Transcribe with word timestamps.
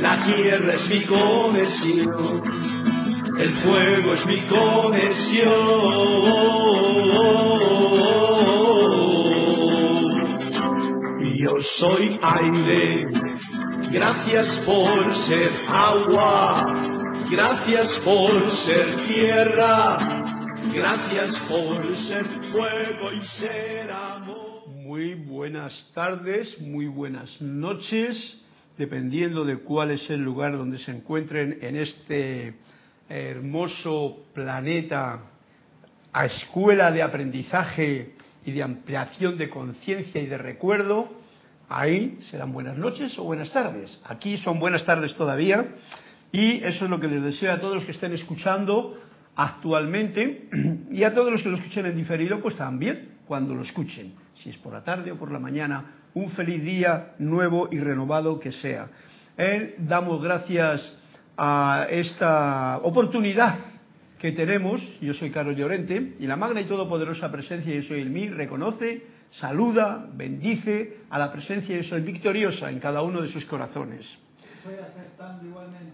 La 0.00 0.16
tierra 0.24 0.74
es 0.74 0.88
mi 0.88 1.04
conexión, 1.06 2.42
el 3.36 3.52
fuego 3.54 4.14
es 4.14 4.26
mi 4.26 4.40
conexión. 4.42 5.52
Yo 11.34 11.50
soy 11.78 12.18
aire, 12.22 13.06
gracias 13.90 14.60
por 14.64 15.14
ser 15.26 15.50
agua, 15.68 16.64
gracias 17.28 17.88
por 18.04 18.50
ser 18.50 18.96
tierra, 19.08 19.98
gracias 20.72 21.40
por 21.48 21.96
ser 21.96 22.24
fuego 22.52 23.12
y 23.12 23.24
ser 23.40 23.90
amor. 23.90 24.68
Muy 24.68 25.14
buenas 25.14 25.90
tardes, 25.92 26.56
muy 26.60 26.86
buenas 26.86 27.40
noches, 27.40 28.16
dependiendo 28.78 29.44
de 29.44 29.58
cuál 29.58 29.90
es 29.90 30.08
el 30.08 30.22
lugar 30.22 30.56
donde 30.56 30.78
se 30.78 30.92
encuentren 30.92 31.58
en 31.60 31.76
este 31.76 32.54
hermoso 33.08 34.24
planeta 34.32 35.20
a 36.12 36.26
escuela 36.26 36.90
de 36.90 37.02
aprendizaje 37.02 38.14
y 38.44 38.52
de 38.52 38.62
ampliación 38.62 39.36
de 39.36 39.50
conciencia 39.50 40.22
y 40.22 40.26
de 40.26 40.38
recuerdo, 40.38 41.08
ahí 41.68 42.18
serán 42.30 42.52
buenas 42.52 42.78
noches 42.78 43.18
o 43.18 43.24
buenas 43.24 43.50
tardes. 43.50 43.98
Aquí 44.04 44.38
son 44.38 44.60
buenas 44.60 44.84
tardes 44.84 45.14
todavía 45.16 45.66
y 46.32 46.62
eso 46.64 46.84
es 46.84 46.90
lo 46.90 47.00
que 47.00 47.08
les 47.08 47.22
deseo 47.22 47.52
a 47.52 47.60
todos 47.60 47.74
los 47.74 47.84
que 47.84 47.92
estén 47.92 48.12
escuchando 48.12 48.98
actualmente 49.34 50.48
y 50.90 51.02
a 51.02 51.14
todos 51.14 51.32
los 51.32 51.42
que 51.42 51.48
lo 51.48 51.56
escuchen 51.56 51.86
en 51.86 51.96
diferido, 51.96 52.40
pues 52.40 52.56
también 52.56 53.18
cuando 53.26 53.54
lo 53.54 53.62
escuchen, 53.62 54.14
si 54.42 54.50
es 54.50 54.56
por 54.56 54.72
la 54.72 54.82
tarde 54.82 55.12
o 55.12 55.18
por 55.18 55.30
la 55.30 55.38
mañana, 55.38 56.07
un 56.18 56.30
feliz 56.30 56.62
día 56.64 57.12
nuevo 57.18 57.68
y 57.70 57.78
renovado 57.78 58.40
que 58.40 58.50
sea. 58.50 58.88
Eh, 59.36 59.76
damos 59.78 60.20
gracias 60.20 60.96
a 61.36 61.86
esta 61.88 62.78
oportunidad 62.82 63.56
que 64.18 64.32
tenemos, 64.32 64.80
yo 65.00 65.14
soy 65.14 65.30
Carlos 65.30 65.56
Llorente, 65.56 66.16
y 66.18 66.26
la 66.26 66.34
magna 66.34 66.60
y 66.60 66.64
todopoderosa 66.64 67.30
presencia 67.30 67.72
de 67.72 67.82
Soy 67.82 68.00
el 68.00 68.10
mí 68.10 68.28
reconoce, 68.28 69.06
saluda, 69.38 70.08
bendice 70.12 70.96
a 71.08 71.20
la 71.20 71.30
presencia 71.30 71.76
de 71.76 71.84
Soy 71.84 72.00
victoriosa 72.00 72.68
en 72.68 72.80
cada 72.80 73.02
uno 73.02 73.22
de 73.22 73.28
sus 73.28 73.44
corazones. 73.46 74.04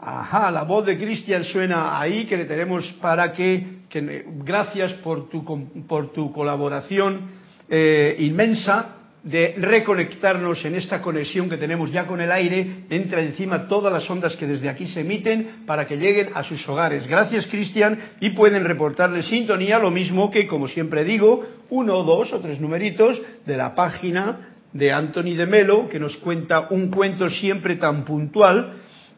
Ajá, 0.00 0.50
la 0.50 0.62
voz 0.62 0.86
de 0.86 0.96
Cristian 0.96 1.44
suena 1.44 2.00
ahí, 2.00 2.24
que 2.24 2.38
le 2.38 2.46
tenemos 2.46 2.90
para 3.02 3.30
que, 3.34 3.80
que 3.90 4.24
gracias 4.42 4.94
por 4.94 5.28
tu, 5.28 5.44
por 5.86 6.12
tu 6.14 6.32
colaboración 6.32 7.30
eh, 7.68 8.16
inmensa 8.20 9.03
de 9.24 9.54
reconectarnos 9.56 10.62
en 10.66 10.74
esta 10.74 11.00
conexión 11.00 11.48
que 11.48 11.56
tenemos 11.56 11.90
ya 11.90 12.06
con 12.06 12.20
el 12.20 12.30
aire, 12.30 12.84
entra 12.90 13.22
encima 13.22 13.66
todas 13.68 13.90
las 13.90 14.08
ondas 14.08 14.36
que 14.36 14.46
desde 14.46 14.68
aquí 14.68 14.86
se 14.86 15.00
emiten 15.00 15.64
para 15.66 15.86
que 15.86 15.96
lleguen 15.96 16.28
a 16.34 16.44
sus 16.44 16.68
hogares. 16.68 17.06
Gracias, 17.06 17.46
Cristian, 17.46 17.98
y 18.20 18.30
pueden 18.30 18.64
reportarle 18.64 19.22
sintonía, 19.22 19.78
lo 19.78 19.90
mismo 19.90 20.30
que, 20.30 20.46
como 20.46 20.68
siempre 20.68 21.04
digo, 21.04 21.42
uno, 21.70 22.02
dos 22.02 22.34
o 22.34 22.40
tres 22.40 22.60
numeritos 22.60 23.18
de 23.46 23.56
la 23.56 23.74
página 23.74 24.56
de 24.74 24.92
Anthony 24.92 25.34
de 25.36 25.46
Melo, 25.46 25.88
que 25.88 25.98
nos 25.98 26.16
cuenta 26.18 26.68
un 26.68 26.90
cuento 26.90 27.30
siempre 27.30 27.76
tan 27.76 28.04
puntual 28.04 28.74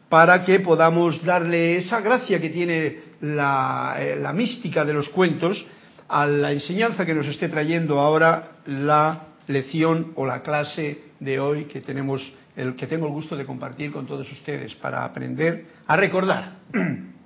para 0.07 0.45
que 0.45 0.61
podamos 0.61 1.21
darle 1.25 1.75
esa 1.75 1.99
gracia 1.99 2.39
que 2.39 2.49
tiene 2.49 2.99
la, 3.19 3.97
la 4.21 4.31
mística 4.31 4.85
de 4.85 4.93
los 4.93 5.09
cuentos 5.09 5.65
a 6.07 6.25
la 6.25 6.53
enseñanza 6.53 7.05
que 7.05 7.13
nos 7.13 7.27
esté 7.27 7.49
trayendo 7.49 7.99
ahora 7.99 8.51
la 8.67 9.23
lección 9.47 10.13
o 10.15 10.25
la 10.25 10.41
clase 10.41 11.01
de 11.19 11.39
hoy 11.39 11.65
que 11.65 11.81
tenemos 11.81 12.33
el 12.55 12.75
que 12.75 12.87
tengo 12.87 13.05
el 13.05 13.13
gusto 13.13 13.35
de 13.35 13.45
compartir 13.45 13.91
con 13.91 14.07
todos 14.07 14.29
ustedes 14.31 14.73
para 14.75 15.05
aprender 15.05 15.65
a 15.85 15.95
recordar. 15.95 16.57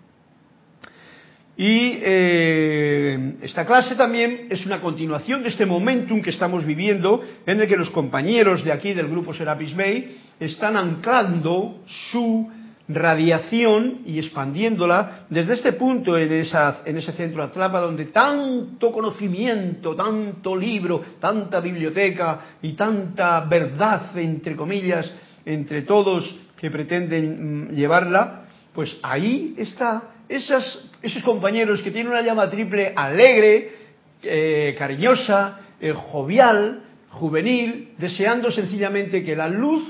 Y 1.57 1.99
eh, 2.01 3.35
esta 3.41 3.67
clase 3.67 3.95
también 3.95 4.47
es 4.49 4.65
una 4.65 4.81
continuación 4.81 5.43
de 5.43 5.49
este 5.49 5.65
momentum 5.65 6.21
que 6.21 6.31
estamos 6.31 6.65
viviendo 6.65 7.21
en 7.45 7.61
el 7.61 7.67
que 7.67 7.77
los 7.77 7.91
compañeros 7.91 8.63
de 8.63 8.71
aquí 8.71 8.93
del 8.93 9.09
grupo 9.09 9.31
Serapis 9.31 9.75
Bay 9.75 10.17
están 10.39 10.75
anclando 10.75 11.83
su 11.85 12.49
radiación 12.93 14.01
y 14.05 14.19
expandiéndola 14.19 15.25
desde 15.29 15.53
este 15.53 15.73
punto 15.73 16.17
en, 16.17 16.31
esa, 16.31 16.81
en 16.85 16.97
ese 16.97 17.11
centro 17.13 17.43
Atlapa 17.43 17.79
donde 17.79 18.05
tanto 18.05 18.91
conocimiento, 18.91 19.95
tanto 19.95 20.55
libro, 20.55 21.01
tanta 21.19 21.59
biblioteca 21.59 22.39
y 22.61 22.73
tanta 22.73 23.41
verdad, 23.41 24.17
entre 24.17 24.55
comillas, 24.55 25.11
entre 25.45 25.83
todos 25.83 26.29
que 26.57 26.69
pretenden 26.69 27.69
mm, 27.69 27.75
llevarla, 27.75 28.45
pues 28.73 28.95
ahí 29.01 29.55
está 29.57 30.03
esas, 30.29 30.89
esos 31.01 31.23
compañeros 31.23 31.81
que 31.81 31.91
tienen 31.91 32.11
una 32.11 32.21
llama 32.21 32.49
triple 32.49 32.93
alegre, 32.95 33.75
eh, 34.23 34.75
cariñosa, 34.77 35.59
eh, 35.79 35.93
jovial, 35.93 36.83
juvenil, 37.09 37.93
deseando 37.97 38.51
sencillamente 38.51 39.23
que 39.23 39.35
la 39.35 39.47
luz 39.47 39.83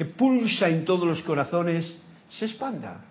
que 0.00 0.06
pulsa 0.06 0.66
en 0.70 0.86
todos 0.86 1.06
los 1.06 1.20
corazones 1.24 1.84
se 2.30 2.46
expanda. 2.46 3.04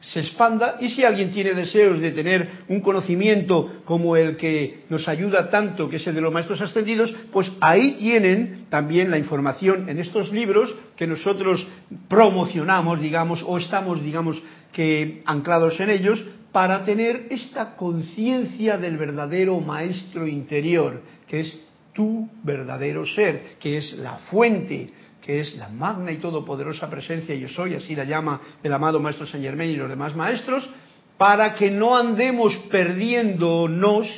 Se 0.00 0.18
expanda 0.18 0.78
y 0.80 0.88
si 0.88 1.04
alguien 1.04 1.30
tiene 1.30 1.54
deseos 1.54 2.00
de 2.00 2.10
tener 2.10 2.64
un 2.66 2.80
conocimiento 2.80 3.82
como 3.84 4.16
el 4.16 4.36
que 4.36 4.82
nos 4.88 5.06
ayuda 5.06 5.48
tanto, 5.48 5.88
que 5.88 5.98
es 5.98 6.06
el 6.08 6.16
de 6.16 6.20
los 6.20 6.32
maestros 6.32 6.60
ascendidos, 6.60 7.14
pues 7.30 7.52
ahí 7.60 7.98
tienen 8.00 8.66
también 8.68 9.12
la 9.12 9.18
información 9.18 9.88
en 9.88 10.00
estos 10.00 10.32
libros 10.32 10.74
que 10.96 11.06
nosotros 11.06 11.64
promocionamos, 12.08 13.00
digamos, 13.00 13.44
o 13.46 13.56
estamos, 13.58 14.02
digamos, 14.02 14.42
que 14.72 15.22
anclados 15.24 15.78
en 15.78 15.90
ellos 15.90 16.20
para 16.50 16.84
tener 16.84 17.28
esta 17.30 17.76
conciencia 17.76 18.76
del 18.76 18.96
verdadero 18.96 19.60
maestro 19.60 20.26
interior, 20.26 21.00
que 21.28 21.42
es 21.42 21.64
tu 21.92 22.28
verdadero 22.42 23.06
ser, 23.06 23.56
que 23.60 23.76
es 23.76 23.92
la 23.98 24.16
fuente 24.16 24.88
que 25.24 25.40
es 25.40 25.54
la 25.54 25.68
magna 25.68 26.10
y 26.10 26.16
todopoderosa 26.16 26.90
presencia 26.90 27.34
yo 27.34 27.48
soy, 27.48 27.74
así 27.74 27.94
la 27.94 28.04
llama 28.04 28.40
el 28.62 28.72
amado 28.72 29.00
Maestro 29.00 29.24
Saint 29.26 29.44
Germain 29.44 29.70
y 29.70 29.76
los 29.76 29.88
demás 29.88 30.16
maestros, 30.16 30.68
para 31.16 31.54
que 31.54 31.70
no 31.70 31.96
andemos 31.96 32.54
perdiéndonos 32.70 34.08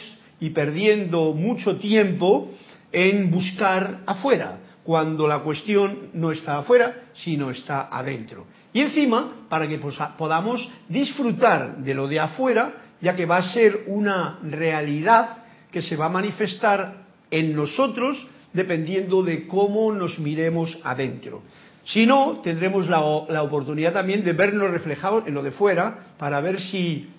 y 0.40 0.50
perdiendo 0.50 1.34
mucho 1.34 1.76
tiempo 1.76 2.50
en 2.90 3.30
buscar 3.30 4.00
afuera, 4.06 4.58
cuando 4.82 5.28
la 5.28 5.40
cuestión 5.40 6.10
no 6.14 6.30
está 6.32 6.58
afuera, 6.58 7.02
sino 7.14 7.50
está 7.50 7.88
adentro. 7.90 8.46
Y 8.72 8.80
encima, 8.80 9.46
para 9.48 9.68
que 9.68 9.80
podamos 10.18 10.66
disfrutar 10.88 11.78
de 11.78 11.94
lo 11.94 12.08
de 12.08 12.20
afuera, 12.20 12.74
ya 13.00 13.14
que 13.14 13.26
va 13.26 13.38
a 13.38 13.52
ser 13.52 13.84
una 13.86 14.38
realidad 14.42 15.38
que 15.70 15.82
se 15.82 15.96
va 15.96 16.06
a 16.06 16.10
manifestar 16.10 17.04
en 17.30 17.54
nosotros 17.54 18.16
dependiendo 18.54 19.22
de 19.22 19.46
cómo 19.46 19.92
nos 19.92 20.18
miremos 20.18 20.78
adentro. 20.82 21.42
Si 21.84 22.06
no, 22.06 22.40
tendremos 22.42 22.88
la, 22.88 23.00
la, 23.28 23.42
oportunidad 23.42 23.92
también 23.92 24.24
de 24.24 24.32
vernos 24.32 24.70
reflejados 24.70 25.26
en 25.26 25.34
lo 25.34 25.42
de 25.42 25.50
fuera 25.50 26.14
para 26.16 26.40
ver 26.40 26.58
si 26.58 27.10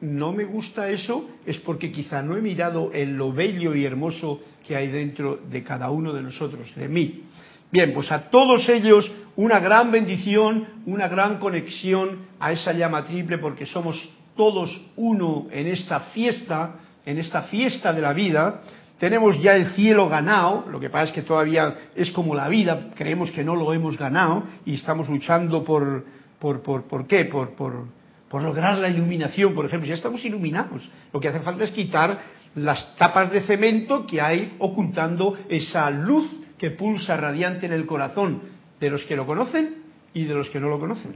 no 0.00 0.32
me 0.32 0.44
gusta 0.44 0.88
eso, 0.88 1.28
es 1.44 1.58
porque 1.58 1.92
quizá 1.92 2.22
no 2.22 2.36
he 2.36 2.40
mirado 2.40 2.90
en 2.94 3.18
lo 3.18 3.32
bello 3.32 3.74
y 3.74 3.84
hermoso 3.84 4.40
que 4.66 4.76
hay 4.76 4.88
dentro 4.88 5.40
de 5.50 5.62
cada 5.62 5.90
uno 5.90 6.12
de 6.12 6.22
nosotros, 6.22 6.72
de 6.74 6.88
mí. 6.88 7.24
Bien, 7.70 7.92
pues 7.92 8.10
a 8.10 8.30
todos 8.30 8.66
ellos 8.68 9.10
una 9.36 9.60
gran 9.60 9.90
bendición, 9.90 10.66
una 10.86 11.08
gran 11.08 11.38
conexión 11.38 12.26
a 12.40 12.52
esa 12.52 12.72
llama 12.72 13.04
triple, 13.04 13.38
porque 13.38 13.66
somos 13.66 14.08
todos 14.36 14.70
uno 14.96 15.48
en 15.50 15.66
esta 15.66 16.00
fiesta, 16.00 16.76
en 17.04 17.18
esta 17.18 17.42
fiesta 17.42 17.92
de 17.92 18.00
la 18.00 18.12
vida, 18.12 18.62
tenemos 18.98 19.40
ya 19.40 19.54
el 19.54 19.68
cielo 19.74 20.08
ganado, 20.08 20.66
lo 20.70 20.80
que 20.80 20.90
pasa 20.90 21.04
es 21.04 21.12
que 21.12 21.22
todavía 21.22 21.76
es 21.94 22.10
como 22.10 22.34
la 22.34 22.48
vida, 22.48 22.90
creemos 22.94 23.30
que 23.30 23.44
no 23.44 23.54
lo 23.54 23.72
hemos 23.72 23.96
ganado 23.96 24.44
y 24.66 24.74
estamos 24.74 25.08
luchando 25.08 25.64
por, 25.64 26.04
por, 26.38 26.62
por, 26.62 26.84
¿por 26.84 27.06
qué? 27.06 27.24
Por, 27.24 27.50
por, 27.54 27.86
por 28.28 28.42
lograr 28.42 28.78
la 28.78 28.88
iluminación, 28.88 29.54
por 29.54 29.66
ejemplo, 29.66 29.88
ya 29.88 29.94
estamos 29.94 30.24
iluminados. 30.24 30.82
Lo 31.12 31.20
que 31.20 31.28
hace 31.28 31.40
falta 31.40 31.64
es 31.64 31.70
quitar 31.70 32.18
las 32.54 32.96
tapas 32.96 33.30
de 33.30 33.42
cemento 33.42 34.06
que 34.06 34.20
hay 34.20 34.56
ocultando 34.58 35.36
esa 35.48 35.90
luz 35.90 36.28
que 36.58 36.70
pulsa 36.70 37.16
radiante 37.16 37.66
en 37.66 37.72
el 37.72 37.86
corazón 37.86 38.42
de 38.80 38.90
los 38.90 39.04
que 39.04 39.16
lo 39.16 39.26
conocen 39.26 39.76
y 40.12 40.24
de 40.24 40.34
los 40.34 40.48
que 40.50 40.58
no 40.58 40.68
lo 40.68 40.80
conocen. 40.80 41.14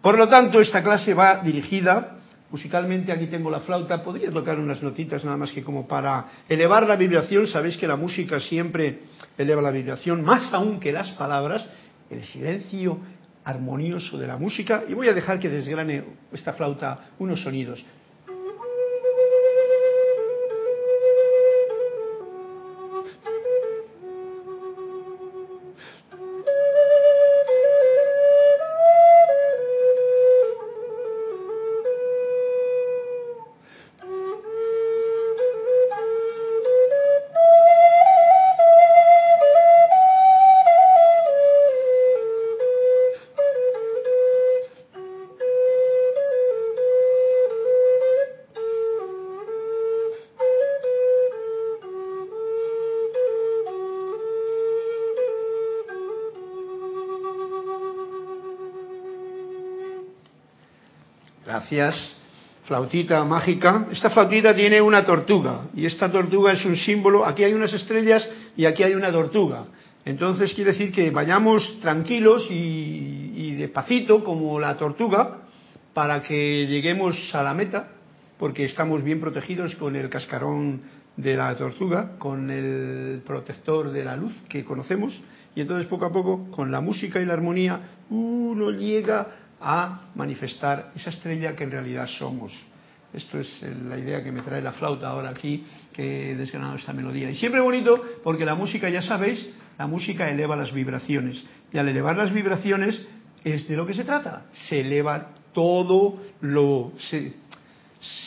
Por 0.00 0.16
lo 0.16 0.28
tanto, 0.28 0.60
esta 0.60 0.82
clase 0.82 1.14
va 1.14 1.42
dirigida 1.42 2.15
Musicalmente 2.50 3.10
aquí 3.10 3.26
tengo 3.26 3.50
la 3.50 3.60
flauta, 3.60 4.02
podría 4.04 4.30
tocar 4.30 4.58
unas 4.58 4.80
notitas 4.80 5.24
nada 5.24 5.36
más 5.36 5.50
que 5.50 5.64
como 5.64 5.86
para 5.88 6.26
elevar 6.48 6.86
la 6.86 6.96
vibración. 6.96 7.46
Sabéis 7.48 7.76
que 7.76 7.88
la 7.88 7.96
música 7.96 8.38
siempre 8.38 9.00
eleva 9.36 9.60
la 9.60 9.72
vibración, 9.72 10.22
más 10.22 10.52
aún 10.54 10.78
que 10.78 10.92
las 10.92 11.10
palabras, 11.12 11.66
el 12.08 12.22
silencio 12.22 13.00
armonioso 13.44 14.16
de 14.16 14.26
la 14.28 14.36
música. 14.36 14.84
Y 14.88 14.94
voy 14.94 15.08
a 15.08 15.14
dejar 15.14 15.40
que 15.40 15.48
desgrane 15.48 16.04
esta 16.32 16.52
flauta 16.52 17.10
unos 17.18 17.42
sonidos. 17.42 17.84
Gracias. 61.46 61.94
Flautita 62.64 63.22
mágica. 63.24 63.86
Esta 63.92 64.10
flautita 64.10 64.52
tiene 64.52 64.80
una 64.80 65.04
tortuga 65.04 65.66
y 65.76 65.86
esta 65.86 66.10
tortuga 66.10 66.52
es 66.52 66.64
un 66.64 66.74
símbolo. 66.74 67.24
Aquí 67.24 67.44
hay 67.44 67.54
unas 67.54 67.72
estrellas 67.72 68.28
y 68.56 68.64
aquí 68.64 68.82
hay 68.82 68.94
una 68.94 69.12
tortuga. 69.12 69.66
Entonces 70.04 70.52
quiere 70.52 70.72
decir 70.72 70.90
que 70.90 71.12
vayamos 71.12 71.78
tranquilos 71.80 72.48
y, 72.50 73.32
y 73.36 73.54
despacito 73.54 74.24
como 74.24 74.58
la 74.58 74.76
tortuga 74.76 75.42
para 75.94 76.20
que 76.22 76.66
lleguemos 76.66 77.16
a 77.32 77.44
la 77.44 77.54
meta 77.54 77.90
porque 78.38 78.64
estamos 78.64 79.02
bien 79.04 79.20
protegidos 79.20 79.76
con 79.76 79.94
el 79.94 80.08
cascarón 80.08 80.82
de 81.16 81.36
la 81.36 81.56
tortuga, 81.56 82.18
con 82.18 82.50
el 82.50 83.22
protector 83.24 83.90
de 83.90 84.04
la 84.04 84.16
luz 84.16 84.34
que 84.48 84.64
conocemos, 84.64 85.18
y 85.54 85.62
entonces 85.62 85.86
poco 85.86 86.04
a 86.04 86.12
poco, 86.12 86.50
con 86.50 86.70
la 86.70 86.82
música 86.82 87.20
y 87.20 87.24
la 87.24 87.32
armonía, 87.32 87.80
uno 88.10 88.70
llega 88.70 89.45
a 89.60 90.10
manifestar 90.14 90.92
esa 90.94 91.10
estrella 91.10 91.54
que 91.54 91.64
en 91.64 91.70
realidad 91.70 92.06
somos. 92.06 92.52
Esto 93.12 93.38
es 93.40 93.62
la 93.88 93.98
idea 93.98 94.22
que 94.22 94.32
me 94.32 94.42
trae 94.42 94.60
la 94.60 94.72
flauta 94.72 95.08
ahora 95.08 95.30
aquí, 95.30 95.64
que 95.92 96.32
he 96.32 96.34
desgranado 96.36 96.76
esta 96.76 96.92
melodía. 96.92 97.30
Y 97.30 97.36
siempre 97.36 97.60
bonito, 97.60 98.04
porque 98.22 98.44
la 98.44 98.54
música, 98.54 98.88
ya 98.90 99.02
sabéis, 99.02 99.46
la 99.78 99.86
música 99.86 100.28
eleva 100.28 100.56
las 100.56 100.72
vibraciones. 100.72 101.42
Y 101.72 101.78
al 101.78 101.88
elevar 101.88 102.16
las 102.16 102.32
vibraciones 102.32 103.00
es 103.44 103.66
de 103.68 103.76
lo 103.76 103.86
que 103.86 103.94
se 103.94 104.04
trata. 104.04 104.46
Se 104.68 104.80
eleva 104.80 105.28
todo 105.52 106.20
lo... 106.40 106.92
Se, 107.08 107.32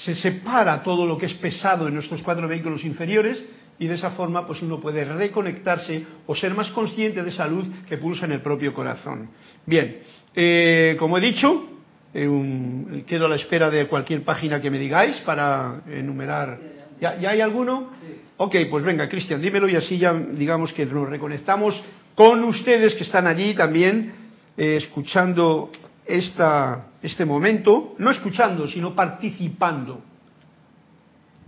se 0.03 0.15
separa 0.15 0.81
todo 0.81 1.05
lo 1.05 1.17
que 1.17 1.27
es 1.27 1.33
pesado 1.35 1.87
en 1.87 1.93
nuestros 1.93 2.23
cuatro 2.23 2.47
vehículos 2.47 2.83
inferiores 2.83 3.43
y 3.79 3.87
de 3.87 3.95
esa 3.95 4.11
forma 4.11 4.45
pues 4.45 4.61
uno 4.61 4.79
puede 4.79 5.05
reconectarse 5.05 6.05
o 6.27 6.35
ser 6.35 6.53
más 6.53 6.69
consciente 6.71 7.23
de 7.23 7.29
esa 7.29 7.47
luz 7.47 7.67
que 7.87 7.97
pulsa 7.97 8.25
en 8.25 8.33
el 8.33 8.41
propio 8.41 8.73
corazón. 8.73 9.29
Bien, 9.65 9.99
eh, 10.35 10.95
como 10.99 11.17
he 11.17 11.21
dicho, 11.21 11.65
eh, 12.13 12.27
un, 12.27 13.03
quedo 13.07 13.25
a 13.25 13.29
la 13.29 13.35
espera 13.35 13.69
de 13.69 13.87
cualquier 13.87 14.23
página 14.23 14.59
que 14.59 14.69
me 14.69 14.77
digáis 14.77 15.17
para 15.25 15.81
enumerar. 15.87 16.59
¿Ya, 16.99 17.17
¿ya 17.17 17.29
hay 17.31 17.41
alguno? 17.41 17.91
Ok, 18.37 18.55
pues 18.69 18.83
venga, 18.83 19.07
Cristian, 19.07 19.41
dímelo 19.41 19.69
y 19.69 19.75
así 19.75 19.97
ya 19.97 20.13
digamos 20.13 20.73
que 20.73 20.85
nos 20.85 21.07
reconectamos 21.07 21.81
con 22.15 22.43
ustedes 22.43 22.95
que 22.95 23.03
están 23.03 23.27
allí 23.27 23.55
también 23.55 24.13
eh, 24.57 24.75
escuchando 24.75 25.71
esta, 26.05 26.87
este 27.01 27.23
momento, 27.23 27.95
no 27.97 28.11
escuchando, 28.11 28.67
sino 28.67 28.93
participando. 28.93 30.03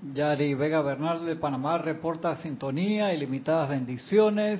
Yari 0.01 0.55
Vega 0.55 0.81
Bernal 0.81 1.25
de 1.25 1.35
Panamá 1.35 1.77
reporta 1.77 2.35
sintonía, 2.37 3.13
ilimitadas 3.13 3.69
bendiciones. 3.69 4.59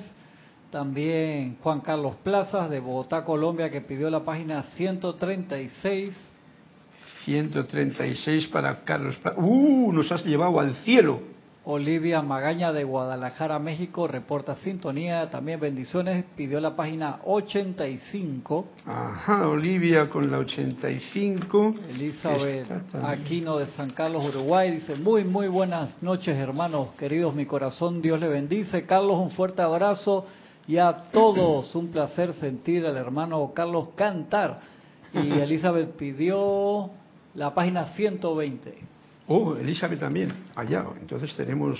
También 0.70 1.58
Juan 1.60 1.80
Carlos 1.80 2.14
Plazas 2.22 2.70
de 2.70 2.80
Bogotá, 2.80 3.24
Colombia, 3.24 3.68
que 3.68 3.80
pidió 3.80 4.08
la 4.08 4.24
página 4.24 4.62
136. 4.62 6.14
136 7.24 8.46
para 8.48 8.84
Carlos 8.84 9.16
Plazas. 9.16 9.42
¡Uh! 9.42 9.92
Nos 9.92 10.10
has 10.12 10.24
llevado 10.24 10.60
al 10.60 10.74
cielo. 10.76 11.20
Olivia 11.64 12.22
Magaña 12.22 12.72
de 12.72 12.82
Guadalajara, 12.82 13.60
México, 13.60 14.08
reporta 14.08 14.56
sintonía, 14.56 15.30
también 15.30 15.60
bendiciones, 15.60 16.24
pidió 16.36 16.60
la 16.60 16.74
página 16.74 17.20
85. 17.24 18.66
Ajá, 18.84 19.46
Olivia 19.46 20.10
con 20.10 20.28
la 20.28 20.38
85. 20.38 21.74
Elizabeth 21.90 22.66
Aquino 23.00 23.58
de 23.58 23.68
San 23.68 23.90
Carlos, 23.90 24.24
Uruguay, 24.24 24.72
dice, 24.72 24.96
muy, 24.96 25.22
muy 25.22 25.46
buenas 25.46 26.02
noches, 26.02 26.36
hermanos, 26.36 26.94
queridos, 26.98 27.32
mi 27.32 27.46
corazón, 27.46 28.02
Dios 28.02 28.18
le 28.18 28.26
bendice. 28.26 28.84
Carlos, 28.84 29.18
un 29.18 29.30
fuerte 29.30 29.62
abrazo 29.62 30.26
y 30.66 30.78
a 30.78 31.10
todos 31.12 31.76
un 31.76 31.92
placer 31.92 32.32
sentir 32.34 32.84
al 32.86 32.96
hermano 32.96 33.52
Carlos 33.54 33.90
cantar. 33.94 34.60
Y 35.14 35.30
Elizabeth 35.38 35.92
pidió 35.92 36.90
la 37.34 37.54
página 37.54 37.94
120. 37.94 38.92
Oh, 39.26 39.56
Elizabeth 39.56 40.00
también, 40.00 40.32
allá. 40.54 40.84
Entonces 41.00 41.34
tenemos... 41.36 41.78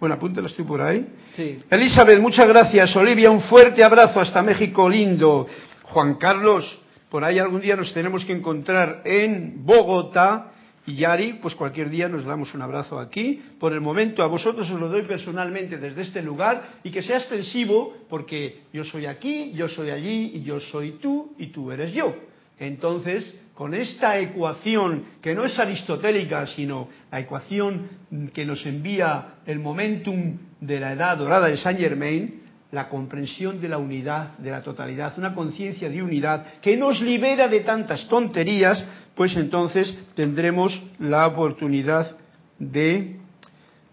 Bueno, 0.00 0.16
apúntelas 0.16 0.52
tú 0.54 0.66
por 0.66 0.80
ahí. 0.80 1.06
Sí. 1.30 1.60
Elizabeth, 1.70 2.18
muchas 2.20 2.48
gracias. 2.48 2.94
Olivia, 2.96 3.30
un 3.30 3.42
fuerte 3.42 3.84
abrazo 3.84 4.20
hasta 4.20 4.42
México 4.42 4.88
lindo. 4.88 5.46
Juan 5.84 6.14
Carlos, 6.16 6.80
por 7.08 7.22
ahí 7.22 7.38
algún 7.38 7.60
día 7.60 7.76
nos 7.76 7.92
tenemos 7.92 8.24
que 8.24 8.32
encontrar 8.32 9.02
en 9.04 9.64
Bogotá. 9.64 10.48
Y 10.84 10.96
Yari, 10.96 11.34
pues 11.34 11.54
cualquier 11.54 11.90
día 11.90 12.08
nos 12.08 12.24
damos 12.24 12.52
un 12.54 12.62
abrazo 12.62 12.98
aquí. 12.98 13.40
Por 13.60 13.72
el 13.72 13.80
momento 13.80 14.24
a 14.24 14.26
vosotros 14.26 14.68
os 14.68 14.80
lo 14.80 14.88
doy 14.88 15.02
personalmente 15.02 15.78
desde 15.78 16.02
este 16.02 16.22
lugar 16.22 16.80
y 16.82 16.90
que 16.90 17.02
sea 17.02 17.18
extensivo 17.18 17.98
porque 18.08 18.62
yo 18.72 18.82
soy 18.82 19.06
aquí, 19.06 19.52
yo 19.52 19.68
soy 19.68 19.90
allí 19.90 20.32
y 20.34 20.42
yo 20.42 20.58
soy 20.58 20.98
tú 21.00 21.34
y 21.38 21.48
tú 21.48 21.70
eres 21.70 21.92
yo. 21.92 22.12
Entonces, 22.58 23.40
con 23.54 23.74
esta 23.74 24.18
ecuación 24.18 25.04
que 25.20 25.34
no 25.34 25.44
es 25.44 25.58
aristotélica, 25.58 26.46
sino 26.46 26.88
la 27.10 27.20
ecuación 27.20 27.88
que 28.32 28.46
nos 28.46 28.64
envía 28.64 29.34
el 29.46 29.58
momentum 29.58 30.38
de 30.60 30.80
la 30.80 30.92
edad 30.92 31.18
dorada 31.18 31.48
de 31.48 31.58
Saint 31.58 31.78
Germain, 31.78 32.42
la 32.70 32.88
comprensión 32.88 33.60
de 33.60 33.68
la 33.68 33.76
unidad, 33.76 34.38
de 34.38 34.50
la 34.50 34.62
totalidad, 34.62 35.12
una 35.18 35.34
conciencia 35.34 35.90
de 35.90 36.02
unidad 36.02 36.46
que 36.62 36.76
nos 36.76 37.00
libera 37.02 37.46
de 37.48 37.60
tantas 37.60 38.08
tonterías, 38.08 38.82
pues 39.14 39.36
entonces 39.36 39.94
tendremos 40.14 40.82
la 40.98 41.26
oportunidad 41.26 42.16
de 42.58 43.16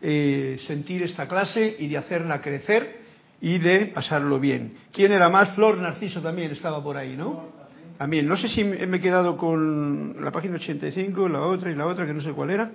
eh, 0.02 0.58
sentir 0.66 1.04
esta 1.04 1.28
clase 1.28 1.76
y 1.78 1.90
de 1.90 1.98
hacerla 1.98 2.42
crecer 2.42 3.00
y 3.42 3.58
de 3.58 3.88
pasarlo 3.88 4.40
bien. 4.40 4.78
¿Quién 4.94 5.12
era 5.12 5.28
más? 5.30 5.54
Flor 5.56 5.78
Narciso 5.78 6.22
también 6.22 6.52
estaba 6.52 6.82
por 6.82 6.96
ahí, 6.96 7.18
¿no? 7.18 7.59
También, 8.00 8.30
no 8.30 8.38
sé 8.38 8.48
si 8.48 8.64
me 8.64 8.96
he 8.96 9.02
quedado 9.02 9.36
con 9.36 10.16
la 10.24 10.32
página 10.32 10.56
85, 10.56 11.28
la 11.28 11.42
otra 11.42 11.70
y 11.70 11.76
la 11.76 11.86
otra, 11.86 12.06
que 12.06 12.14
no 12.14 12.22
sé 12.22 12.32
cuál 12.32 12.52
era. 12.52 12.72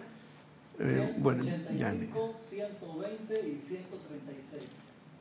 Eh, 0.78 1.14
bueno, 1.16 1.45
85, 1.45 1.78
ya. 1.78 1.93
120 2.50 3.35
y 3.35 3.66
136. 3.66 4.64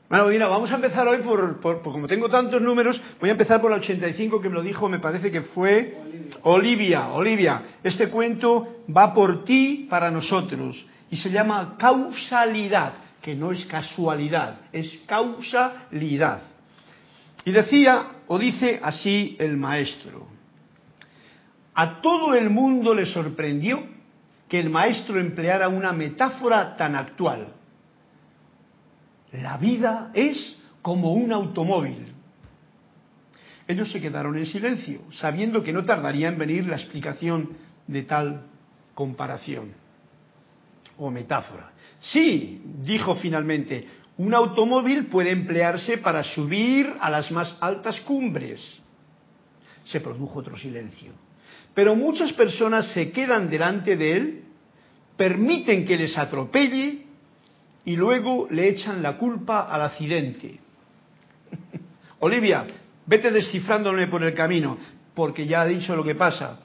Bueno, 0.10 0.27
mira, 0.27 0.50
vamos 0.50 0.69
a 0.69 0.75
empezar 0.75 1.07
hoy 1.07 1.19
por, 1.19 1.62
por, 1.62 1.81
por, 1.81 1.93
como 1.93 2.05
tengo 2.05 2.27
tantos 2.27 2.62
números, 2.62 3.00
voy 3.22 3.29
a 3.29 3.31
empezar 3.31 3.62
por 3.62 3.72
la 3.72 3.77
85 3.77 4.41
que 4.41 4.50
me 4.50 4.55
lo 4.55 4.62
dijo, 4.62 4.89
me 4.89 5.00
parece 5.00 5.31
que 5.31 5.41
fue 5.41 5.95
Olivia. 6.03 6.38
Olivia, 6.43 7.07
Olivia. 7.13 7.62
Este 7.81 8.10
cuento 8.10 8.83
va 8.93 9.13
por 9.13 9.45
ti, 9.45 9.88
para 9.89 10.12
nosotros, 10.12 10.86
y 11.12 11.15
se 11.15 11.31
llama 11.31 11.77
causalidad, 11.79 12.91
que 13.22 13.36
no 13.36 13.53
es 13.53 13.65
casualidad, 13.67 14.57
es 14.74 15.00
causalidad. 15.07 16.41
Y 17.45 17.51
decía, 17.51 18.03
dice 18.37 18.79
así 18.81 19.35
el 19.39 19.57
maestro, 19.57 20.27
a 21.73 22.01
todo 22.01 22.35
el 22.35 22.49
mundo 22.49 22.93
le 22.93 23.05
sorprendió 23.05 23.83
que 24.47 24.59
el 24.59 24.69
maestro 24.69 25.19
empleara 25.19 25.67
una 25.67 25.91
metáfora 25.93 26.75
tan 26.75 26.95
actual. 26.95 27.53
La 29.31 29.57
vida 29.57 30.11
es 30.13 30.57
como 30.81 31.13
un 31.13 31.31
automóvil. 31.31 32.13
Ellos 33.67 33.91
se 33.91 34.01
quedaron 34.01 34.37
en 34.37 34.45
silencio, 34.45 35.01
sabiendo 35.13 35.63
que 35.63 35.73
no 35.73 35.83
tardaría 35.83 36.27
en 36.27 36.37
venir 36.37 36.67
la 36.67 36.75
explicación 36.75 37.57
de 37.87 38.03
tal 38.03 38.45
comparación 38.93 39.73
o 40.97 41.09
metáfora. 41.09 41.71
Sí, 41.99 42.61
dijo 42.83 43.15
finalmente, 43.15 43.87
un 44.17 44.34
automóvil 44.34 45.08
puede 45.08 45.32
emplearse 45.32 45.98
para 45.98 46.24
subir 46.24 46.93
a 47.00 47.10
las 47.10 47.32
más 47.32 47.55
altas 47.60 48.00
cumbres. 48.01 48.62
Se 49.86 50.00
produjo 50.00 50.39
otro 50.39 50.55
silencio. 50.55 51.12
Pero 51.74 51.96
muchas 51.96 52.32
personas 52.34 52.93
se 52.93 53.12
quedan 53.12 53.50
delante 53.50 53.98
de 53.98 54.17
él, 54.17 54.43
permiten 55.17 55.86
que 55.86 55.98
les 55.98 56.17
atropelle 56.17 57.05
y 57.86 57.96
luego 57.96 58.48
le 58.51 58.70
echan 58.70 59.01
la 59.01 59.17
culpa 59.17 59.62
al 59.62 59.82
accidente. 59.82 60.60
Olivia, 62.20 62.65
vete 63.05 63.32
descifrándome 63.32 64.08
por 64.08 64.24
el 64.24 64.36
camino, 64.36 64.77
porque 65.15 65.48
ya 65.48 65.62
ha 65.62 65.65
dicho 65.65 65.96
lo 65.96 66.03
que 66.03 66.15
pasa. 66.15 66.60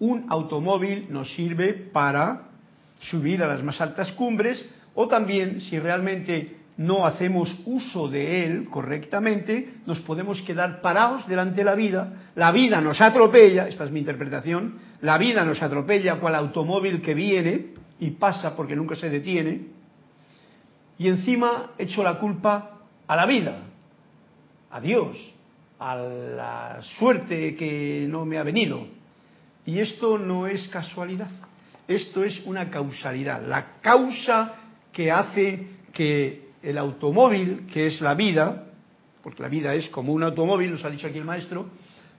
Un 0.00 0.26
automóvil 0.28 1.06
nos 1.08 1.32
sirve 1.34 1.72
para 1.72 2.48
subir 3.00 3.42
a 3.42 3.48
las 3.48 3.62
más 3.62 3.80
altas 3.80 4.12
cumbres 4.12 4.64
o 4.94 5.06
también, 5.06 5.60
si 5.62 5.78
realmente 5.78 6.59
no 6.80 7.04
hacemos 7.04 7.54
uso 7.66 8.08
de 8.08 8.46
él 8.46 8.70
correctamente, 8.70 9.74
nos 9.84 10.00
podemos 10.00 10.40
quedar 10.40 10.80
parados 10.80 11.28
delante 11.28 11.56
de 11.56 11.64
la 11.64 11.74
vida, 11.74 12.30
la 12.34 12.52
vida 12.52 12.80
nos 12.80 13.02
atropella, 13.02 13.68
esta 13.68 13.84
es 13.84 13.90
mi 13.90 14.00
interpretación, 14.00 14.78
la 15.02 15.18
vida 15.18 15.44
nos 15.44 15.62
atropella 15.62 16.18
cual 16.20 16.36
automóvil 16.36 17.02
que 17.02 17.12
viene 17.12 17.74
y 17.98 18.12
pasa 18.12 18.56
porque 18.56 18.74
nunca 18.74 18.96
se 18.96 19.10
detiene, 19.10 19.66
y 20.96 21.08
encima 21.08 21.72
echo 21.76 22.02
la 22.02 22.18
culpa 22.18 22.78
a 23.06 23.14
la 23.14 23.26
vida, 23.26 23.58
a 24.70 24.80
Dios, 24.80 25.18
a 25.78 25.96
la 25.96 26.80
suerte 26.98 27.56
que 27.56 28.06
no 28.08 28.24
me 28.24 28.38
ha 28.38 28.42
venido. 28.42 28.86
Y 29.66 29.80
esto 29.80 30.16
no 30.16 30.46
es 30.46 30.66
casualidad, 30.68 31.28
esto 31.86 32.24
es 32.24 32.40
una 32.46 32.70
causalidad, 32.70 33.46
la 33.46 33.80
causa 33.82 34.54
que 34.94 35.10
hace 35.10 35.66
que 35.92 36.49
el 36.62 36.78
automóvil, 36.78 37.66
que 37.72 37.86
es 37.86 38.00
la 38.00 38.14
vida, 38.14 38.66
porque 39.22 39.42
la 39.42 39.48
vida 39.48 39.74
es 39.74 39.88
como 39.88 40.12
un 40.12 40.22
automóvil, 40.22 40.70
nos 40.70 40.84
ha 40.84 40.90
dicho 40.90 41.06
aquí 41.06 41.18
el 41.18 41.24
maestro, 41.24 41.68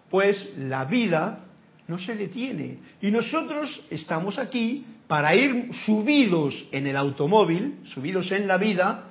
pues 0.10 0.56
la 0.58 0.86
vida 0.86 1.46
no 1.88 1.98
se 1.98 2.16
detiene. 2.16 2.78
Y 3.02 3.12
nosotros 3.12 3.84
estamos 3.90 4.38
aquí 4.38 4.86
para 5.08 5.36
ir 5.36 5.70
subidos 5.86 6.68
en 6.72 6.88
el 6.88 6.96
automóvil, 6.96 7.80
subidos 7.86 8.32
en 8.32 8.48
la 8.48 8.58
vida, 8.58 9.08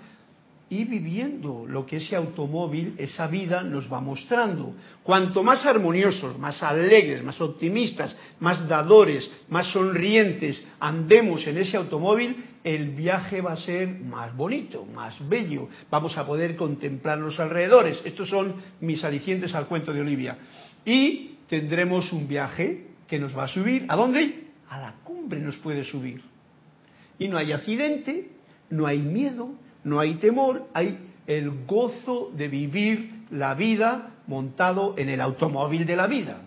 y 0.71 0.85
viviendo 0.85 1.67
lo 1.67 1.85
que 1.85 1.97
ese 1.97 2.15
automóvil, 2.15 2.95
esa 2.97 3.27
vida 3.27 3.65
nos 3.65 3.93
va 3.93 4.01
mostrando. 4.01 4.73
Cuanto 5.03 5.43
más 5.43 5.67
armoniosos, 5.67 6.39
más 6.39 6.63
alegres, 6.63 7.25
más 7.25 7.41
optimistas, 7.41 8.17
más 8.39 8.69
dadores, 8.69 9.29
más 9.49 9.67
sonrientes 9.73 10.65
andemos 10.79 11.45
en 11.49 11.59
ese 11.59 11.77
automóvil, 11.77 12.37
el 12.63 12.91
viaje 12.91 13.41
va 13.41 13.53
a 13.53 13.57
ser 13.57 13.89
más 13.89 14.37
bonito, 14.37 14.85
más 14.85 15.17
bello. 15.29 15.69
Vamos 15.91 16.17
a 16.19 16.27
poder 16.27 16.57
contemplar 16.57 17.19
los 17.19 17.41
alrededores. 17.41 18.01
Estos 18.05 18.29
son 18.29 18.57
mis 18.81 19.03
alicientes 19.03 19.55
al 19.55 19.67
cuento 19.67 19.93
de 19.93 20.01
Olivia. 20.01 20.37
Y 20.85 21.37
tendremos 21.49 22.13
un 22.13 22.29
viaje 22.29 22.87
que 23.09 23.19
nos 23.19 23.37
va 23.37 23.45
a 23.45 23.49
subir. 23.49 23.87
¿A 23.89 23.97
dónde? 23.97 24.49
A 24.69 24.79
la 24.79 24.95
cumbre 25.03 25.41
nos 25.41 25.57
puede 25.57 25.85
subir. 25.85 26.23
Y 27.19 27.29
no 27.29 27.39
hay 27.39 27.53
accidente, 27.53 28.31
no 28.69 28.87
hay 28.87 28.99
miedo, 28.99 29.53
no 29.85 29.99
hay 29.99 30.15
temor, 30.15 30.69
hay 30.75 30.99
el 31.27 31.65
gozo 31.67 32.31
de 32.37 32.49
vivir 32.49 33.25
la 33.31 33.55
vida 33.55 34.15
montado 34.27 34.95
en 34.99 35.09
el 35.09 35.21
automóvil 35.21 35.87
de 35.87 35.97
la 35.97 36.07
vida. 36.07 36.43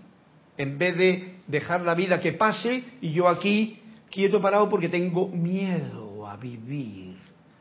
En 0.58 0.77
vez 0.77 0.96
de 0.96 1.36
dejar 1.48 1.82
la 1.82 1.96
vida 1.96 2.22
que 2.22 2.34
pase 2.34 2.84
y 3.01 3.12
yo 3.12 3.27
aquí 3.27 3.79
quieto 4.10 4.39
parado 4.39 4.70
porque 4.70 4.89
tengo 4.89 5.27
miedo 5.27 6.02
vivir. 6.43 7.15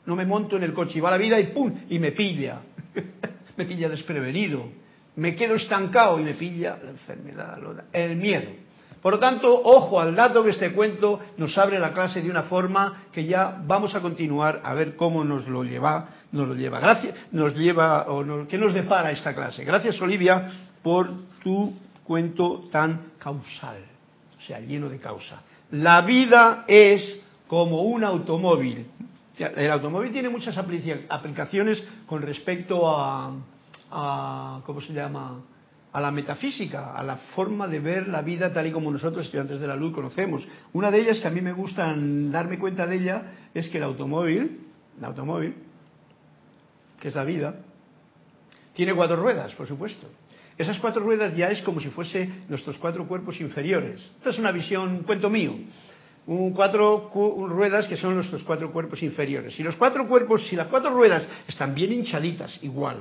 No 0.04 0.16
me 0.16 0.26
monto 0.26 0.56
en 0.56 0.64
el 0.64 0.74
coche 0.74 0.98
y 0.98 1.00
va 1.00 1.10
la 1.10 1.18
vida 1.18 1.38
y 1.38 1.46
¡pum! 1.46 1.72
y 1.88 1.98
me 1.98 2.12
pilla. 2.12 2.60
me 3.56 3.64
pilla 3.64 3.88
desprevenido. 3.88 4.68
Me 5.16 5.36
quedo 5.36 5.54
estancado 5.54 6.18
y 6.18 6.24
me 6.24 6.34
pilla 6.34 6.78
la 6.82 6.90
enfermedad, 6.90 7.58
el 7.92 8.16
miedo. 8.16 8.50
Por 9.02 9.14
lo 9.14 9.18
tanto, 9.18 9.60
ojo 9.64 10.00
al 10.00 10.14
dato 10.14 10.44
que 10.44 10.50
este 10.50 10.72
cuento 10.72 11.20
nos 11.36 11.56
abre 11.58 11.78
la 11.78 11.92
clase 11.92 12.22
de 12.22 12.30
una 12.30 12.44
forma 12.44 13.02
que 13.12 13.24
ya 13.24 13.60
vamos 13.66 13.94
a 13.94 14.00
continuar 14.00 14.60
a 14.64 14.74
ver 14.74 14.94
cómo 14.96 15.24
nos 15.24 15.48
lo 15.48 15.64
lleva, 15.64 16.08
nos 16.30 16.48
lo 16.48 16.54
lleva. 16.54 16.78
Gracias, 16.78 17.14
nos 17.32 17.54
lleva 17.54 18.06
o 18.08 18.46
qué 18.46 18.56
nos 18.56 18.72
depara 18.72 19.10
esta 19.10 19.34
clase. 19.34 19.64
Gracias 19.64 20.00
Olivia 20.00 20.50
por 20.82 21.10
tu 21.42 21.74
cuento 22.04 22.62
tan 22.70 23.12
causal, 23.18 23.78
o 24.38 24.40
sea, 24.46 24.60
lleno 24.60 24.88
de 24.88 24.98
causa. 24.98 25.42
La 25.72 26.02
vida 26.02 26.64
es 26.68 27.21
como 27.52 27.82
un 27.82 28.02
automóvil. 28.02 28.86
El 29.36 29.70
automóvil 29.70 30.10
tiene 30.10 30.30
muchas 30.30 30.56
aplicaciones 30.56 31.84
con 32.06 32.22
respecto 32.22 32.88
a, 32.88 33.30
a 33.90 34.62
¿cómo 34.64 34.80
se 34.80 34.94
llama? 34.94 35.38
a 35.92 36.00
la 36.00 36.10
metafísica, 36.10 36.94
a 36.94 37.02
la 37.02 37.16
forma 37.34 37.68
de 37.68 37.78
ver 37.78 38.08
la 38.08 38.22
vida 38.22 38.54
tal 38.54 38.68
y 38.68 38.72
como 38.72 38.90
nosotros, 38.90 39.26
estudiantes 39.26 39.60
de 39.60 39.66
la 39.66 39.76
luz, 39.76 39.94
conocemos. 39.94 40.48
Una 40.72 40.90
de 40.90 41.00
ellas 41.00 41.20
que 41.20 41.28
a 41.28 41.30
mí 41.30 41.42
me 41.42 41.52
gusta 41.52 41.94
darme 41.94 42.58
cuenta 42.58 42.86
de 42.86 42.96
ella 42.96 43.22
es 43.52 43.68
que 43.68 43.76
el 43.76 43.84
automóvil, 43.84 44.68
el 44.96 45.04
automóvil, 45.04 45.54
que 47.00 47.08
es 47.08 47.14
la 47.14 47.24
vida, 47.24 47.56
tiene 48.72 48.94
cuatro 48.94 49.16
ruedas, 49.16 49.52
por 49.56 49.68
supuesto. 49.68 50.06
Esas 50.56 50.78
cuatro 50.78 51.02
ruedas 51.02 51.36
ya 51.36 51.50
es 51.50 51.60
como 51.60 51.82
si 51.82 51.90
fuese 51.90 52.30
nuestros 52.48 52.78
cuatro 52.78 53.06
cuerpos 53.06 53.38
inferiores. 53.42 54.00
Esta 54.16 54.30
es 54.30 54.38
una 54.38 54.52
visión, 54.52 54.88
un 54.88 55.02
cuento 55.02 55.28
mío. 55.28 55.52
Un 56.26 56.52
cuatro 56.52 57.10
ruedas 57.48 57.88
que 57.88 57.96
son 57.96 58.14
nuestros 58.14 58.42
cuatro 58.44 58.70
cuerpos 58.72 59.02
inferiores. 59.02 59.54
Si 59.54 59.62
los 59.62 59.74
cuatro 59.76 60.06
cuerpos, 60.06 60.46
si 60.48 60.54
las 60.54 60.68
cuatro 60.68 60.90
ruedas 60.90 61.26
están 61.48 61.74
bien 61.74 61.92
hinchaditas, 61.92 62.62
igual, 62.62 62.98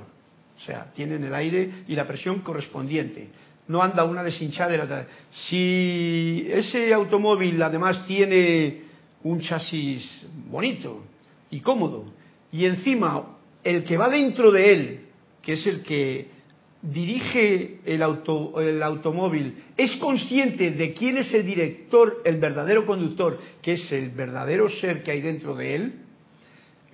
o 0.58 0.66
sea, 0.66 0.92
tienen 0.96 1.24
el 1.24 1.34
aire 1.34 1.70
y 1.88 1.96
la 1.96 2.08
presión 2.08 2.40
correspondiente. 2.40 3.30
No 3.68 3.82
anda 3.82 4.04
una 4.04 4.24
deshinchada 4.24 4.70
de 4.72 4.78
la. 4.78 5.08
Si 5.50 6.48
ese 6.50 6.94
automóvil 6.94 7.62
además 7.62 8.06
tiene 8.08 8.82
un 9.24 9.40
chasis 9.40 10.04
bonito 10.50 11.04
y 11.52 11.60
cómodo, 11.60 12.06
y 12.52 12.66
encima 12.66 13.38
el 13.64 13.84
que 13.84 13.98
va 13.98 14.10
dentro 14.10 14.52
de 14.52 14.74
él, 14.74 15.00
que 15.42 15.54
es 15.54 15.68
el 15.68 15.84
que 15.84 16.41
dirige 16.82 17.80
el, 17.86 18.02
el 18.02 18.84
automóvil, 18.84 19.64
es 19.78 19.96
consciente 19.98 20.72
de 20.72 20.94
quién 20.94 21.18
es 21.18 21.34
el 21.34 21.46
director, 21.46 22.22
el 22.26 22.38
verdadero 22.38 22.86
conductor, 22.86 23.40
que 23.62 23.74
es 23.74 23.92
el 23.92 24.10
verdadero 24.10 24.70
ser 24.70 25.04
que 25.04 25.12
hay 25.12 25.22
dentro 25.22 25.56
de 25.56 25.76
él, 25.76 25.94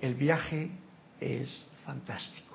el 0.00 0.14
viaje 0.14 0.70
es 1.20 1.66
fantástico 1.84 2.48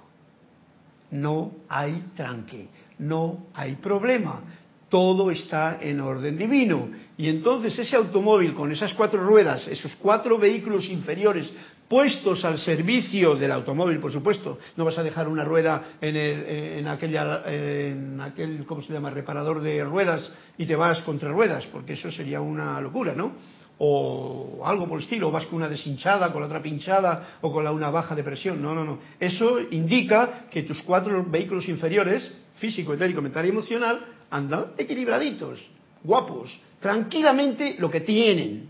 no 1.13 1.51
hay 1.69 2.03
tranque, 2.15 2.67
no 2.99 3.45
hay 3.53 3.75
problema, 3.75 4.41
todo 4.89 5.31
está 5.31 5.77
en 5.79 6.01
orden 6.01 6.37
divino. 6.37 6.89
Y 7.17 7.29
entonces 7.29 7.77
ese 7.77 7.95
automóvil 7.95 8.53
con 8.53 8.71
esas 8.71 8.93
cuatro 8.95 9.23
ruedas, 9.23 9.67
esos 9.67 9.95
cuatro 9.95 10.37
vehículos 10.37 10.85
inferiores 10.89 11.51
puestos 11.93 12.43
al 12.43 12.57
servicio 12.57 13.35
del 13.35 13.51
automóvil, 13.51 13.99
por 13.99 14.11
supuesto, 14.11 14.57
no 14.77 14.83
vas 14.83 14.97
a 14.97 15.03
dejar 15.03 15.27
una 15.27 15.43
rueda 15.43 15.93
en, 16.01 16.15
en, 16.15 16.87
aquella, 16.87 17.43
en 17.45 18.19
aquel, 18.19 18.65
¿cómo 18.65 18.81
se 18.81 18.91
llama?, 18.91 19.11
reparador 19.11 19.61
de 19.61 19.83
ruedas 19.83 20.27
y 20.57 20.65
te 20.65 20.75
vas 20.75 21.01
contra 21.01 21.31
ruedas, 21.31 21.67
porque 21.67 21.93
eso 21.93 22.11
sería 22.11 22.41
una 22.41 22.81
locura, 22.81 23.13
¿no? 23.15 23.33
o 23.77 24.63
algo 24.65 24.87
por 24.87 24.97
el 24.97 25.03
estilo, 25.03 25.29
vas 25.29 25.45
con 25.45 25.57
una 25.57 25.69
deshinchada, 25.69 26.31
con 26.31 26.41
la 26.41 26.47
otra 26.47 26.63
pinchada 26.63 27.37
o 27.41 27.53
con 27.53 27.63
la, 27.63 27.71
una 27.71 27.91
baja 27.91 28.15
de 28.15 28.23
presión. 28.23 28.59
No, 28.59 28.73
no, 28.73 28.83
no. 28.83 28.97
Eso 29.19 29.59
indica 29.69 30.47
que 30.49 30.63
tus 30.63 30.81
cuatro 30.81 31.23
vehículos 31.23 31.69
inferiores, 31.69 32.27
físico, 32.55 32.95
etérico, 32.95 33.21
mental 33.21 33.45
y 33.45 33.49
emocional, 33.49 34.03
andan 34.31 34.71
equilibraditos, 34.79 35.59
guapos, 36.03 36.59
tranquilamente 36.79 37.75
lo 37.77 37.91
que 37.91 38.01
tienen. 38.01 38.69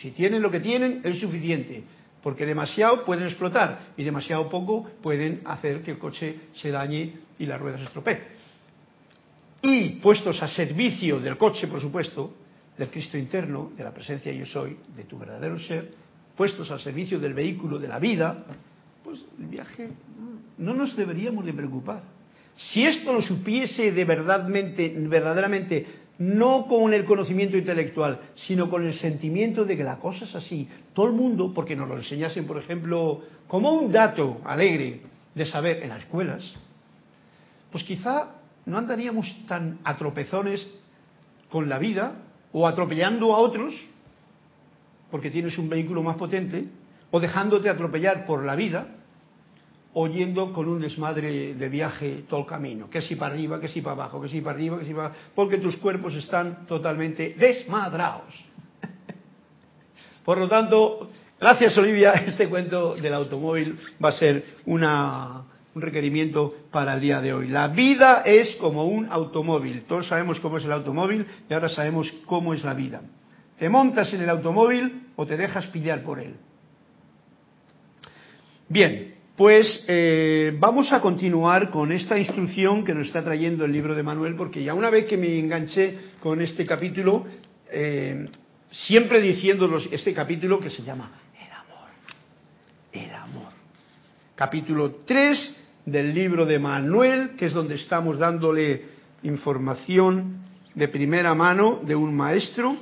Si 0.00 0.10
tienen 0.10 0.42
lo 0.42 0.50
que 0.50 0.58
tienen, 0.58 1.00
es 1.04 1.20
suficiente. 1.20 1.84
Porque 2.22 2.44
demasiado 2.44 3.04
pueden 3.04 3.26
explotar 3.26 3.92
y 3.96 4.04
demasiado 4.04 4.48
poco 4.48 4.88
pueden 5.02 5.40
hacer 5.44 5.82
que 5.82 5.92
el 5.92 5.98
coche 5.98 6.40
se 6.54 6.70
dañe 6.70 7.14
y 7.38 7.46
las 7.46 7.60
ruedas 7.60 7.80
se 7.80 7.86
estropeen. 7.86 8.20
Y 9.62 10.00
puestos 10.00 10.42
a 10.42 10.48
servicio 10.48 11.20
del 11.20 11.36
coche, 11.36 11.66
por 11.66 11.80
supuesto, 11.80 12.34
del 12.76 12.88
Cristo 12.88 13.18
interno, 13.18 13.72
de 13.76 13.84
la 13.84 13.92
presencia 13.92 14.32
yo 14.32 14.46
soy, 14.46 14.76
de 14.96 15.04
tu 15.04 15.18
verdadero 15.18 15.58
ser, 15.58 15.92
puestos 16.36 16.70
al 16.70 16.80
servicio 16.80 17.18
del 17.18 17.34
vehículo 17.34 17.78
de 17.78 17.88
la 17.88 17.98
vida, 17.98 18.44
pues 19.04 19.20
el 19.38 19.46
viaje 19.46 19.90
no 20.58 20.74
nos 20.74 20.96
deberíamos 20.96 21.44
de 21.44 21.52
preocupar. 21.52 22.02
Si 22.56 22.84
esto 22.84 23.12
lo 23.12 23.22
supiese 23.22 23.92
de 23.92 24.04
verdadmente, 24.04 24.94
verdaderamente, 24.96 25.86
no 26.20 26.66
con 26.66 26.92
el 26.92 27.06
conocimiento 27.06 27.56
intelectual, 27.56 28.20
sino 28.46 28.68
con 28.68 28.86
el 28.86 28.92
sentimiento 28.92 29.64
de 29.64 29.74
que 29.74 29.82
la 29.82 29.98
cosa 29.98 30.26
es 30.26 30.34
así, 30.34 30.68
todo 30.92 31.06
el 31.06 31.12
mundo, 31.12 31.52
porque 31.54 31.74
nos 31.74 31.88
lo 31.88 31.96
enseñasen, 31.96 32.46
por 32.46 32.58
ejemplo, 32.58 33.22
como 33.48 33.72
un 33.72 33.90
dato 33.90 34.38
alegre 34.44 35.00
de 35.34 35.46
saber 35.46 35.82
en 35.82 35.88
las 35.88 36.00
escuelas, 36.00 36.44
pues 37.72 37.84
quizá 37.84 38.34
no 38.66 38.76
andaríamos 38.76 39.34
tan 39.48 39.78
a 39.82 39.96
tropezones 39.96 40.70
con 41.48 41.70
la 41.70 41.78
vida 41.78 42.16
o 42.52 42.66
atropellando 42.68 43.34
a 43.34 43.38
otros, 43.38 43.72
porque 45.10 45.30
tienes 45.30 45.56
un 45.56 45.70
vehículo 45.70 46.02
más 46.02 46.16
potente, 46.16 46.68
o 47.10 47.18
dejándote 47.18 47.70
atropellar 47.70 48.26
por 48.26 48.44
la 48.44 48.56
vida, 48.56 48.88
o 49.92 50.06
yendo 50.06 50.52
con 50.52 50.68
un 50.68 50.80
desmadre 50.80 51.54
de 51.54 51.68
viaje 51.68 52.24
todo 52.28 52.40
el 52.40 52.46
camino, 52.46 52.88
que 52.88 53.02
si 53.02 53.16
para 53.16 53.34
arriba, 53.34 53.60
que 53.60 53.68
si 53.68 53.80
para 53.80 53.94
abajo, 53.94 54.20
que 54.20 54.28
si 54.28 54.40
para 54.40 54.56
arriba, 54.56 54.78
que 54.78 54.84
si 54.84 54.92
para 54.92 55.06
abajo, 55.06 55.20
porque 55.34 55.58
tus 55.58 55.76
cuerpos 55.76 56.14
están 56.14 56.66
totalmente 56.66 57.34
desmadrados. 57.36 58.32
Por 60.24 60.38
lo 60.38 60.48
tanto, 60.48 61.10
gracias 61.40 61.76
Olivia, 61.76 62.12
este 62.26 62.48
cuento 62.48 62.94
del 62.94 63.14
automóvil 63.14 63.78
va 64.02 64.10
a 64.10 64.12
ser 64.12 64.44
una 64.66 65.44
un 65.74 65.82
requerimiento 65.82 66.54
para 66.70 66.94
el 66.94 67.00
día 67.00 67.20
de 67.20 67.32
hoy. 67.32 67.48
La 67.48 67.68
vida 67.68 68.22
es 68.24 68.56
como 68.56 68.86
un 68.86 69.06
automóvil. 69.10 69.84
Todos 69.86 70.08
sabemos 70.08 70.40
cómo 70.40 70.58
es 70.58 70.64
el 70.64 70.72
automóvil 70.72 71.26
y 71.48 71.54
ahora 71.54 71.68
sabemos 71.68 72.12
cómo 72.26 72.54
es 72.54 72.64
la 72.64 72.74
vida. 72.74 73.02
¿Te 73.58 73.68
montas 73.68 74.12
en 74.12 74.22
el 74.22 74.30
automóvil 74.30 75.08
o 75.16 75.26
te 75.26 75.36
dejas 75.36 75.66
pillar 75.66 76.02
por 76.02 76.18
él? 76.18 76.34
Bien, 78.68 79.14
pues 79.40 79.82
eh, 79.88 80.54
vamos 80.60 80.92
a 80.92 81.00
continuar 81.00 81.70
con 81.70 81.92
esta 81.92 82.18
instrucción 82.18 82.84
que 82.84 82.92
nos 82.92 83.06
está 83.06 83.24
trayendo 83.24 83.64
el 83.64 83.72
libro 83.72 83.94
de 83.94 84.02
Manuel, 84.02 84.34
porque 84.34 84.62
ya 84.62 84.74
una 84.74 84.90
vez 84.90 85.06
que 85.06 85.16
me 85.16 85.38
enganché 85.38 85.96
con 86.20 86.42
este 86.42 86.66
capítulo, 86.66 87.24
eh, 87.72 88.26
siempre 88.70 89.18
diciéndolos 89.18 89.88
este 89.92 90.12
capítulo 90.12 90.60
que 90.60 90.68
se 90.68 90.82
llama 90.82 91.12
el 91.42 91.50
amor, 91.52 91.88
el 92.92 93.14
amor. 93.14 93.52
Capítulo 94.34 94.96
3 95.06 95.56
del 95.86 96.12
libro 96.12 96.44
de 96.44 96.58
Manuel, 96.58 97.30
que 97.30 97.46
es 97.46 97.54
donde 97.54 97.76
estamos 97.76 98.18
dándole 98.18 98.88
información 99.22 100.42
de 100.74 100.86
primera 100.88 101.34
mano 101.34 101.80
de 101.82 101.94
un 101.94 102.14
maestro 102.14 102.76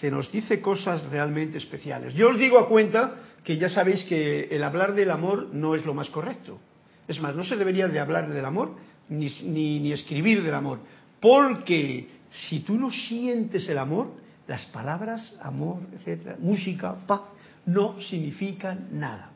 que 0.00 0.08
nos 0.08 0.30
dice 0.30 0.60
cosas 0.60 1.02
realmente 1.10 1.58
especiales. 1.58 2.14
Yo 2.14 2.30
os 2.30 2.38
digo 2.38 2.60
a 2.60 2.68
cuenta 2.68 3.16
que 3.44 3.58
ya 3.58 3.68
sabéis 3.68 4.02
que 4.04 4.48
el 4.50 4.64
hablar 4.64 4.94
del 4.94 5.10
amor 5.10 5.50
no 5.52 5.74
es 5.74 5.84
lo 5.84 5.94
más 5.94 6.08
correcto. 6.08 6.58
Es 7.06 7.20
más, 7.20 7.36
no 7.36 7.44
se 7.44 7.56
debería 7.56 7.86
de 7.88 8.00
hablar 8.00 8.32
del 8.32 8.44
amor 8.44 8.74
ni, 9.08 9.28
ni, 9.42 9.78
ni 9.80 9.92
escribir 9.92 10.42
del 10.42 10.54
amor, 10.54 10.78
porque 11.20 12.08
Si 12.34 12.60
tú 12.60 12.74
no 12.74 12.90
sientes 12.90 13.68
el 13.68 13.78
amor, 13.78 14.08
las 14.48 14.64
palabras, 14.66 15.36
amor, 15.40 15.82
etcétera, 15.94 16.36
música, 16.40 16.96
paz, 17.06 17.20
no 17.64 18.00
significan 18.00 18.88
nada. 18.90 19.30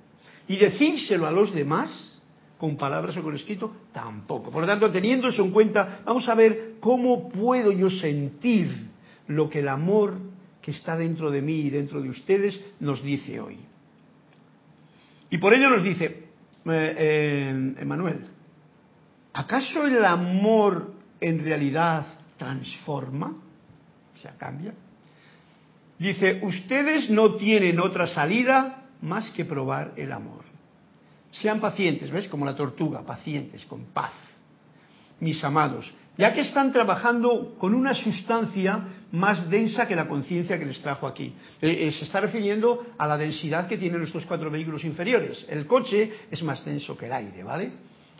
Y 0.48 0.56
decírselo 0.56 1.24
a 1.26 1.30
los 1.30 1.54
demás, 1.54 2.18
con 2.58 2.76
palabras 2.76 3.16
o 3.16 3.22
con 3.22 3.36
escrito, 3.36 3.70
tampoco. 3.92 4.50
Por 4.50 4.62
lo 4.62 4.66
tanto, 4.66 4.90
teniendo 4.90 5.28
eso 5.28 5.44
en 5.44 5.52
cuenta, 5.52 6.00
vamos 6.04 6.28
a 6.28 6.34
ver 6.34 6.74
cómo 6.80 7.28
puedo 7.28 7.70
yo 7.70 7.88
sentir 7.88 8.88
lo 9.28 9.48
que 9.48 9.60
el 9.60 9.68
amor 9.68 10.18
que 10.60 10.72
está 10.72 10.96
dentro 10.96 11.30
de 11.30 11.40
mí 11.40 11.60
y 11.60 11.70
dentro 11.70 12.02
de 12.02 12.08
ustedes 12.08 12.60
nos 12.80 13.00
dice 13.00 13.38
hoy. 13.38 13.67
Y 15.30 15.38
por 15.38 15.54
ello 15.54 15.70
nos 15.70 15.82
dice, 15.82 16.04
eh, 16.04 16.94
eh, 16.98 17.74
Emanuel, 17.78 18.24
¿acaso 19.32 19.86
el 19.86 20.04
amor 20.04 20.94
en 21.20 21.44
realidad 21.44 22.06
transforma? 22.36 23.34
O 24.14 24.18
sea, 24.18 24.32
cambia. 24.32 24.72
Dice, 25.98 26.40
ustedes 26.42 27.10
no 27.10 27.34
tienen 27.34 27.80
otra 27.80 28.06
salida 28.06 28.84
más 29.02 29.30
que 29.30 29.44
probar 29.44 29.92
el 29.96 30.12
amor. 30.12 30.44
Sean 31.32 31.60
pacientes, 31.60 32.10
¿ves? 32.10 32.28
Como 32.28 32.44
la 32.44 32.56
tortuga, 32.56 33.02
pacientes, 33.02 33.64
con 33.66 33.84
paz. 33.86 34.12
Mis 35.20 35.42
amados, 35.42 35.92
ya 36.16 36.32
que 36.32 36.42
están 36.42 36.72
trabajando 36.72 37.56
con 37.58 37.74
una 37.74 37.94
sustancia 37.94 38.84
más 39.12 39.48
densa 39.48 39.86
que 39.86 39.96
la 39.96 40.06
conciencia 40.06 40.58
que 40.58 40.66
les 40.66 40.80
trajo 40.82 41.06
aquí. 41.06 41.32
Eh, 41.60 41.88
eh, 41.88 41.92
se 41.92 42.04
está 42.04 42.20
refiriendo 42.20 42.86
a 42.98 43.06
la 43.06 43.16
densidad 43.16 43.66
que 43.66 43.78
tienen 43.78 43.98
nuestros 43.98 44.26
cuatro 44.26 44.50
vehículos 44.50 44.84
inferiores. 44.84 45.44
El 45.48 45.66
coche 45.66 46.12
es 46.30 46.42
más 46.42 46.64
denso 46.64 46.96
que 46.96 47.06
el 47.06 47.12
aire, 47.12 47.42
¿vale? 47.42 47.70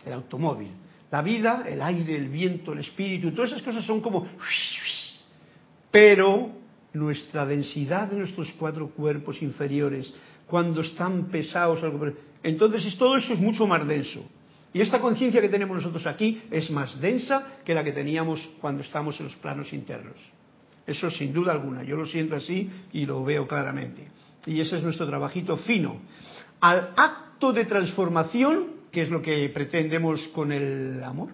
El 0.05 0.13
automóvil. 0.13 0.69
La 1.11 1.21
vida, 1.21 1.63
el 1.67 1.81
aire, 1.81 2.15
el 2.15 2.29
viento, 2.29 2.73
el 2.73 2.79
espíritu, 2.79 3.31
todas 3.31 3.51
esas 3.51 3.63
cosas 3.63 3.85
son 3.85 4.01
como... 4.01 4.27
Pero 5.91 6.51
nuestra 6.93 7.45
densidad 7.45 8.09
de 8.09 8.17
nuestros 8.17 8.51
cuatro 8.57 8.89
cuerpos 8.89 9.41
inferiores, 9.41 10.11
cuando 10.45 10.81
están 10.81 11.25
pesados, 11.25 11.79
entonces 12.43 12.97
todo 12.97 13.17
eso 13.17 13.33
es 13.33 13.39
mucho 13.39 13.65
más 13.65 13.87
denso. 13.87 14.23
Y 14.71 14.81
esta 14.81 14.99
conciencia 14.99 15.41
que 15.41 15.49
tenemos 15.49 15.77
nosotros 15.77 16.05
aquí 16.05 16.43
es 16.51 16.69
más 16.69 16.99
densa 17.01 17.59
que 17.65 17.73
la 17.73 17.83
que 17.83 17.91
teníamos 17.91 18.39
cuando 18.61 18.83
estamos 18.83 19.19
en 19.19 19.25
los 19.25 19.35
planos 19.35 19.73
internos. 19.73 20.17
Eso 20.89 21.11
sin 21.11 21.31
duda 21.31 21.51
alguna, 21.51 21.83
yo 21.83 21.95
lo 21.95 22.05
siento 22.05 22.35
así 22.35 22.69
y 22.91 23.05
lo 23.05 23.23
veo 23.23 23.47
claramente. 23.47 24.07
Y 24.45 24.59
ese 24.59 24.77
es 24.77 24.83
nuestro 24.83 25.07
trabajito 25.07 25.57
fino. 25.57 25.97
Al 26.59 26.89
acto 26.95 27.53
de 27.53 27.65
transformación, 27.65 28.79
que 28.91 29.03
es 29.03 29.09
lo 29.09 29.21
que 29.21 29.47
pretendemos 29.49 30.27
con 30.29 30.51
el 30.51 31.03
amor, 31.03 31.29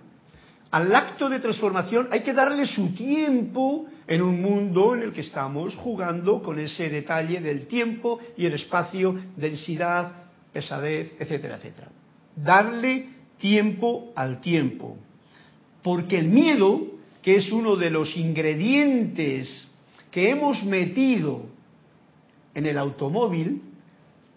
al 0.72 0.94
acto 0.94 1.30
de 1.30 1.40
transformación 1.40 2.10
hay 2.12 2.22
que 2.22 2.34
darle 2.34 2.66
su 2.66 2.94
tiempo 2.94 3.86
en 4.08 4.22
un 4.22 4.42
mundo 4.42 4.94
en 4.94 5.04
el 5.04 5.14
que 5.14 5.22
estamos 5.22 5.74
jugando 5.76 6.42
con 6.42 6.60
ese 6.60 6.90
detalle 6.90 7.40
del 7.40 7.68
tiempo 7.68 8.20
y 8.36 8.46
el 8.46 8.56
espacio, 8.56 9.16
densidad, 9.38 10.12
pesadez, 10.52 11.14
etcétera, 11.18 11.56
etcétera. 11.56 11.88
Darle 12.36 13.08
tiempo 13.38 14.12
al 14.18 14.42
tiempo. 14.42 14.98
Porque 15.82 16.20
el 16.20 16.28
miedo, 16.28 16.82
que 17.26 17.38
es 17.38 17.52
uno 17.52 17.76
de 17.76 17.90
los 17.90 18.16
ingredientes 18.16 19.68
que 20.12 20.30
hemos 20.30 20.64
metido 20.64 21.48
en 22.54 22.68
el 22.68 22.78
automóvil, 22.78 23.64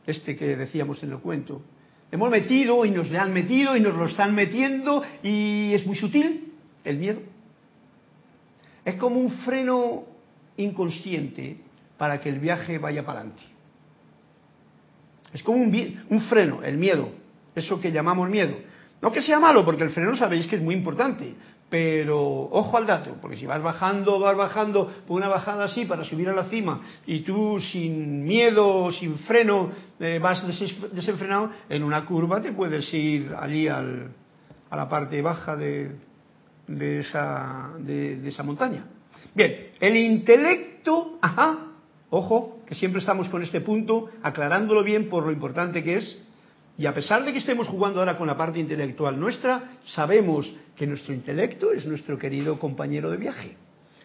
este 0.07 0.35
que 0.37 0.57
decíamos 0.57 1.03
en 1.03 1.11
el 1.13 1.19
cuento, 1.19 1.61
hemos 2.11 2.31
metido 2.31 2.87
y 2.87 2.91
nos 2.91 3.11
le 3.11 3.19
han 3.19 3.35
metido 3.35 3.77
y 3.77 3.81
nos 3.81 3.95
lo 3.95 4.07
están 4.07 4.35
metiendo 4.35 5.03
y 5.23 5.75
es 5.75 5.85
muy 5.85 5.97
sutil 5.97 6.51
el 6.83 6.97
miedo. 6.97 7.21
Es 8.87 8.95
como 8.95 9.21
un 9.21 9.33
freno 9.33 10.05
inconsciente 10.57 11.59
para 11.99 12.19
que 12.19 12.31
el 12.31 12.39
viaje 12.39 12.79
vaya 12.79 13.05
para 13.05 13.21
adelante. 13.21 13.43
Es 15.35 15.43
como 15.43 15.59
un, 15.59 16.05
un 16.09 16.21
freno, 16.23 16.63
el 16.63 16.79
miedo, 16.79 17.11
eso 17.55 17.83
que 17.83 17.93
llamamos 17.93 18.31
miedo. 18.31 18.57
No 19.03 19.13
que 19.13 19.21
sea 19.21 19.39
malo, 19.39 19.63
porque 19.63 19.83
el 19.83 19.91
freno 19.91 20.17
sabéis 20.17 20.47
que 20.47 20.57
es 20.57 20.63
muy 20.63 20.75
importante, 20.75 21.35
pero 21.71 22.49
ojo 22.51 22.77
al 22.77 22.87
dato, 22.87 23.17
porque 23.21 23.37
si 23.37 23.47
vas 23.47 23.63
bajando, 23.63 24.19
vas 24.19 24.37
bajando 24.37 24.91
por 25.07 25.19
una 25.19 25.29
bajada 25.29 25.65
así 25.65 25.85
para 25.85 26.05
subir 26.05 26.29
a 26.29 26.33
la 26.33 26.45
cima 26.45 26.81
y 27.07 27.21
tú 27.21 27.61
sin 27.61 28.25
miedo, 28.25 28.91
sin 28.93 29.19
freno, 29.19 29.71
eh, 30.01 30.19
vas 30.21 30.43
desenfrenado, 30.93 31.51
en 31.69 31.83
una 31.83 32.05
curva 32.07 32.41
te 32.41 32.53
puedes 32.53 32.93
ir 32.95 33.35
allí 33.39 33.69
al, 33.69 34.09
a 34.71 34.77
la 34.77 34.89
parte 34.89 35.21
baja 35.21 35.57
de, 35.57 35.93
de, 36.67 37.01
esa, 37.01 37.71
de 37.79 38.27
esa 38.27 38.43
montaña. 38.43 38.87
Bien, 39.35 39.69
el 39.79 39.97
intelecto, 39.97 41.19
ajá, 41.21 41.59
ojo, 42.11 42.61
que 42.67 42.75
siempre 42.75 43.01
estamos 43.01 43.29
con 43.29 43.43
este 43.43 43.61
punto, 43.61 44.09
aclarándolo 44.23 44.83
bien 44.83 45.09
por 45.09 45.25
lo 45.25 45.33
importante 45.33 45.85
que 45.85 45.99
es, 45.99 46.19
y 46.79 46.87
a 46.87 46.95
pesar 46.95 47.25
de 47.25 47.33
que 47.33 47.41
estemos 47.41 47.67
jugando 47.67 47.99
ahora 47.99 48.17
con 48.17 48.29
la 48.29 48.37
parte 48.37 48.61
intelectual 48.61 49.19
nuestra, 49.19 49.79
sabemos 49.85 50.49
que 50.77 50.87
nuestro 50.87 51.13
intelecto 51.13 51.73
es 51.73 51.85
nuestro 51.85 52.17
querido 52.17 52.57
compañero 52.61 53.11
de 53.11 53.17
viaje. 53.17 53.57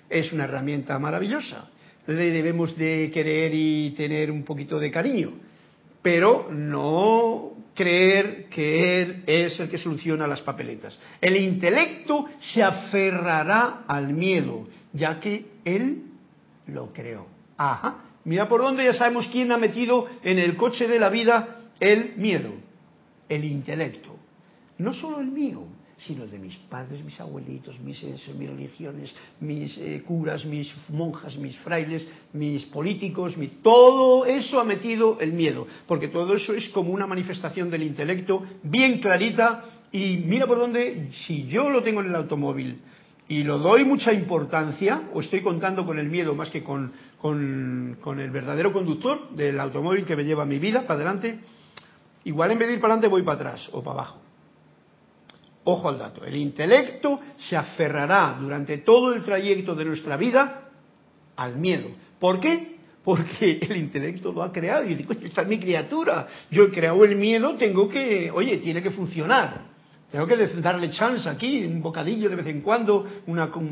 Es 0.10 0.34
una 0.34 0.46
herramienta 0.46 0.98
maravillosa. 0.98 1.70
Le 2.08 2.32
debemos 2.32 2.76
de 2.76 3.12
querer 3.14 3.52
y 3.54 3.92
tener 3.92 4.32
un 4.32 4.44
poquito 4.44 4.80
de 4.80 4.90
cariño, 4.90 5.34
pero 6.02 6.50
no 6.52 7.52
creer 7.76 8.46
que 8.50 9.02
él 9.04 9.24
es 9.28 9.60
el 9.60 9.70
que 9.70 9.78
soluciona 9.78 10.26
las 10.26 10.42
papeletas. 10.42 10.98
El 11.22 11.38
intelecto 11.38 12.26
se 12.40 12.64
aferrará 12.64 13.84
al 13.88 14.14
miedo, 14.14 14.68
ya 14.94 15.20
que 15.20 15.46
él 15.64 16.06
lo 16.66 16.92
creó. 16.92 17.28
Ajá. 17.56 17.98
Mira 18.26 18.50
por 18.50 18.62
dónde 18.62 18.84
ya 18.84 18.94
sabemos 18.94 19.28
quién 19.32 19.52
ha 19.52 19.58
metido 19.58 20.08
en 20.24 20.40
el 20.40 20.56
coche 20.56 20.88
de 20.88 21.00
la 21.00 21.10
vida 21.10 21.60
el 21.80 22.16
miedo 22.18 22.63
el 23.30 23.46
intelecto, 23.46 24.16
no 24.78 24.94
solo 24.94 25.20
el 25.20 25.28
mío, 25.28 25.66
sino 26.06 26.24
el 26.24 26.32
de 26.32 26.40
mis 26.40 26.56
padres, 26.70 27.04
mis 27.04 27.20
abuelitos, 27.20 27.80
mis, 27.80 28.04
mis 28.04 28.50
religiones, 28.50 29.16
mis 29.40 29.78
eh, 29.78 30.04
curas, 30.06 30.44
mis 30.46 30.74
monjas, 30.90 31.38
mis 31.38 31.58
frailes, 31.60 32.06
mis 32.34 32.66
políticos, 32.66 33.34
todo 33.62 34.26
eso 34.26 34.60
ha 34.60 34.64
metido 34.64 35.20
el 35.20 35.34
miedo, 35.34 35.68
porque 35.88 36.10
todo 36.10 36.36
eso 36.36 36.54
es 36.54 36.68
como 36.70 36.92
una 36.92 37.08
manifestación 37.08 37.70
del 37.70 37.84
intelecto 37.84 38.44
bien 38.64 39.00
clarita 39.00 39.64
y 39.92 40.18
mira 40.26 40.48
por 40.48 40.58
dónde, 40.58 41.10
si 41.26 41.48
yo 41.48 41.70
lo 41.70 41.84
tengo 41.84 42.02
en 42.02 42.08
el 42.08 42.16
automóvil 42.16 42.82
y 43.30 43.44
lo 43.44 43.58
doy 43.58 43.86
mucha 43.86 44.12
importancia, 44.12 45.10
o 45.14 45.22
estoy 45.22 45.42
contando 45.42 45.86
con 45.86 45.98
el 45.98 46.10
miedo 46.10 46.36
más 46.36 46.50
que 46.50 46.64
con, 46.64 46.92
con, 47.20 47.98
con 48.02 48.20
el 48.20 48.32
verdadero 48.32 48.74
conductor 48.74 49.30
del 49.36 49.60
automóvil 49.60 50.06
que 50.06 50.16
me 50.16 50.26
lleva 50.26 50.46
mi 50.46 50.60
vida 50.60 50.82
para 50.82 50.96
adelante, 50.96 51.40
Igual 52.26 52.52
en 52.52 52.60
vez 52.60 52.68
de 52.70 52.74
ir 52.76 52.82
para 52.82 52.94
adelante 52.94 53.10
voy 53.10 53.24
para 53.24 53.36
atrás 53.36 53.70
o 53.72 53.82
para 53.82 54.00
abajo. 54.00 54.20
Ojo 55.66 55.90
al 55.90 55.98
dato, 55.98 56.26
el 56.26 56.36
intelecto 56.36 57.20
se 57.38 57.56
aferrará 57.56 58.38
durante 58.40 58.80
todo 58.80 59.14
el 59.14 59.24
trayecto 59.24 59.76
de 59.76 59.86
nuestra 59.86 60.18
vida 60.18 60.70
al 61.38 61.58
miedo. 61.58 61.90
¿Por 62.20 62.40
qué? 62.40 62.76
Porque 63.04 63.60
el 63.70 63.78
intelecto 63.78 64.32
lo 64.32 64.44
ha 64.44 64.52
creado 64.52 64.86
y 64.86 64.96
dice, 64.96 65.18
esta 65.24 65.42
es 65.42 65.48
mi 65.48 65.60
criatura, 65.60 66.28
yo 66.52 66.66
he 66.66 66.70
creado 66.70 67.04
el 67.06 67.16
miedo, 67.16 67.56
tengo 67.56 67.88
que, 67.88 68.30
oye, 68.32 68.58
tiene 68.58 68.82
que 68.82 68.92
funcionar. 68.92 69.74
Tengo 70.12 70.28
que 70.28 70.36
darle 70.38 70.92
chance 70.92 71.28
aquí, 71.28 71.66
un 71.66 71.82
bocadillo 71.82 72.30
de 72.30 72.36
vez 72.36 72.46
en 72.46 72.62
cuando, 72.62 73.04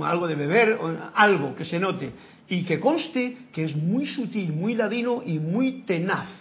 algo 0.02 0.28
de 0.28 0.34
beber, 0.34 0.80
algo 1.14 1.54
que 1.54 1.66
se 1.66 1.80
note. 1.80 2.12
Y 2.48 2.64
que 2.64 2.80
conste 2.80 3.38
que 3.54 3.66
es 3.66 3.76
muy 3.76 4.08
sutil, 4.08 4.52
muy 4.52 4.74
ladino 4.74 5.22
y 5.24 5.38
muy 5.38 5.84
tenaz 5.84 6.41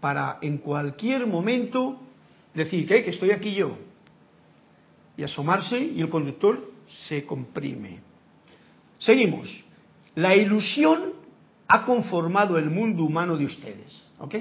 para 0.00 0.38
en 0.40 0.58
cualquier 0.58 1.26
momento 1.26 1.98
decir 2.54 2.86
que 2.86 3.10
estoy 3.10 3.30
aquí 3.30 3.54
yo 3.54 3.76
y 5.16 5.22
asomarse 5.22 5.78
y 5.78 6.00
el 6.00 6.08
conductor 6.08 6.72
se 7.08 7.24
comprime. 7.24 7.98
Seguimos. 8.98 9.48
La 10.14 10.34
ilusión 10.34 11.12
ha 11.68 11.84
conformado 11.84 12.58
el 12.58 12.70
mundo 12.70 13.04
humano 13.04 13.36
de 13.36 13.44
ustedes. 13.44 14.06
¿Ok? 14.18 14.36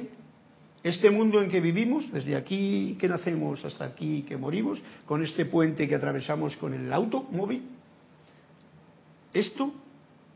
Este 0.81 1.09
mundo 1.11 1.41
en 1.41 1.49
que 1.49 1.59
vivimos, 1.59 2.09
desde 2.11 2.35
aquí 2.35 2.95
que 2.99 3.09
nacemos 3.09 3.63
hasta 3.65 3.85
aquí 3.85 4.23
que 4.23 4.37
morimos, 4.37 4.79
con 5.05 5.23
este 5.23 5.45
puente 5.45 5.87
que 5.87 5.95
atravesamos 5.95 6.55
con 6.55 6.73
el 6.73 6.91
automóvil, 6.93 7.63
esto 9.33 9.73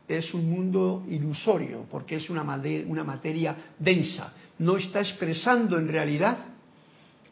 es 0.06 0.34
un 0.34 0.50
mundo 0.50 1.04
ilusorio, 1.08 1.86
porque 1.90 2.16
es 2.16 2.28
una, 2.28 2.42
una 2.86 3.04
materia 3.04 3.56
densa, 3.78 4.34
no 4.58 4.76
está 4.76 5.00
expresando 5.00 5.78
en 5.78 5.88
realidad 5.88 6.38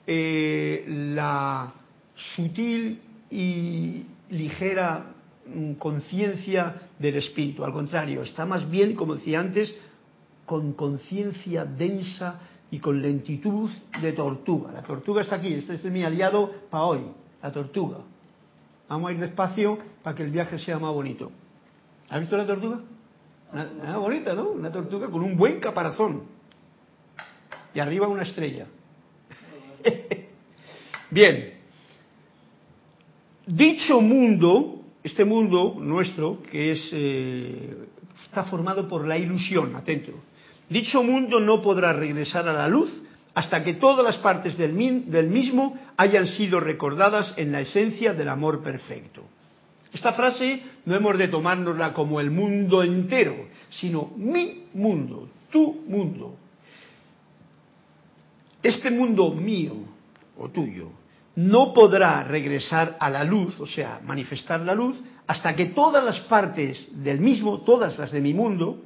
eh, 0.07 0.85
la 1.15 1.73
sutil 2.15 3.01
y 3.31 4.05
ligera 4.31 5.07
mm, 5.47 5.73
conciencia 5.75 6.89
del 6.99 7.17
espíritu. 7.17 7.65
Al 7.65 7.73
contrario, 7.73 8.23
está 8.23 8.45
más 8.45 8.69
bien, 8.71 8.95
como 8.95 9.17
decía 9.17 9.41
antes, 9.41 9.75
con 10.47 10.73
conciencia 10.73 11.65
densa 11.65 12.41
y 12.71 12.79
con 12.79 13.01
lentitud 13.01 13.71
de 14.01 14.13
tortuga. 14.13 14.73
La 14.73 14.83
tortuga 14.83 15.23
está 15.23 15.37
aquí, 15.37 15.53
este 15.55 15.75
es 15.75 15.85
mi 15.85 16.03
aliado 16.03 16.51
para 16.71 16.85
hoy, 16.85 17.01
la 17.43 17.53
tortuga. 17.53 17.99
Vamos 18.89 19.11
a 19.11 19.13
ir 19.13 19.21
despacio 19.21 19.79
para 20.03 20.17
que 20.17 20.23
el 20.23 20.31
viaje 20.31 20.59
sea 20.59 20.79
más 20.79 20.93
bonito. 20.93 21.31
¿Has 22.09 22.21
visto 22.21 22.37
la 22.37 22.47
tortuga? 22.47 22.81
Una, 23.53 23.97
bonita, 23.99 24.35
¿no? 24.35 24.51
Una 24.51 24.73
tortuga 24.73 25.09
con 25.09 25.23
un 25.23 25.37
buen 25.37 25.61
caparazón. 25.61 26.23
Y 27.75 27.81
arriba 27.81 28.07
una 28.09 28.23
estrella. 28.23 28.67
Bien. 31.11 31.55
Dicho 33.47 34.01
mundo, 34.01 34.83
este 35.03 35.25
mundo 35.25 35.77
nuestro, 35.79 36.43
que 36.43 36.73
es 36.73 36.91
eh, 36.93 37.77
está 38.25 38.45
formado 38.45 38.89
por 38.89 39.07
la 39.07 39.19
ilusión, 39.19 39.75
atento. 39.77 40.13
Dicho 40.69 41.03
mundo 41.03 41.41
no 41.41 41.61
podrá 41.61 41.93
regresar 41.93 42.49
a 42.49 42.53
la 42.53 42.69
luz 42.69 42.91
hasta 43.35 43.65
que 43.65 43.75
todas 43.75 44.05
las 44.05 44.19
partes 44.19 44.57
del, 44.57 44.73
mismo 44.73 45.79
hayan 45.97 46.27
sido 46.27 46.61
recordadas 46.61 47.35
en 47.37 47.53
la 47.53 47.61
esencia 47.61 48.15
del 48.15 48.29
amor 48.29 48.63
perfecto. 48.63 49.23
Esta 49.93 50.13
frase 50.13 50.63
no 50.87 50.95
hemos 50.95 51.19
de 51.19 51.29
tomárnosla 51.29 51.93
como 51.93 52.21
el 52.21 52.31
mundo 52.31 52.83
entero, 52.83 53.49
sino 53.71 54.13
mi 54.17 54.65
mundo, 54.75 55.29
tu 55.51 55.83
mundo. 55.87 56.37
Este 58.63 58.91
mundo 58.91 59.31
mío 59.31 59.75
o 60.39 60.49
tuyo 60.49 60.91
no 61.35 61.73
podrá 61.73 62.23
regresar 62.25 62.97
a 63.01 63.09
la 63.09 63.25
luz, 63.25 63.59
o 63.59 63.67
sea, 63.67 64.01
manifestar 64.05 64.61
la 64.61 64.75
luz, 64.75 65.01
hasta 65.27 65.57
que 65.57 65.67
todas 65.67 66.05
las 66.05 66.21
partes 66.21 66.91
del 67.03 67.21
mismo, 67.21 67.61
todas 67.63 67.99
las 67.99 68.13
de 68.13 68.21
mi 68.21 68.35
mundo, 68.35 68.83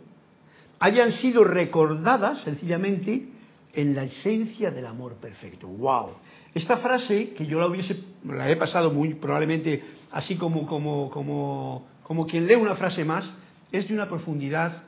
hayan 0.78 1.12
sido 1.12 1.42
recordadas 1.44 2.42
sencillamente 2.42 3.28
en 3.72 3.94
la 3.94 4.04
esencia 4.04 4.70
del 4.70 4.86
amor 4.86 5.14
perfecto. 5.14 5.66
¡Wow! 5.66 6.10
Esta 6.54 6.78
frase, 6.78 7.34
que 7.34 7.46
yo 7.46 7.58
la 7.58 7.66
hubiese, 7.66 8.00
la 8.24 8.50
he 8.50 8.56
pasado 8.56 8.92
muy 8.92 9.14
probablemente 9.14 9.82
así 10.12 10.36
como, 10.36 10.66
como, 10.66 11.10
como, 11.10 11.86
como 12.02 12.26
quien 12.26 12.46
lee 12.46 12.54
una 12.54 12.76
frase 12.76 13.04
más, 13.04 13.28
es 13.72 13.88
de 13.88 13.94
una 13.94 14.08
profundidad 14.08 14.84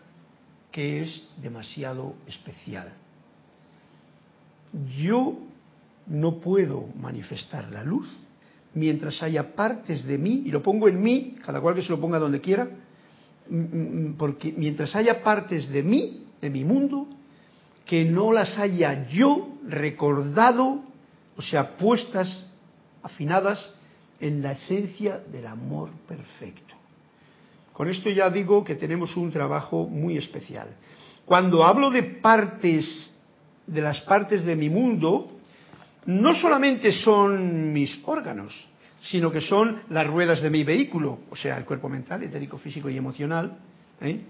que 0.71 1.03
es 1.03 1.29
demasiado 1.37 2.15
especial. 2.27 2.93
Yo 4.97 5.39
no 6.07 6.41
puedo 6.41 6.87
manifestar 7.01 7.71
la 7.71 7.83
luz 7.83 8.09
mientras 8.75 9.23
haya 9.23 9.55
partes 9.55 10.05
de 10.05 10.19
mí, 10.19 10.43
y 10.45 10.51
lo 10.51 10.63
pongo 10.63 10.89
en 10.89 11.03
mí, 11.03 11.37
cada 11.45 11.61
cual 11.61 11.75
que 11.75 11.83
se 11.83 11.91
lo 11.91 12.01
ponga 12.01 12.19
donde 12.19 12.41
quiera, 12.41 12.69
porque 14.17 14.53
mientras 14.57 14.95
haya 14.95 15.23
partes 15.23 15.69
de 15.69 15.83
mí, 15.83 16.25
de 16.41 16.51
mi 16.51 16.65
mundo, 16.65 17.09
que 17.85 18.05
no 18.05 18.33
las 18.33 18.59
haya 18.59 19.09
yo 19.09 19.49
recordado, 19.67 20.83
o 21.37 21.43
sea, 21.43 21.77
puestas, 21.77 22.47
afinadas 23.03 23.59
en 24.21 24.43
la 24.43 24.53
esencia 24.53 25.19
del 25.19 25.47
amor 25.47 25.91
perfecto. 26.07 26.75
Con 27.73 27.89
esto 27.89 28.11
ya 28.11 28.29
digo 28.29 28.65
que 28.65 28.75
tenemos 28.75 29.17
un 29.17 29.31
trabajo 29.31 29.89
muy 29.89 30.17
especial. 30.17 30.69
Cuando 31.25 31.65
hablo 31.65 31.91
de 31.91 32.03
partes, 32.03 33.15
de 33.69 33.81
las 33.81 34.01
partes 34.01 34.45
de 34.45 34.57
mi 34.57 34.69
mundo, 34.69 35.31
no 36.07 36.35
solamente 36.35 36.91
son 36.93 37.73
mis 37.73 38.01
órganos, 38.05 38.53
sino 39.03 39.31
que 39.31 39.41
son 39.41 39.83
las 39.91 40.07
ruedas 40.07 40.43
de 40.43 40.51
mi 40.51 40.65
vehículo, 40.65 41.21
o 41.31 41.37
sea, 41.37 41.57
el 41.57 41.65
cuerpo 41.65 41.89
mental, 41.89 42.23
etérico, 42.23 42.59
físico 42.59 42.91
y 42.91 42.97
emocional. 42.97 43.59
¿eh? 44.01 44.21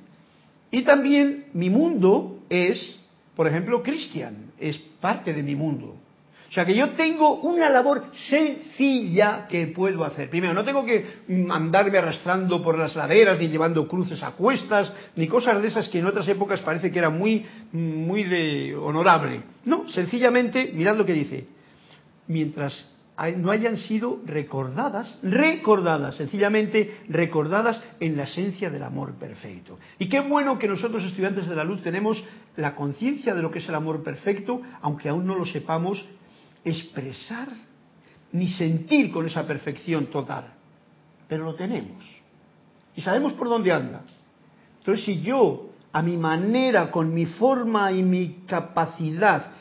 Y 0.71 0.83
también 0.83 1.47
mi 1.55 1.71
mundo 1.71 2.41
es 2.51 2.99
por 3.39 3.47
ejemplo, 3.47 3.85
Cristian 3.85 4.51
es 4.59 4.77
parte 5.01 5.33
de 5.33 5.45
mi 5.45 5.55
mundo. 5.55 5.95
O 6.49 6.53
sea 6.53 6.65
que 6.65 6.75
yo 6.75 6.91
tengo 6.91 7.35
una 7.41 7.69
labor 7.69 8.07
sencilla 8.31 9.47
que 9.49 9.67
puedo 9.67 10.03
hacer. 10.05 10.31
Primero, 10.31 10.55
no 10.55 10.65
tengo 10.65 10.85
que 10.85 11.05
andarme 11.51 11.99
arrastrando 11.99 12.63
por 12.63 12.79
las 12.79 12.97
laderas, 12.97 13.39
ni 13.39 13.49
llevando 13.49 13.87
cruces 13.87 14.23
a 14.23 14.31
cuestas, 14.31 14.91
ni 15.15 15.29
cosas 15.29 15.61
de 15.61 15.69
esas 15.69 15.89
que 15.89 15.99
en 15.99 16.07
otras 16.07 16.27
épocas 16.27 16.61
parece 16.61 16.91
que 16.91 16.99
era 16.99 17.11
muy, 17.11 17.45
muy 17.73 18.25
de 18.25 18.75
honorable. 18.75 19.43
No, 19.67 19.91
sencillamente, 19.91 20.71
mirad 20.73 20.97
lo 20.97 21.05
que 21.05 21.13
dice. 21.13 21.47
Mientras 22.29 22.93
no 23.37 23.51
hayan 23.51 23.77
sido 23.77 24.21
recordadas, 24.25 25.19
recordadas, 25.23 26.17
sencillamente 26.17 26.99
recordadas 27.09 27.83
en 28.01 28.17
la 28.17 28.23
esencia 28.23 28.71
del 28.71 28.85
amor 28.85 29.15
perfecto. 29.15 29.79
Y 29.99 30.09
qué 30.09 30.21
bueno 30.21 30.59
que 30.59 30.69
nosotros 30.69 31.03
estudiantes 31.03 31.49
de 31.49 31.57
la 31.57 31.65
luz 31.65 31.83
tenemos 31.83 32.23
la 32.57 32.75
conciencia 32.75 33.35
de 33.35 33.43
lo 33.43 33.51
que 33.51 33.59
es 33.59 33.69
el 33.69 33.75
amor 33.75 34.03
perfecto, 34.03 34.63
aunque 34.81 35.09
aún 35.09 35.27
no 35.27 35.35
lo 35.35 35.45
sepamos 35.45 36.07
expresar 36.65 37.49
ni 38.33 38.49
sentir 38.49 39.11
con 39.11 39.27
esa 39.27 39.47
perfección 39.47 40.07
total. 40.07 40.45
Pero 41.29 41.45
lo 41.45 41.55
tenemos. 41.55 42.05
Y 42.95 43.01
sabemos 43.01 43.33
por 43.35 43.49
dónde 43.49 43.73
anda. 43.73 44.03
Entonces, 44.79 45.05
si 45.05 45.21
yo, 45.21 45.71
a 45.93 46.03
mi 46.03 46.17
manera, 46.17 46.91
con 46.91 47.13
mi 47.13 47.27
forma 47.27 47.93
y 47.93 48.03
mi 48.03 48.45
capacidad, 48.47 49.53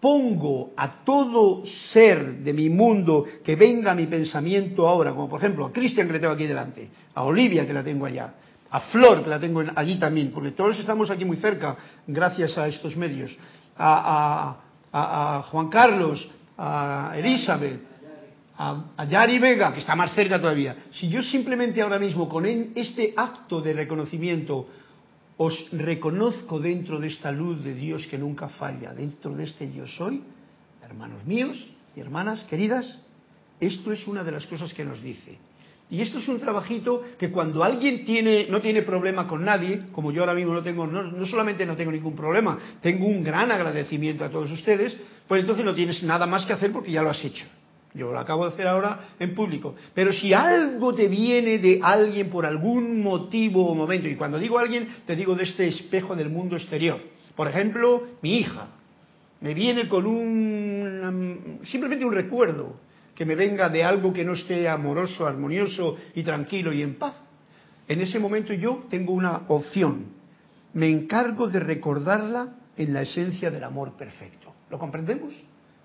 pongo 0.00 0.72
a 0.76 1.04
todo 1.04 1.64
ser 1.92 2.38
de 2.38 2.52
mi 2.52 2.68
mundo 2.68 3.24
que 3.42 3.56
venga 3.56 3.92
a 3.92 3.94
mi 3.94 4.06
pensamiento 4.06 4.86
ahora, 4.86 5.10
como 5.12 5.28
por 5.28 5.40
ejemplo 5.40 5.66
a 5.66 5.72
Cristian 5.72 6.06
que 6.06 6.14
le 6.14 6.20
tengo 6.20 6.34
aquí 6.34 6.46
delante, 6.46 6.88
a 7.14 7.24
Olivia 7.24 7.66
que 7.66 7.72
la 7.72 7.82
tengo 7.82 8.06
allá, 8.06 8.34
a 8.70 8.80
Flor 8.80 9.24
que 9.24 9.30
la 9.30 9.40
tengo 9.40 9.64
allí 9.74 9.98
también, 9.98 10.30
porque 10.32 10.52
todos 10.52 10.78
estamos 10.78 11.10
aquí 11.10 11.24
muy 11.24 11.38
cerca 11.38 11.76
gracias 12.06 12.56
a 12.58 12.68
estos 12.68 12.96
medios, 12.96 13.36
a, 13.76 14.56
Juan 15.50 15.68
Carlos, 15.68 16.28
a 16.56 17.12
Elizabeth, 17.16 17.80
a, 18.58 18.84
a, 18.96 19.04
Yari 19.04 19.38
Vega, 19.38 19.72
que 19.72 19.80
está 19.80 19.94
más 19.94 20.14
cerca 20.14 20.40
todavía. 20.40 20.76
Si 20.92 21.08
yo 21.08 21.22
simplemente 21.22 21.82
ahora 21.82 21.98
mismo 21.98 22.28
con 22.28 22.46
este 22.46 23.12
acto 23.16 23.60
de 23.60 23.74
reconocimiento 23.74 24.66
os 25.36 25.68
reconozco 25.72 26.58
dentro 26.58 26.98
de 26.98 27.08
esta 27.08 27.30
luz 27.30 27.62
de 27.62 27.74
Dios 27.74 28.06
que 28.06 28.16
nunca 28.16 28.48
falla, 28.48 28.94
dentro 28.94 29.34
de 29.36 29.44
este 29.44 29.70
yo 29.70 29.86
soy, 29.86 30.22
hermanos 30.82 31.24
míos 31.26 31.56
y 31.94 32.00
hermanas 32.00 32.42
queridas, 32.44 32.98
esto 33.60 33.92
es 33.92 34.06
una 34.06 34.24
de 34.24 34.32
las 34.32 34.46
cosas 34.46 34.72
que 34.72 34.84
nos 34.84 35.02
dice. 35.02 35.38
Y 35.88 36.00
esto 36.00 36.18
es 36.18 36.26
un 36.26 36.40
trabajito 36.40 37.02
que 37.16 37.30
cuando 37.30 37.62
alguien 37.62 38.04
tiene, 38.04 38.46
no 38.50 38.60
tiene 38.60 38.82
problema 38.82 39.28
con 39.28 39.44
nadie, 39.44 39.82
como 39.92 40.10
yo 40.10 40.22
ahora 40.22 40.34
mismo 40.34 40.52
no 40.52 40.62
tengo, 40.62 40.86
no, 40.86 41.04
no 41.04 41.26
solamente 41.26 41.64
no 41.64 41.76
tengo 41.76 41.92
ningún 41.92 42.16
problema, 42.16 42.58
tengo 42.82 43.06
un 43.06 43.22
gran 43.22 43.52
agradecimiento 43.52 44.24
a 44.24 44.30
todos 44.30 44.50
ustedes, 44.50 44.96
pues 45.28 45.42
entonces 45.42 45.64
no 45.64 45.74
tienes 45.74 46.02
nada 46.02 46.26
más 46.26 46.44
que 46.44 46.52
hacer 46.52 46.72
porque 46.72 46.90
ya 46.90 47.02
lo 47.02 47.10
has 47.10 47.24
hecho. 47.24 47.46
Yo 47.94 48.12
lo 48.12 48.18
acabo 48.18 48.46
de 48.46 48.52
hacer 48.52 48.66
ahora 48.66 49.10
en 49.18 49.34
público. 49.34 49.74
Pero 49.94 50.12
si 50.12 50.34
algo 50.34 50.94
te 50.94 51.08
viene 51.08 51.58
de 51.58 51.80
alguien 51.82 52.28
por 52.28 52.44
algún 52.44 53.00
motivo 53.00 53.66
o 53.66 53.74
momento, 53.74 54.08
y 54.08 54.16
cuando 54.16 54.38
digo 54.38 54.58
alguien, 54.58 54.88
te 55.06 55.16
digo 55.16 55.34
de 55.34 55.44
este 55.44 55.68
espejo 55.68 56.14
del 56.14 56.28
mundo 56.28 56.56
exterior. 56.56 57.00
Por 57.34 57.48
ejemplo, 57.48 58.06
mi 58.20 58.38
hija. 58.38 58.68
Me 59.40 59.54
viene 59.54 59.88
con 59.88 60.06
un. 60.06 61.60
simplemente 61.64 62.04
un 62.04 62.12
recuerdo 62.12 62.85
que 63.16 63.24
me 63.24 63.34
venga 63.34 63.68
de 63.70 63.82
algo 63.82 64.12
que 64.12 64.24
no 64.24 64.34
esté 64.34 64.68
amoroso, 64.68 65.26
armonioso 65.26 65.96
y 66.14 66.22
tranquilo 66.22 66.72
y 66.72 66.82
en 66.82 66.96
paz. 66.96 67.14
En 67.88 68.00
ese 68.00 68.18
momento 68.18 68.52
yo 68.52 68.84
tengo 68.90 69.14
una 69.14 69.42
opción. 69.48 70.08
Me 70.74 70.90
encargo 70.90 71.48
de 71.48 71.58
recordarla 71.58 72.54
en 72.76 72.92
la 72.92 73.02
esencia 73.02 73.50
del 73.50 73.64
amor 73.64 73.92
perfecto. 73.92 74.52
¿Lo 74.68 74.78
comprendemos? 74.78 75.32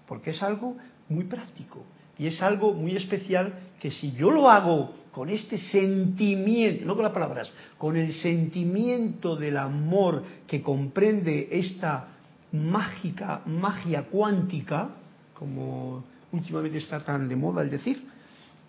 Porque 0.06 0.32
es 0.32 0.44
algo 0.44 0.76
muy 1.08 1.24
práctico. 1.24 1.86
Y 2.17 2.28
es 2.28 2.41
algo 2.41 2.74
muy 2.74 2.98
especial 2.98 3.54
que 3.80 3.91
si 3.91 4.12
yo 4.12 4.30
lo 4.30 4.50
hago 4.50 4.94
con 5.13 5.30
este 5.30 5.58
sentimiento, 5.58 6.86
no 6.86 6.96
con 6.96 7.04
las 7.04 7.13
palabras, 7.13 7.52
con 7.78 7.96
el 7.96 8.13
sentimiento 8.13 9.38
del 9.38 9.56
amor 9.58 10.24
que 10.48 10.62
comprende 10.62 11.48
esta 11.52 12.10
mágica, 12.52 13.41
magia 13.46 14.04
cuántica, 14.04 14.89
como 15.34 16.04
últimamente 16.32 16.78
está 16.78 17.00
tan 17.04 17.28
de 17.28 17.36
moda 17.36 17.62
el 17.62 17.70
decir, 17.70 18.04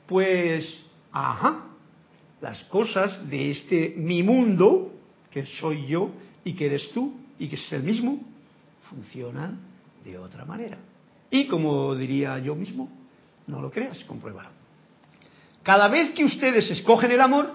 pues, 0.06 0.84
ajá, 1.12 1.66
las 2.40 2.62
cosas 2.64 3.28
de 3.30 3.52
este 3.52 3.94
mi 3.96 4.22
mundo, 4.22 4.92
que 5.30 5.46
soy 5.46 5.86
yo 5.86 6.10
y 6.44 6.54
que 6.54 6.66
eres 6.66 6.90
tú 6.92 7.14
y 7.38 7.48
que 7.48 7.56
es 7.56 7.72
el 7.72 7.82
mismo, 7.82 8.20
funcionan 8.90 9.60
de 10.04 10.18
otra 10.18 10.44
manera. 10.44 10.78
Y 11.30 11.46
como 11.46 11.94
diría 11.94 12.38
yo 12.38 12.54
mismo, 12.54 12.90
no 13.46 13.60
lo 13.60 13.70
creas, 13.70 14.02
compruébalo. 14.04 14.50
Cada 15.62 15.88
vez 15.88 16.10
que 16.12 16.24
ustedes 16.24 16.70
escogen 16.70 17.12
el 17.12 17.20
amor, 17.20 17.52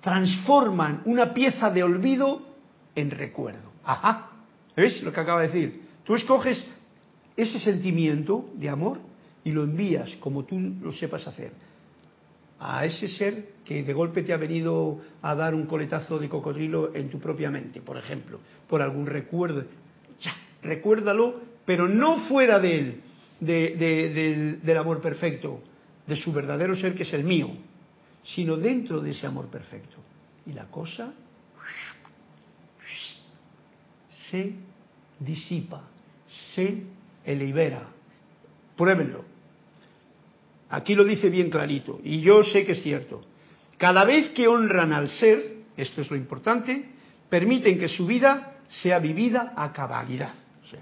transforman 0.00 1.02
una 1.04 1.34
pieza 1.34 1.70
de 1.70 1.82
olvido 1.82 2.42
en 2.94 3.10
recuerdo. 3.10 3.72
Ajá, 3.84 4.30
¿ves 4.74 5.02
lo 5.02 5.12
que 5.12 5.20
acaba 5.20 5.42
de 5.42 5.48
decir? 5.48 5.82
Tú 6.04 6.14
escoges 6.14 6.66
ese 7.36 7.60
sentimiento 7.60 8.50
de 8.54 8.68
amor 8.68 9.07
y 9.48 9.50
lo 9.50 9.64
envías 9.64 10.14
como 10.16 10.44
tú 10.44 10.58
lo 10.82 10.92
sepas 10.92 11.26
hacer 11.26 11.52
a 12.60 12.84
ese 12.84 13.08
ser 13.08 13.48
que 13.64 13.82
de 13.82 13.92
golpe 13.94 14.22
te 14.22 14.34
ha 14.34 14.36
venido 14.36 15.00
a 15.22 15.34
dar 15.34 15.54
un 15.54 15.64
coletazo 15.64 16.18
de 16.18 16.28
cocodrilo 16.28 16.94
en 16.94 17.08
tu 17.08 17.18
propia 17.18 17.50
mente, 17.50 17.80
por 17.80 17.96
ejemplo, 17.96 18.40
por 18.68 18.82
algún 18.82 19.06
recuerdo. 19.06 19.64
Ya, 20.20 20.36
recuérdalo, 20.62 21.40
pero 21.64 21.88
no 21.88 22.26
fuera 22.28 22.58
de 22.58 22.78
él, 22.78 23.00
del, 23.40 24.76
amor 24.76 25.00
perfecto, 25.00 25.62
de 26.06 26.16
su 26.16 26.32
verdadero 26.32 26.74
ser 26.76 26.94
que 26.94 27.04
es 27.04 27.12
el 27.14 27.24
mío, 27.24 27.48
sino 28.24 28.56
dentro 28.56 29.00
de 29.00 29.12
ese 29.12 29.26
amor 29.26 29.46
perfecto. 29.46 29.96
y 30.44 30.52
la 30.52 30.66
cosa 30.66 31.12
se 34.30 34.52
disipa, 35.20 35.82
se 36.54 36.82
libera. 37.26 37.86
Pruébenlo. 38.76 39.27
Aquí 40.70 40.94
lo 40.94 41.04
dice 41.04 41.30
bien 41.30 41.50
clarito, 41.50 42.00
y 42.04 42.20
yo 42.20 42.44
sé 42.44 42.64
que 42.64 42.72
es 42.72 42.82
cierto. 42.82 43.22
Cada 43.78 44.04
vez 44.04 44.30
que 44.30 44.48
honran 44.48 44.92
al 44.92 45.08
ser, 45.08 45.58
esto 45.76 46.02
es 46.02 46.10
lo 46.10 46.16
importante, 46.16 46.84
permiten 47.28 47.78
que 47.78 47.88
su 47.88 48.06
vida 48.06 48.56
sea 48.68 48.98
vivida 48.98 49.54
a 49.56 49.72
cabalidad. 49.72 50.34
O 50.62 50.66
sea, 50.68 50.80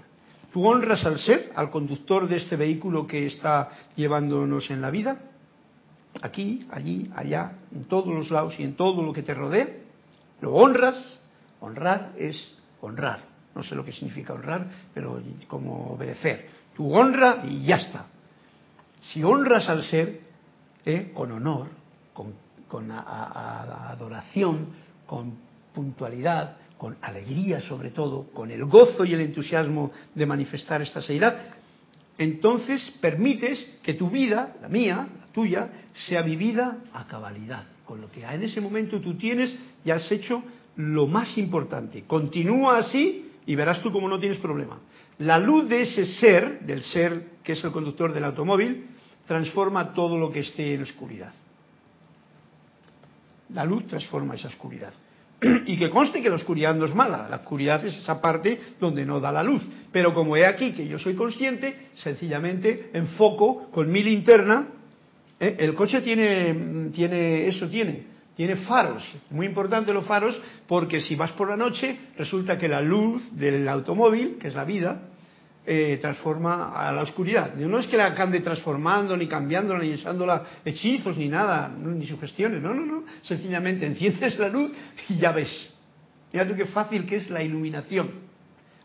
tú 0.51 0.67
honras 0.67 1.05
al 1.05 1.19
ser, 1.19 1.51
al 1.55 1.69
conductor 1.69 2.27
de 2.27 2.37
este 2.37 2.55
vehículo 2.55 3.07
que 3.07 3.27
está 3.27 3.69
llevándonos 3.95 4.69
en 4.71 4.81
la 4.81 4.91
vida, 4.91 5.21
aquí, 6.21 6.67
allí, 6.71 7.09
allá, 7.15 7.53
en 7.73 7.85
todos 7.85 8.13
los 8.13 8.29
lados 8.29 8.59
y 8.59 8.63
en 8.63 8.75
todo 8.75 9.01
lo 9.03 9.13
que 9.13 9.23
te 9.23 9.33
rodea, 9.33 9.67
lo 10.41 10.53
honras, 10.53 11.19
honrar 11.61 12.13
es 12.17 12.55
honrar. 12.81 13.19
No 13.55 13.63
sé 13.63 13.73
lo 13.73 13.85
que 13.85 13.91
significa 13.91 14.33
honrar, 14.33 14.67
pero 14.93 15.21
como 15.47 15.93
obedecer. 15.93 16.47
Tú 16.75 16.93
honra 16.93 17.43
y 17.47 17.63
ya 17.63 17.77
está. 17.77 18.05
Si 19.01 19.23
honras 19.23 19.69
al 19.69 19.83
ser, 19.83 20.21
eh, 20.85 21.11
con 21.13 21.31
honor, 21.31 21.67
con, 22.13 22.91
adoración, 22.91 24.67
con 25.05 25.33
puntualidad, 25.73 26.57
con 26.77 26.97
alegría 27.01 27.61
sobre 27.61 27.91
todo, 27.91 28.27
con 28.33 28.51
el 28.51 28.65
gozo 28.65 29.05
y 29.05 29.13
el 29.13 29.21
entusiasmo 29.21 29.91
de 30.13 30.25
manifestar 30.25 30.81
esta 30.81 31.01
seidad, 31.01 31.37
entonces 32.17 32.91
permites 32.99 33.63
que 33.83 33.93
tu 33.93 34.09
vida, 34.09 34.55
la 34.61 34.67
mía, 34.67 35.07
la 35.19 35.27
tuya, 35.33 35.69
sea 35.93 36.21
vivida 36.21 36.77
a 36.93 37.07
cabalidad. 37.07 37.65
Con 37.85 38.01
lo 38.01 38.11
que 38.11 38.23
en 38.23 38.43
ese 38.43 38.59
momento 38.59 38.99
tú 38.99 39.15
tienes, 39.15 39.55
ya 39.85 39.95
has 39.95 40.11
hecho 40.11 40.43
lo 40.75 41.07
más 41.07 41.37
importante. 41.37 42.03
Continúa 42.05 42.79
así 42.79 43.31
y 43.45 43.55
verás 43.55 43.81
tú 43.81 43.91
cómo 43.91 44.09
no 44.09 44.19
tienes 44.19 44.39
problema. 44.39 44.79
La 45.19 45.39
luz 45.39 45.67
de 45.67 45.81
ese 45.81 46.05
ser, 46.05 46.59
del 46.61 46.83
ser 46.83 47.37
que 47.43 47.53
es 47.53 47.63
el 47.63 47.71
conductor 47.71 48.13
del 48.13 48.23
automóvil, 48.23 48.87
transforma 49.25 49.93
todo 49.93 50.17
lo 50.17 50.31
que 50.31 50.41
esté 50.41 50.73
en 50.73 50.83
oscuridad. 50.83 51.33
La 53.53 53.63
luz 53.63 53.87
transforma 53.87 54.35
esa 54.35 54.47
oscuridad. 54.47 54.93
Y 55.65 55.77
que 55.77 55.89
conste 55.89 56.21
que 56.21 56.29
la 56.29 56.35
oscuridad 56.35 56.75
no 56.75 56.85
es 56.85 56.95
mala, 56.95 57.27
la 57.29 57.37
oscuridad 57.37 57.83
es 57.85 57.95
esa 57.95 58.19
parte 58.21 58.59
donde 58.79 59.05
no 59.05 59.19
da 59.19 59.31
la 59.31 59.43
luz. 59.43 59.63
Pero 59.91 60.13
como 60.13 60.35
he 60.35 60.45
aquí 60.45 60.73
que 60.73 60.87
yo 60.87 60.99
soy 60.99 61.15
consciente, 61.15 61.89
sencillamente 61.95 62.89
enfoco 62.93 63.69
con 63.71 63.91
mi 63.91 64.03
linterna. 64.03 64.67
¿eh? 65.39 65.55
El 65.59 65.73
coche 65.73 66.01
tiene, 66.01 66.89
tiene, 66.93 67.47
eso 67.47 67.67
tiene, 67.67 68.16
tiene 68.37 68.55
faros. 68.55 69.03
Muy 69.31 69.47
importante 69.47 69.91
los 69.91 70.05
faros 70.05 70.39
porque 70.67 71.01
si 71.01 71.15
vas 71.15 71.31
por 71.31 71.49
la 71.49 71.57
noche 71.57 71.97
resulta 72.15 72.57
que 72.57 72.67
la 72.67 72.81
luz 72.81 73.35
del 73.35 73.67
automóvil, 73.67 74.37
que 74.39 74.49
es 74.49 74.53
la 74.53 74.63
vida, 74.63 75.01
eh, 75.65 75.97
transforma 75.99 76.71
a 76.71 76.91
la 76.91 77.01
oscuridad. 77.01 77.55
No 77.55 77.79
es 77.79 77.87
que 77.87 77.97
la 77.97 78.05
ande 78.05 78.39
transformando, 78.41 79.17
ni 79.17 79.27
cambiándola, 79.27 79.79
ni 79.79 79.91
echándola 79.91 80.43
hechizos, 80.63 81.17
ni 81.17 81.27
nada, 81.27 81.67
ni 81.67 82.05
sugestiones. 82.05 82.61
No, 82.61 82.75
no, 82.75 82.85
no. 82.85 83.03
Sencillamente 83.23 83.87
enciendes 83.87 84.37
la 84.37 84.49
luz 84.49 84.71
y 85.09 85.17
ya 85.17 85.31
ves. 85.31 85.73
Mira 86.31 86.47
tú 86.47 86.55
qué 86.55 86.65
fácil 86.67 87.07
que 87.07 87.17
es 87.17 87.29
la 87.31 87.41
iluminación. 87.41 88.27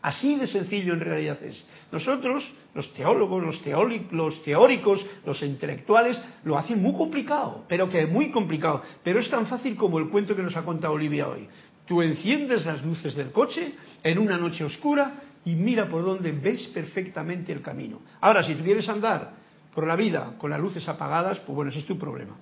Así 0.01 0.35
de 0.35 0.47
sencillo 0.47 0.93
en 0.93 0.99
realidad 0.99 1.41
es. 1.43 1.63
Nosotros, 1.93 2.43
los 2.73 2.91
teólogos, 2.95 3.43
los, 3.43 4.11
los 4.11 4.43
teóricos, 4.43 5.05
los 5.23 5.39
intelectuales, 5.43 6.19
lo 6.43 6.57
hacen 6.57 6.81
muy 6.81 6.93
complicado, 6.93 7.65
pero 7.69 7.87
que 7.87 8.01
es 8.01 8.09
muy 8.09 8.31
complicado. 8.31 8.81
Pero 9.03 9.19
es 9.19 9.29
tan 9.29 9.45
fácil 9.45 9.75
como 9.75 9.99
el 9.99 10.09
cuento 10.09 10.35
que 10.35 10.41
nos 10.41 10.57
ha 10.57 10.65
contado 10.65 10.95
Olivia 10.95 11.27
hoy. 11.27 11.47
Tú 11.85 12.01
enciendes 12.01 12.65
las 12.65 12.83
luces 12.83 13.13
del 13.13 13.31
coche 13.31 13.75
en 14.01 14.17
una 14.17 14.39
noche 14.39 14.63
oscura 14.63 15.21
y 15.45 15.53
mira 15.53 15.87
por 15.87 16.03
dónde 16.03 16.31
ves 16.31 16.65
perfectamente 16.73 17.51
el 17.51 17.61
camino. 17.61 18.01
Ahora, 18.21 18.41
si 18.41 18.55
tú 18.55 18.63
quieres 18.63 18.89
andar 18.89 19.33
por 19.75 19.85
la 19.85 19.95
vida 19.95 20.33
con 20.39 20.49
las 20.49 20.59
luces 20.59 20.89
apagadas, 20.89 21.41
pues 21.41 21.55
bueno, 21.55 21.69
ese 21.69 21.81
es 21.81 21.85
tu 21.85 21.99
problema. 21.99 22.35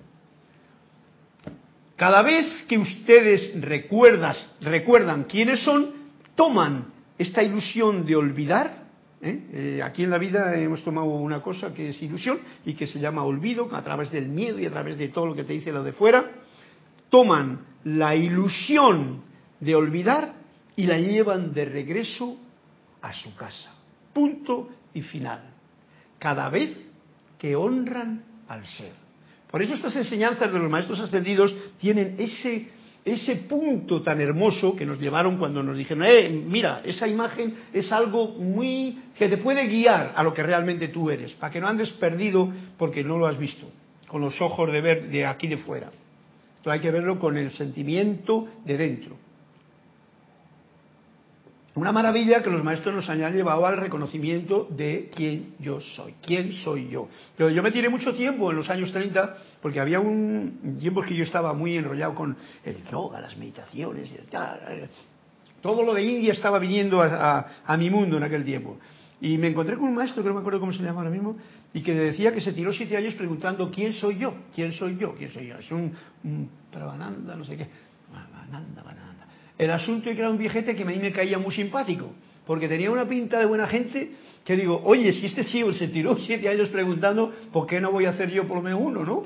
Cada 1.96 2.22
vez 2.22 2.64
que 2.66 2.78
ustedes 2.78 3.60
recuerdas, 3.60 4.50
recuerdan 4.62 5.24
quiénes 5.24 5.60
son, 5.60 5.90
toman 6.36 6.86
esta 7.18 7.42
ilusión 7.42 8.06
de 8.06 8.16
olvidar. 8.16 8.81
¿Eh? 9.22 9.40
Eh, 9.52 9.82
aquí 9.82 10.04
en 10.04 10.10
la 10.10 10.18
vida 10.18 10.54
hemos 10.56 10.82
tomado 10.82 11.06
una 11.06 11.40
cosa 11.40 11.72
que 11.72 11.90
es 11.90 12.02
ilusión 12.02 12.40
y 12.66 12.74
que 12.74 12.86
se 12.86 12.98
llama 12.98 13.24
olvido, 13.24 13.74
a 13.74 13.82
través 13.82 14.10
del 14.10 14.28
miedo 14.28 14.58
y 14.58 14.66
a 14.66 14.70
través 14.70 14.98
de 14.98 15.08
todo 15.08 15.26
lo 15.26 15.34
que 15.34 15.44
te 15.44 15.52
dice 15.52 15.72
lo 15.72 15.82
de 15.82 15.92
fuera. 15.92 16.30
Toman 17.08 17.60
la 17.84 18.14
ilusión 18.14 19.22
de 19.60 19.74
olvidar 19.74 20.34
y 20.76 20.86
la 20.86 20.98
llevan 20.98 21.52
de 21.54 21.64
regreso 21.64 22.36
a 23.00 23.12
su 23.12 23.34
casa. 23.36 23.72
Punto 24.12 24.68
y 24.92 25.02
final. 25.02 25.42
Cada 26.18 26.48
vez 26.50 26.76
que 27.38 27.56
honran 27.56 28.24
al 28.48 28.66
ser. 28.66 28.92
Por 29.50 29.62
eso 29.62 29.74
estas 29.74 29.94
enseñanzas 29.96 30.52
de 30.52 30.58
los 30.58 30.70
maestros 30.70 30.98
ascendidos 31.00 31.54
tienen 31.78 32.16
ese, 32.18 32.70
ese 33.04 33.36
punto 33.36 34.00
tan 34.00 34.20
hermoso 34.20 34.76
que 34.76 34.86
nos 34.86 35.00
llevaron 35.00 35.36
cuando 35.36 35.62
nos 35.62 35.76
dijeron, 35.76 36.04
eh, 36.04 36.28
mira, 36.28 36.82
esa 36.84 37.08
imagen 37.08 37.54
es 37.72 37.90
algo 37.90 38.28
muy 38.28 38.98
que 39.16 39.28
te 39.28 39.38
puede 39.38 39.66
guiar 39.66 40.12
a 40.14 40.22
lo 40.22 40.32
que 40.32 40.42
realmente 40.42 40.88
tú 40.88 41.10
eres, 41.10 41.32
para 41.32 41.52
que 41.52 41.60
no 41.60 41.66
andes 41.66 41.90
perdido 41.90 42.52
porque 42.78 43.02
no 43.02 43.18
lo 43.18 43.26
has 43.26 43.38
visto, 43.38 43.68
con 44.06 44.20
los 44.20 44.40
ojos 44.40 44.70
de 44.72 44.80
ver 44.80 45.08
de 45.08 45.26
aquí 45.26 45.48
de 45.48 45.58
fuera. 45.58 45.90
Entonces 46.58 46.72
hay 46.72 46.80
que 46.80 46.92
verlo 46.92 47.18
con 47.18 47.36
el 47.36 47.50
sentimiento 47.50 48.46
de 48.64 48.76
dentro. 48.76 49.16
Una 51.74 51.90
maravilla 51.90 52.42
que 52.42 52.50
los 52.50 52.62
maestros 52.62 52.94
nos 52.94 53.08
han 53.08 53.18
llevado 53.32 53.64
al 53.64 53.78
reconocimiento 53.78 54.68
de 54.70 55.10
quién 55.14 55.54
yo 55.58 55.80
soy, 55.80 56.14
quién 56.20 56.52
soy 56.52 56.88
yo. 56.88 57.08
Pero 57.34 57.48
yo 57.48 57.62
me 57.62 57.72
tiré 57.72 57.88
mucho 57.88 58.14
tiempo 58.14 58.50
en 58.50 58.58
los 58.58 58.68
años 58.68 58.92
30, 58.92 59.38
porque 59.62 59.80
había 59.80 59.98
un 59.98 60.76
tiempo 60.78 61.00
que 61.00 61.14
yo 61.14 61.24
estaba 61.24 61.54
muy 61.54 61.78
enrollado 61.78 62.14
con 62.14 62.36
el 62.62 62.84
yoga, 62.90 63.22
las 63.22 63.38
meditaciones, 63.38 64.10
tal. 64.30 64.90
todo 65.62 65.82
lo 65.82 65.94
de 65.94 66.02
India 66.02 66.34
estaba 66.34 66.58
viniendo 66.58 67.00
a, 67.00 67.76
mi 67.78 67.88
mundo 67.88 68.18
en 68.18 68.24
aquel 68.24 68.44
tiempo. 68.44 68.76
Y 69.22 69.38
me 69.38 69.46
encontré 69.46 69.76
con 69.76 69.88
un 69.88 69.94
maestro, 69.94 70.22
que 70.22 70.28
no 70.28 70.34
me 70.34 70.40
acuerdo 70.40 70.60
cómo 70.60 70.72
se 70.72 70.82
llama 70.82 70.98
ahora 70.98 71.10
mismo, 71.10 71.38
y 71.72 71.80
que 71.80 71.94
decía 71.94 72.34
que 72.34 72.42
se 72.42 72.52
tiró 72.52 72.70
siete 72.74 72.98
años 72.98 73.14
preguntando 73.14 73.70
quién 73.70 73.94
soy 73.94 74.18
yo, 74.18 74.34
quién 74.54 74.72
soy 74.72 74.98
yo, 74.98 75.14
quién 75.14 75.32
soy 75.32 75.46
yo. 75.46 75.56
Es 75.56 75.70
un, 75.70 75.94
un 76.24 76.50
no 76.74 77.44
sé 77.46 77.56
qué. 77.56 77.66
Pravananda, 78.10 78.82
el 79.64 79.70
asunto 79.70 80.10
es 80.10 80.16
que 80.16 80.22
era 80.22 80.30
un 80.30 80.38
viejete 80.38 80.74
que 80.74 80.82
a 80.82 80.86
mí 80.86 80.96
me 80.96 81.12
caía 81.12 81.38
muy 81.38 81.54
simpático, 81.54 82.10
porque 82.46 82.68
tenía 82.68 82.90
una 82.90 83.06
pinta 83.06 83.38
de 83.38 83.46
buena 83.46 83.66
gente 83.66 84.12
que 84.44 84.56
digo, 84.56 84.80
oye, 84.84 85.12
si 85.12 85.26
este 85.26 85.44
chivo 85.44 85.72
se 85.72 85.88
tiró 85.88 86.18
siete 86.18 86.48
años 86.48 86.68
preguntando, 86.68 87.32
¿por 87.52 87.66
qué 87.66 87.80
no 87.80 87.92
voy 87.92 88.06
a 88.06 88.10
hacer 88.10 88.30
yo 88.30 88.46
por 88.46 88.56
lo 88.56 88.62
menos 88.62 88.80
uno, 88.82 89.04
no? 89.04 89.24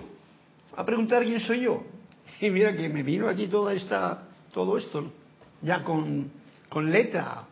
A 0.77 0.85
preguntar 0.85 1.25
quién 1.25 1.40
soy 1.40 1.61
yo. 1.61 1.83
Y 2.38 2.51
mira 2.51 2.77
que 2.77 2.87
me 2.90 3.03
vino 3.03 3.29
aquí 3.29 3.46
toda 3.46 3.72
esta, 3.72 4.25
todo 4.53 4.77
esto, 4.77 5.11
ya 5.62 5.83
con, 5.83 6.31
con 6.68 6.90
letra 6.90 7.44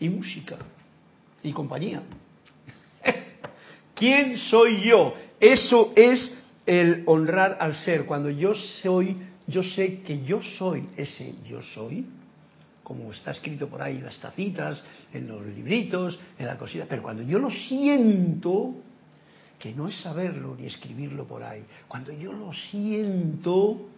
y 0.00 0.08
música 0.08 0.56
y 1.44 1.52
compañía. 1.52 2.02
¿Quién 3.94 4.36
soy 4.36 4.80
yo? 4.80 5.14
Eso 5.38 5.92
es 5.94 6.34
el 6.66 7.04
honrar 7.06 7.56
al 7.60 7.74
ser. 7.76 8.04
Cuando 8.04 8.30
yo 8.30 8.54
soy 8.82 9.16
yo 9.50 9.62
sé 9.62 10.00
que 10.02 10.22
yo 10.24 10.40
soy 10.58 10.88
ese 10.96 11.34
yo 11.46 11.60
soy, 11.62 12.06
como 12.82 13.12
está 13.12 13.32
escrito 13.32 13.68
por 13.68 13.82
ahí 13.82 13.96
en 13.96 14.04
las 14.04 14.18
tacitas, 14.18 14.82
en 15.12 15.28
los 15.28 15.44
libritos, 15.46 16.18
en 16.38 16.46
la 16.46 16.56
cosita, 16.56 16.86
pero 16.88 17.02
cuando 17.02 17.22
yo 17.22 17.38
lo 17.38 17.50
siento, 17.50 18.74
que 19.58 19.74
no 19.74 19.88
es 19.88 20.00
saberlo 20.00 20.56
ni 20.58 20.66
escribirlo 20.66 21.26
por 21.26 21.42
ahí, 21.42 21.62
cuando 21.86 22.12
yo 22.12 22.32
lo 22.32 22.52
siento, 22.52 23.88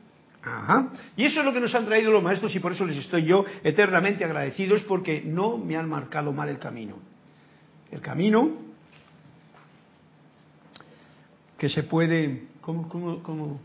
Ajá. 0.44 0.88
Y 1.16 1.24
eso 1.24 1.38
es 1.38 1.46
lo 1.46 1.52
que 1.52 1.60
nos 1.60 1.74
han 1.74 1.86
traído 1.86 2.10
los 2.10 2.22
maestros 2.22 2.54
y 2.54 2.58
por 2.58 2.72
eso 2.72 2.84
les 2.84 2.96
estoy 2.96 3.24
yo 3.24 3.44
eternamente 3.62 4.24
agradecido, 4.24 4.74
es 4.74 4.82
porque 4.82 5.22
no 5.24 5.56
me 5.56 5.76
han 5.76 5.88
marcado 5.88 6.32
mal 6.32 6.48
el 6.48 6.58
camino. 6.58 6.96
El 7.92 8.00
camino 8.00 8.50
que 11.56 11.68
se 11.68 11.84
puede, 11.84 12.48
¿cómo, 12.60 12.88
cómo, 12.88 13.22
cómo? 13.22 13.60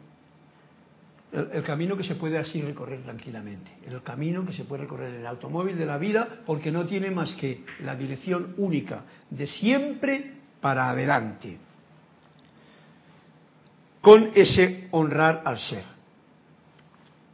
El, 1.37 1.63
camino 1.63 1.95
que 1.95 2.03
se 2.03 2.15
puede 2.15 2.37
así 2.37 2.61
recorrer 2.61 3.03
tranquilamente, 3.03 3.71
el 3.85 4.01
camino 4.01 4.45
que 4.45 4.53
se 4.53 4.63
puede 4.63 4.83
recorrer 4.83 5.13
en 5.13 5.19
el 5.21 5.27
automóvil 5.27 5.77
de 5.77 5.85
la 5.85 5.97
vida, 5.97 6.41
porque 6.45 6.71
no 6.71 6.85
tiene 6.85 7.11
más 7.11 7.33
que 7.33 7.63
la 7.83 7.95
dirección 7.95 8.55
única, 8.57 9.03
de 9.29 9.45
siempre 9.45 10.33
para 10.59 10.89
adelante, 10.89 11.57
con 14.01 14.31
ese 14.33 14.87
honrar 14.91 15.41
al 15.45 15.59
ser. 15.59 15.83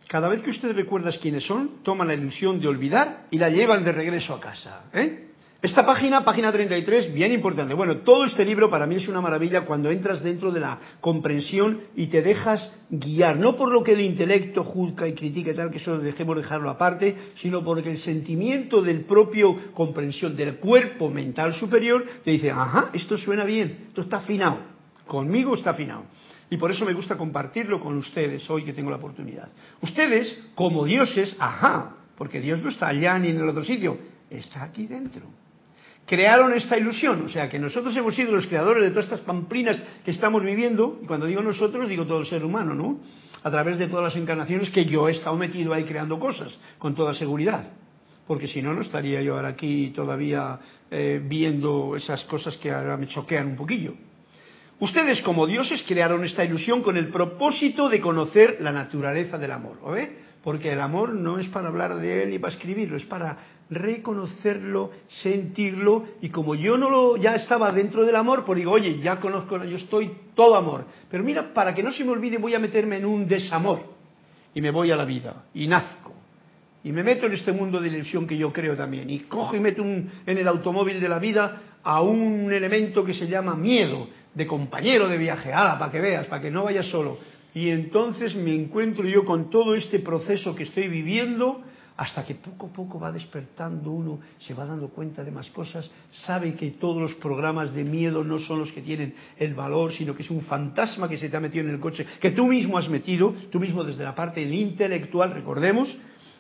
Cada 0.08 0.28
vez 0.28 0.44
que 0.44 0.52
ustedes 0.52 0.76
recuerdan 0.76 1.14
quiénes 1.22 1.46
son, 1.46 1.84
toman 1.84 2.08
la 2.08 2.14
ilusión 2.14 2.60
de 2.60 2.68
olvidar 2.68 3.28
y 3.32 3.38
la 3.38 3.50
llevan 3.50 3.84
de 3.84 3.92
regreso 3.92 4.36
a 4.36 4.40
casa. 4.40 4.84
¿eh? 4.94 5.33
Esta 5.64 5.86
página, 5.86 6.26
página 6.26 6.52
33, 6.52 7.14
bien 7.14 7.32
importante. 7.32 7.74
Bueno, 7.74 8.00
todo 8.00 8.26
este 8.26 8.44
libro 8.44 8.70
para 8.70 8.86
mí 8.86 8.96
es 8.96 9.08
una 9.08 9.22
maravilla 9.22 9.62
cuando 9.62 9.90
entras 9.90 10.22
dentro 10.22 10.52
de 10.52 10.60
la 10.60 10.78
comprensión 11.00 11.80
y 11.96 12.08
te 12.08 12.22
dejas 12.22 12.70
guiar, 12.90 13.38
no 13.38 13.56
por 13.56 13.72
lo 13.72 13.82
que 13.82 13.94
el 13.94 14.02
intelecto 14.02 14.66
juzga 14.66 15.08
y 15.08 15.14
critica 15.14 15.52
y 15.52 15.56
tal, 15.56 15.72
que 15.72 15.78
eso 15.78 15.98
dejemos 16.00 16.36
dejarlo 16.36 16.70
aparte, 16.70 17.16
sino 17.42 17.64
porque 17.64 17.92
el 17.92 18.00
sentimiento 18.00 18.82
del 18.82 19.06
propio 19.06 19.72
comprensión 19.74 20.36
del 20.36 20.58
cuerpo 20.58 21.10
mental 21.10 21.54
superior 21.54 22.04
te 22.26 22.32
dice, 22.32 22.52
ajá, 22.52 22.90
esto 22.92 23.18
suena 23.18 23.46
bien, 23.46 23.86
esto 23.88 24.02
está 24.02 24.18
afinado, 24.18 24.58
conmigo 25.08 25.56
está 25.56 25.70
afinado. 25.70 26.04
Y 26.50 26.58
por 26.58 26.72
eso 26.72 26.84
me 26.84 26.92
gusta 26.92 27.16
compartirlo 27.16 27.80
con 27.80 27.96
ustedes 27.96 28.50
hoy 28.50 28.66
que 28.66 28.74
tengo 28.74 28.90
la 28.90 28.98
oportunidad. 28.98 29.48
Ustedes, 29.80 30.44
como 30.56 30.84
dioses, 30.84 31.38
ajá, 31.40 31.96
porque 32.18 32.42
Dios 32.42 32.62
no 32.62 32.68
está 32.68 32.90
allá 32.90 33.18
ni 33.18 33.30
en 33.30 33.38
el 33.38 33.48
otro 33.48 33.64
sitio, 33.64 33.98
está 34.30 34.64
aquí 34.64 34.88
dentro 34.88 35.43
crearon 36.06 36.54
esta 36.54 36.78
ilusión. 36.78 37.24
O 37.26 37.30
sea, 37.30 37.50
que 37.50 37.60
nosotros 37.60 37.96
hemos 37.96 38.16
sido 38.16 38.32
los 38.32 38.48
creadores 38.48 38.84
de 38.84 38.90
todas 38.90 39.06
estas 39.06 39.22
pamplinas 39.22 39.78
que 40.04 40.12
estamos 40.12 40.44
viviendo, 40.44 41.00
y 41.02 41.06
cuando 41.06 41.26
digo 41.26 41.42
nosotros, 41.42 41.88
digo 41.88 42.06
todo 42.06 42.22
el 42.22 42.28
ser 42.28 42.44
humano, 42.44 42.74
¿no? 42.74 43.00
A 43.44 43.52
través 43.52 43.78
de 43.78 43.88
todas 43.88 44.06
las 44.06 44.16
encarnaciones 44.16 44.70
que 44.70 44.86
yo 44.86 45.08
he 45.08 45.12
estado 45.12 45.36
metido 45.36 45.74
ahí 45.74 45.84
creando 45.84 46.20
cosas, 46.20 46.58
con 46.78 46.96
toda 46.96 47.14
seguridad. 47.14 47.68
Porque 48.28 48.48
si 48.48 48.62
no, 48.62 48.74
no 48.74 48.82
estaría 48.82 49.22
yo 49.22 49.36
ahora 49.36 49.50
aquí 49.50 49.90
todavía 49.90 50.60
eh, 50.90 51.22
viendo 51.24 51.96
esas 51.98 52.24
cosas 52.26 52.56
que 52.58 52.72
ahora 52.72 52.96
me 52.96 53.08
choquean 53.08 53.48
un 53.48 53.56
poquillo. 53.56 53.94
Ustedes, 54.80 55.22
como 55.22 55.46
dioses, 55.46 55.84
crearon 55.88 56.24
esta 56.24 56.44
ilusión 56.44 56.82
con 56.82 56.98
el 56.98 57.10
propósito 57.10 57.90
de 57.90 58.00
conocer 58.00 58.58
la 58.60 58.72
naturaleza 58.72 59.38
del 59.38 59.52
amor. 59.52 59.80
¿Ve? 59.92 60.18
Porque 60.44 60.74
el 60.74 60.82
amor 60.82 61.14
no 61.14 61.40
es 61.40 61.48
para 61.48 61.70
hablar 61.70 61.96
de 61.96 62.24
él 62.24 62.30
ni 62.32 62.40
para 62.40 62.54
escribirlo, 62.54 62.98
es 62.98 63.06
para 63.06 63.38
reconocerlo, 63.70 64.92
sentirlo, 65.08 66.04
y 66.22 66.30
como 66.30 66.54
yo 66.54 66.78
no 66.78 66.90
lo, 66.90 67.18
ya 67.18 67.36
estaba 67.36 67.72
dentro 67.72 68.06
del 68.06 68.16
amor, 68.16 68.44
pues 68.46 68.58
digo, 68.58 68.72
oye, 68.72 69.00
ya 69.00 69.20
conozco, 69.20 69.64
yo 69.64 69.78
estoy 69.78 70.12
todo 70.36 70.56
amor. 70.56 70.86
Pero 71.10 71.24
mira, 71.24 71.54
para 71.54 71.74
que 71.74 71.82
no 71.82 71.92
se 71.92 72.04
me 72.04 72.12
olvide, 72.12 72.38
voy 72.38 72.54
a 72.54 72.60
meterme 72.60 72.98
en 72.98 73.06
un 73.06 73.28
desamor, 73.28 73.80
y 74.54 74.62
me 74.62 74.70
voy 74.70 74.92
a 74.92 74.98
la 74.98 75.06
vida, 75.06 75.46
y 75.54 75.66
nazco, 75.66 76.14
y 76.84 76.92
me 76.92 77.04
meto 77.04 77.26
en 77.26 77.34
este 77.34 77.54
mundo 77.54 77.80
de 77.80 77.88
ilusión 77.88 78.28
que 78.28 78.38
yo 78.38 78.52
creo 78.52 78.76
también, 78.76 79.10
y 79.10 79.20
cojo 79.22 79.56
y 79.56 79.62
meto 79.62 79.82
en 79.82 80.12
el 80.26 80.48
automóvil 80.48 81.00
de 81.00 81.10
la 81.10 81.20
vida 81.20 81.62
a 81.84 82.02
un 82.02 82.52
elemento 82.52 83.04
que 83.04 83.14
se 83.14 83.28
llama 83.28 83.56
miedo, 83.56 84.08
de 84.34 84.48
compañero 84.48 85.08
de 85.08 85.18
viaje, 85.18 85.54
ala, 85.54 85.78
para 85.78 85.92
que 85.92 86.02
veas, 86.02 86.26
para 86.26 86.42
que 86.42 86.52
no 86.52 86.64
vayas 86.64 86.88
solo. 86.88 87.18
Y 87.56 87.70
entonces 87.70 88.36
me 88.36 88.56
encuentro 88.56 89.08
yo 89.08 89.26
con 89.26 89.50
todo 89.50 89.76
este 89.76 90.00
proceso 90.00 90.56
que 90.56 90.64
estoy 90.64 90.88
viviendo, 90.88 91.62
hasta 91.96 92.26
que 92.26 92.36
poco 92.36 92.68
a 92.68 92.74
poco 92.74 93.00
va 93.00 93.12
despertando 93.12 93.92
uno, 93.92 94.20
se 94.40 94.54
va 94.54 94.66
dando 94.66 94.90
cuenta 94.90 95.24
de 95.24 95.32
más 95.32 95.50
cosas, 95.52 95.90
sabe 96.12 96.56
que 96.56 96.72
todos 96.72 97.00
los 97.00 97.14
programas 97.16 97.74
de 97.74 97.84
miedo 97.84 98.24
no 98.24 98.40
son 98.40 98.60
los 98.60 98.72
que 98.72 98.82
tienen 98.82 99.14
el 99.38 99.54
valor, 99.54 99.94
sino 99.94 100.16
que 100.16 100.24
es 100.24 100.32
un 100.32 100.42
fantasma 100.42 101.08
que 101.08 101.18
se 101.18 101.30
te 101.30 101.38
ha 101.38 101.40
metido 101.40 101.66
en 101.66 101.74
el 101.74 101.80
coche, 101.80 102.06
que 102.20 102.32
tú 102.32 102.48
mismo 102.48 102.78
has 102.78 102.90
metido, 102.90 103.36
tú 103.52 103.60
mismo 103.60 103.84
desde 103.84 104.04
la 104.04 104.16
parte 104.16 104.42
intelectual, 104.42 105.32
recordemos, 105.32 105.96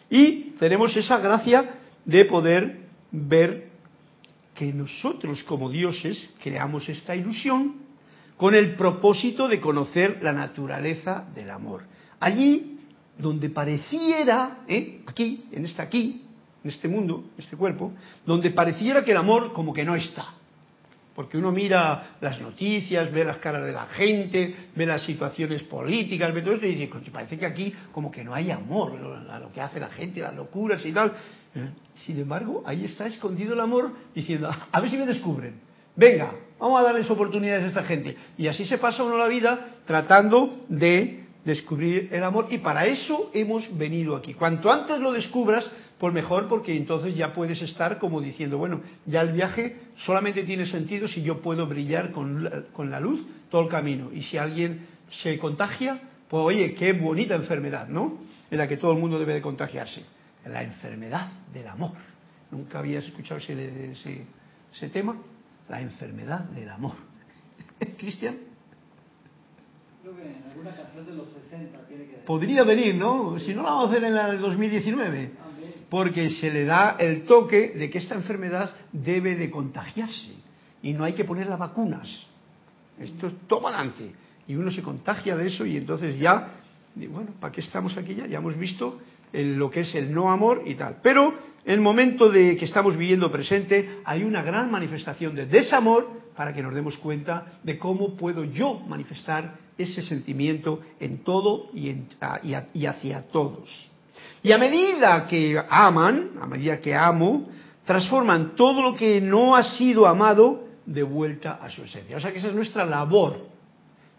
y 0.09 0.53
tenemos 0.57 0.95
esa 0.97 1.19
gracia 1.19 1.79
de 2.03 2.25
poder 2.25 2.87
ver 3.11 3.69
que 4.55 4.73
nosotros 4.73 5.43
como 5.43 5.69
dioses 5.69 6.31
creamos 6.41 6.87
esta 6.89 7.15
ilusión 7.15 7.75
con 8.37 8.55
el 8.55 8.75
propósito 8.75 9.47
de 9.47 9.59
conocer 9.59 10.19
la 10.21 10.33
naturaleza 10.33 11.25
del 11.35 11.49
amor. 11.49 11.83
Allí 12.19 12.79
donde 13.17 13.49
pareciera, 13.49 14.63
¿eh? 14.67 15.01
aquí, 15.05 15.45
en 15.51 15.65
este 15.65 15.81
aquí, 15.81 16.23
en 16.63 16.69
este 16.69 16.87
mundo, 16.87 17.25
en 17.37 17.43
este 17.43 17.57
cuerpo, 17.57 17.91
donde 18.25 18.51
pareciera 18.51 19.03
que 19.03 19.11
el 19.11 19.17
amor 19.17 19.53
como 19.53 19.73
que 19.73 19.83
no 19.83 19.95
está. 19.95 20.25
Porque 21.15 21.37
uno 21.37 21.51
mira 21.51 22.15
las 22.21 22.41
noticias, 22.41 23.11
ve 23.11 23.23
las 23.23 23.37
caras 23.37 23.65
de 23.65 23.71
la 23.71 23.85
gente, 23.85 24.55
ve 24.75 24.85
las 24.85 25.03
situaciones 25.03 25.61
políticas, 25.63 26.33
ve 26.33 26.41
todo 26.41 26.55
esto 26.55 26.65
y 26.65 26.73
dice, 26.73 26.91
parece 27.11 27.37
que 27.37 27.45
aquí 27.45 27.73
como 27.91 28.09
que 28.09 28.23
no 28.23 28.33
hay 28.33 28.49
amor 28.49 28.99
lo 28.99 29.51
que 29.51 29.61
hace 29.61 29.79
la 29.79 29.89
gente, 29.89 30.21
las 30.21 30.33
locuras 30.33 30.83
y 30.83 30.91
tal. 30.91 31.13
¿Eh? 31.55 31.69
Sin 32.05 32.19
embargo, 32.19 32.63
ahí 32.65 32.85
está 32.85 33.05
escondido 33.05 33.53
el 33.53 33.59
amor 33.59 33.91
diciendo, 34.15 34.49
a 34.71 34.81
ver 34.81 34.89
si 34.89 34.97
me 34.97 35.05
descubren. 35.05 35.59
Venga, 35.95 36.31
vamos 36.63 36.79
a 36.79 36.83
darles 36.83 37.09
oportunidades 37.11 37.65
a 37.65 37.67
esta 37.67 37.83
gente. 37.83 38.15
Y 38.37 38.47
así 38.47 38.63
se 38.63 38.77
pasa 38.77 39.03
uno 39.03 39.17
la 39.17 39.27
vida 39.27 39.67
tratando 39.85 40.63
de 40.69 41.25
descubrir 41.43 42.07
el 42.13 42.23
amor 42.23 42.47
y 42.51 42.59
para 42.59 42.85
eso 42.85 43.31
hemos 43.33 43.77
venido 43.77 44.15
aquí. 44.15 44.33
Cuanto 44.33 44.71
antes 44.71 44.97
lo 44.99 45.11
descubras, 45.11 45.69
pues 45.97 46.13
mejor 46.13 46.47
porque 46.47 46.73
entonces 46.77 47.17
ya 47.17 47.33
puedes 47.33 47.61
estar 47.61 47.99
como 47.99 48.21
diciendo, 48.21 48.57
bueno, 48.57 48.79
ya 49.05 49.19
el 49.19 49.33
viaje 49.33 49.75
solamente 50.05 50.43
tiene 50.43 50.65
sentido 50.65 51.09
si 51.09 51.21
yo 51.21 51.41
puedo 51.41 51.67
brillar 51.67 52.11
con 52.11 52.45
la, 52.45 52.61
con 52.71 52.89
la 52.89 53.01
luz 53.01 53.19
todo 53.49 53.63
el 53.63 53.67
camino. 53.67 54.09
Y 54.13 54.23
si 54.23 54.37
alguien 54.37 54.87
se 55.21 55.37
contagia, 55.39 55.99
pues 56.29 56.45
oye, 56.45 56.75
qué 56.75 56.93
bonita 56.93 57.35
enfermedad, 57.35 57.89
¿no? 57.89 58.19
En 58.49 58.57
la 58.57 58.69
que 58.69 58.77
todo 58.77 58.93
el 58.93 58.99
mundo 58.99 59.19
debe 59.19 59.33
de 59.33 59.41
contagiarse. 59.41 60.05
La 60.45 60.63
enfermedad 60.63 61.29
del 61.53 61.67
amor. 61.67 61.91
¿Nunca 62.51 62.79
habías 62.79 63.03
escuchado 63.03 63.41
ese, 63.41 63.91
ese, 63.91 64.21
ese 64.73 64.87
tema? 64.87 65.17
La 65.69 65.81
enfermedad 65.81 66.41
del 66.49 66.69
amor. 66.69 66.95
Cristian. 67.97 68.37
Podría 72.25 72.63
venir, 72.63 72.95
¿no? 72.95 73.39
Si 73.39 73.53
no 73.53 73.63
la 73.63 73.69
vamos 73.69 73.85
a 73.85 73.89
hacer 73.91 74.03
en 74.03 74.15
la 74.15 74.27
del 74.27 74.41
2019. 74.41 75.31
Porque 75.89 76.29
se 76.31 76.51
le 76.51 76.65
da 76.65 76.95
el 76.99 77.25
toque 77.25 77.73
de 77.75 77.89
que 77.89 77.99
esta 77.99 78.15
enfermedad 78.15 78.71
debe 78.91 79.35
de 79.35 79.49
contagiarse. 79.49 80.33
Y 80.81 80.93
no 80.93 81.03
hay 81.03 81.13
que 81.13 81.23
poner 81.23 81.47
las 81.47 81.59
vacunas. 81.59 82.09
Esto 82.99 83.27
es 83.27 83.33
todo 83.47 83.67
adelante. 83.67 84.11
Y 84.47 84.55
uno 84.55 84.71
se 84.71 84.81
contagia 84.81 85.37
de 85.37 85.47
eso 85.47 85.65
y 85.65 85.77
entonces 85.77 86.19
ya, 86.19 86.55
bueno, 86.95 87.31
¿para 87.39 87.51
qué 87.53 87.61
estamos 87.61 87.95
aquí 87.97 88.15
ya? 88.15 88.27
Ya 88.27 88.39
hemos 88.39 88.57
visto 88.57 88.99
lo 89.31 89.69
que 89.71 89.81
es 89.81 89.95
el 89.95 90.13
no 90.13 90.31
amor 90.31 90.63
y 90.65 90.75
tal. 90.75 90.97
Pero 91.01 91.33
en 91.65 91.73
el 91.73 91.81
momento 91.81 92.29
de 92.29 92.57
que 92.57 92.65
estamos 92.65 92.97
viviendo 92.97 93.31
presente 93.31 93.99
hay 94.03 94.23
una 94.23 94.41
gran 94.43 94.69
manifestación 94.69 95.33
de 95.33 95.45
desamor 95.45 96.23
para 96.35 96.53
que 96.53 96.61
nos 96.61 96.73
demos 96.73 96.97
cuenta 96.97 97.45
de 97.63 97.77
cómo 97.77 98.15
puedo 98.15 98.43
yo 98.43 98.79
manifestar 98.87 99.55
ese 99.77 100.01
sentimiento 100.01 100.81
en 100.99 101.23
todo 101.23 101.69
y, 101.73 101.89
y, 102.73 102.85
hacia 102.85 103.27
todos. 103.27 103.89
Y 104.41 104.51
a 104.51 104.57
medida 104.57 105.25
que 105.27 105.61
aman, 105.69 106.31
a 106.41 106.47
medida 106.47 106.79
que 106.79 106.93
amo, 106.93 107.47
transforman 107.85 108.55
todo 108.55 108.81
lo 108.81 108.93
que 108.93 109.21
no 109.21 109.55
ha 109.55 109.63
sido 109.63 110.05
amado 110.05 110.63
de 110.85 111.03
vuelta 111.03 111.59
a 111.61 111.69
su 111.69 111.83
esencia. 111.83 112.17
O 112.17 112.19
sea 112.19 112.31
que 112.33 112.39
esa 112.39 112.49
es 112.49 112.55
nuestra 112.55 112.85
labor. 112.85 113.37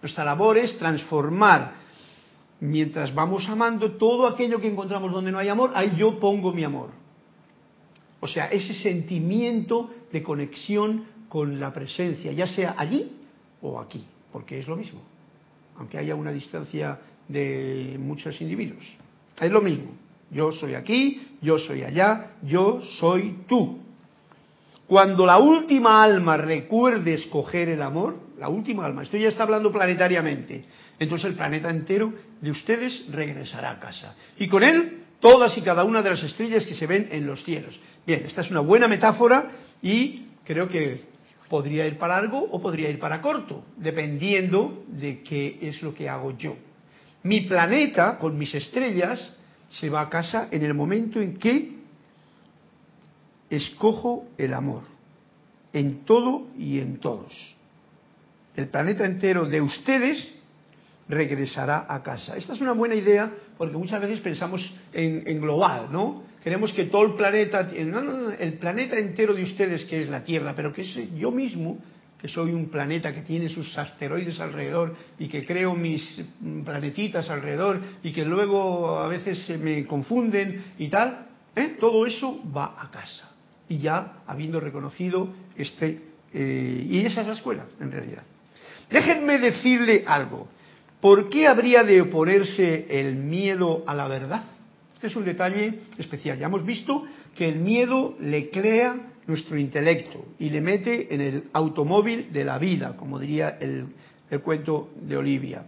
Nuestra 0.00 0.24
labor 0.24 0.57
es 0.57 0.78
transformar, 0.78 1.74
mientras 2.61 3.14
vamos 3.14 3.46
amando 3.48 3.92
todo 3.92 4.26
aquello 4.26 4.61
que 4.61 4.68
encontramos 4.68 5.12
donde 5.12 5.30
no 5.30 5.38
hay 5.38 5.48
amor, 5.48 5.72
ahí 5.74 5.94
yo 5.96 6.18
pongo 6.18 6.52
mi 6.52 6.64
amor. 6.64 7.04
O 8.24 8.26
sea, 8.26 8.46
ese 8.46 8.72
sentimiento 8.72 9.90
de 10.10 10.22
conexión 10.22 11.04
con 11.28 11.60
la 11.60 11.74
presencia, 11.74 12.32
ya 12.32 12.46
sea 12.46 12.75
allí 12.79 13.12
o 13.60 13.79
aquí, 13.79 14.02
porque 14.33 14.58
es 14.58 14.66
lo 14.66 14.77
mismo, 14.77 15.02
aunque 15.77 15.98
haya 15.98 16.14
una 16.14 16.33
distancia 16.33 16.98
de 17.29 17.98
muchos 18.00 18.40
individuos. 18.40 18.83
Es 19.38 19.52
lo 19.52 19.60
mismo. 19.60 19.90
Yo 20.31 20.52
soy 20.52 20.72
aquí, 20.72 21.37
yo 21.42 21.58
soy 21.58 21.83
allá, 21.83 22.31
yo 22.40 22.81
soy 22.98 23.40
tú. 23.46 23.81
Cuando 24.87 25.27
la 25.27 25.37
última 25.37 26.02
alma 26.02 26.38
recuerde 26.38 27.12
escoger 27.12 27.68
el 27.68 27.83
amor, 27.83 28.16
la 28.38 28.48
última 28.48 28.87
alma, 28.87 29.02
esto 29.02 29.18
ya 29.18 29.29
está 29.29 29.42
hablando 29.42 29.70
planetariamente, 29.70 30.64
entonces 30.98 31.27
el 31.29 31.37
planeta 31.37 31.68
entero 31.68 32.10
de 32.40 32.50
ustedes 32.50 33.04
regresará 33.10 33.72
a 33.72 33.81
casa. 33.81 34.16
Y 34.38 34.48
con 34.48 34.62
él 34.62 35.04
todas 35.20 35.56
y 35.56 35.62
cada 35.62 35.85
una 35.85 36.02
de 36.02 36.10
las 36.10 36.22
estrellas 36.22 36.66
que 36.66 36.75
se 36.75 36.87
ven 36.87 37.08
en 37.10 37.27
los 37.27 37.42
cielos. 37.44 37.79
Bien, 38.07 38.25
esta 38.27 38.42
es 38.42 38.50
una 38.50 38.61
buena 38.61 38.87
metáfora 38.87 39.50
y 39.81 40.27
creo 40.44 40.69
que 40.69 41.02
podría 41.48 41.87
ir 41.87 41.98
para 41.98 42.21
largo 42.21 42.38
o 42.38 42.61
podría 42.61 42.90
ir 42.90 42.98
para 42.98 43.23
corto, 43.23 43.65
dependiendo 43.77 44.85
de 44.88 45.23
qué 45.23 45.59
es 45.63 45.83
lo 45.83 45.94
que 45.94 46.09
hago 46.09 46.37
yo. 46.37 46.57
Mi 47.23 47.42
planeta, 47.42 48.19
con 48.19 48.37
mis 48.37 48.55
estrellas, 48.55 49.33
se 49.71 49.88
va 49.88 50.02
a 50.02 50.11
casa 50.11 50.48
en 50.50 50.63
el 50.63 50.75
momento 50.75 51.21
en 51.21 51.38
que 51.38 51.75
escojo 53.48 54.27
el 54.37 54.52
amor, 54.52 54.83
en 55.73 56.05
todo 56.05 56.48
y 56.59 56.81
en 56.81 56.98
todos. 56.98 57.33
El 58.55 58.69
planeta 58.69 59.07
entero 59.07 59.46
de 59.46 59.63
ustedes 59.63 60.35
regresará 61.09 61.87
a 61.88 62.02
casa. 62.02 62.37
Esta 62.37 62.52
es 62.52 62.61
una 62.61 62.73
buena 62.73 62.94
idea 62.94 63.33
porque 63.57 63.77
muchas 63.77 64.00
veces 64.00 64.21
pensamos 64.21 64.63
en, 64.92 65.23
en 65.27 65.40
global, 65.40 65.88
¿no? 65.90 66.33
Queremos 66.45 66.75
que 66.75 66.85
todo 66.85 67.07
el 67.07 67.15
planeta, 67.15 67.71
el 67.73 68.53
planeta 68.61 68.99
entero 68.99 69.33
de 69.33 69.42
ustedes 69.42 69.85
que 69.87 70.03
es 70.03 70.11
la 70.11 70.23
Tierra, 70.23 70.53
pero 70.55 70.75
que 70.75 70.83
es 70.83 71.15
yo 71.17 71.31
mismo, 71.31 71.79
que 72.21 72.29
soy 72.29 72.53
un 72.53 72.69
planeta 72.69 73.15
que 73.15 73.23
tiene 73.23 73.49
sus 73.49 73.77
asteroides 73.79 74.38
alrededor 74.40 74.95
y 75.19 75.27
que 75.27 75.42
creo 75.45 75.75
mis 75.75 76.23
planetitas 76.63 77.31
alrededor 77.31 77.81
y 78.03 78.13
que 78.13 78.27
luego 78.27 78.99
a 78.99 79.09
veces 79.09 79.38
se 79.47 79.57
me 79.57 79.87
confunden 79.87 80.65
y 80.79 80.88
tal, 80.88 81.29
¿eh? 81.57 81.77
todo 81.81 82.05
eso 82.05 82.42
va 82.55 82.77
a 82.79 82.90
casa. 82.90 83.31
y 83.67 83.79
ya 83.79 84.23
habiendo 84.27 84.61
reconocido 84.61 85.31
este... 85.57 86.01
Eh, 86.35 86.87
y 86.90 87.07
esa 87.07 87.23
es 87.23 87.27
la 87.27 87.35
escuela, 87.35 87.65
en 87.81 87.90
realidad. 87.90 88.23
Déjenme 88.90 89.38
decirle 89.38 90.05
algo. 90.07 90.49
¿Por 91.01 91.31
qué 91.31 91.47
habría 91.47 91.85
de 91.85 92.03
oponerse 92.03 92.87
el 92.90 93.15
miedo 93.15 93.85
a 93.87 93.95
la 93.95 94.09
verdad? 94.09 94.45
Este 95.05 95.13
es 95.13 95.17
un 95.17 95.27
detalle 95.27 95.81
especial. 95.98 96.38
Ya 96.38 96.46
hemos 96.46 96.65
visto 96.65 97.05
que 97.35 97.46
el 97.46 97.57
miedo 97.57 98.17
le 98.21 98.48
crea 98.48 98.96
nuestro 99.27 99.59
intelecto 99.59 100.25
y 100.38 100.48
le 100.48 100.63
mete 100.63 101.15
en 101.15 101.21
el 101.21 101.44
automóvil 101.52 102.33
de 102.33 102.42
la 102.42 102.57
vida, 102.57 102.96
como 102.96 103.19
diría 103.19 103.59
el, 103.61 103.88
cuento 104.42 104.92
de 105.02 105.15
Olivia. 105.19 105.67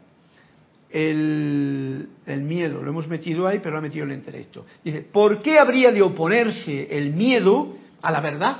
El, 0.89 2.09
el, 2.25 2.41
miedo, 2.41 2.81
lo 2.81 2.89
hemos 2.89 3.07
metido 3.09 3.47
ahí, 3.47 3.59
pero 3.59 3.73
lo 3.73 3.79
ha 3.81 3.83
metido 3.83 4.07
el 4.07 4.13
intelecto. 4.13 4.65
Dice, 4.83 5.03
¿por 5.03 5.43
qué 5.43 5.59
habría 5.59 5.93
de 5.93 6.01
oponerse 6.01 6.97
el 6.97 7.13
miedo 7.13 7.77
a 8.01 8.11
la 8.11 8.23
verdad? 8.23 8.57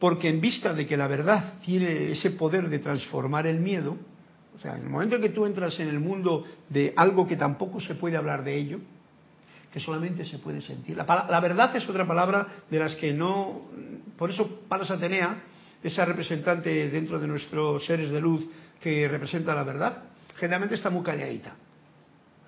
Porque 0.00 0.30
en 0.30 0.40
vista 0.40 0.74
de 0.74 0.84
que 0.84 0.96
la 0.96 1.06
verdad 1.06 1.60
tiene 1.64 2.10
ese 2.10 2.32
poder 2.32 2.68
de 2.68 2.80
transformar 2.80 3.46
el 3.46 3.60
miedo, 3.60 3.96
o 4.56 4.58
sea, 4.58 4.74
en 4.74 4.82
el 4.82 4.88
momento 4.88 5.14
en 5.14 5.22
que 5.22 5.28
tú 5.28 5.46
entras 5.46 5.78
en 5.78 5.86
el 5.86 6.00
mundo 6.00 6.44
de 6.68 6.92
algo 6.96 7.24
que 7.28 7.36
tampoco 7.36 7.80
se 7.80 7.94
puede 7.94 8.16
hablar 8.16 8.42
de 8.42 8.56
ello, 8.56 8.80
que 9.74 9.80
solamente 9.80 10.24
se 10.24 10.38
puede 10.38 10.62
sentir. 10.62 10.96
La, 10.96 11.40
verdad 11.40 11.74
es 11.74 11.88
otra 11.88 12.06
palabra 12.06 12.46
de 12.70 12.78
las 12.78 12.94
que 12.94 13.12
no... 13.12 13.62
Por 14.16 14.30
eso 14.30 14.60
Palas 14.68 14.88
Atenea, 14.88 15.42
esa 15.82 16.04
representante 16.04 16.88
dentro 16.90 17.18
de 17.18 17.26
nuestros 17.26 17.84
seres 17.84 18.12
de 18.12 18.20
luz 18.20 18.46
que 18.80 19.08
representa 19.08 19.52
la 19.52 19.64
verdad, 19.64 20.04
generalmente 20.36 20.76
está 20.76 20.90
muy 20.90 21.02
calladita. 21.02 21.56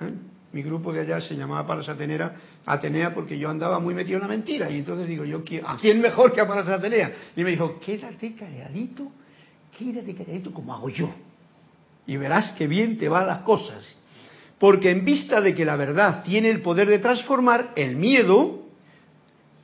¿eh? 0.03 0.13
Mi 0.53 0.63
grupo 0.63 0.93
de 0.93 1.01
allá 1.01 1.21
se 1.21 1.35
llamaba 1.35 1.67
Palas 1.67 1.89
Atenea, 1.89 2.33
Atenea 2.65 3.13
porque 3.13 3.37
yo 3.37 3.51
andaba 3.51 3.81
muy 3.81 3.93
metido 3.93 4.19
en 4.19 4.23
la 4.23 4.29
mentira. 4.29 4.71
Y 4.71 4.79
entonces 4.79 5.09
digo, 5.09 5.25
yo, 5.25 5.43
¿a 5.67 5.77
quién 5.79 6.01
mejor 6.01 6.33
que 6.33 6.41
a 6.41 6.47
Palas 6.47 6.69
Atenea? 6.69 7.13
Y 7.35 7.43
me 7.43 7.51
dijo, 7.51 7.81
quédate 7.81 8.37
calladito, 8.37 9.11
quédate 9.77 10.15
calladito 10.15 10.53
como 10.53 10.73
hago 10.73 10.91
yo. 10.91 11.13
Y 12.07 12.19
verás 12.19 12.53
qué 12.53 12.69
bien 12.69 12.97
te 12.97 13.09
van 13.09 13.27
las 13.27 13.41
cosas. 13.41 13.97
Porque 14.59 14.91
en 14.91 15.05
vista 15.05 15.41
de 15.41 15.55
que 15.55 15.65
la 15.65 15.77
verdad 15.77 16.23
tiene 16.25 16.49
el 16.49 16.63
poder 16.63 16.89
de 16.89 16.99
transformar 16.99 17.73
el 17.77 17.97
miedo, 17.97 18.63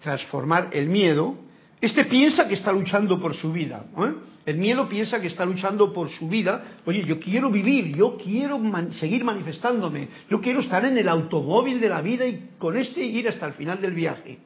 transformar 0.02 0.68
el 0.72 0.88
miedo, 0.88 1.36
este 1.80 2.04
piensa 2.04 2.46
que 2.46 2.54
está 2.54 2.72
luchando 2.72 3.18
por 3.18 3.34
su 3.34 3.52
vida. 3.52 3.86
¿eh? 3.96 4.12
El 4.44 4.58
miedo 4.58 4.88
piensa 4.88 5.20
que 5.20 5.28
está 5.28 5.46
luchando 5.46 5.92
por 5.92 6.10
su 6.10 6.28
vida. 6.28 6.78
Oye, 6.84 7.04
yo 7.04 7.18
quiero 7.18 7.50
vivir, 7.50 7.96
yo 7.96 8.18
quiero 8.18 8.60
seguir 8.92 9.24
manifestándome, 9.24 10.08
yo 10.28 10.40
quiero 10.40 10.60
estar 10.60 10.84
en 10.84 10.98
el 10.98 11.08
automóvil 11.08 11.80
de 11.80 11.88
la 11.88 12.02
vida 12.02 12.26
y 12.26 12.50
con 12.58 12.76
este 12.76 13.02
ir 13.02 13.28
hasta 13.28 13.46
el 13.46 13.54
final 13.54 13.80
del 13.80 13.94
viaje. 13.94 14.38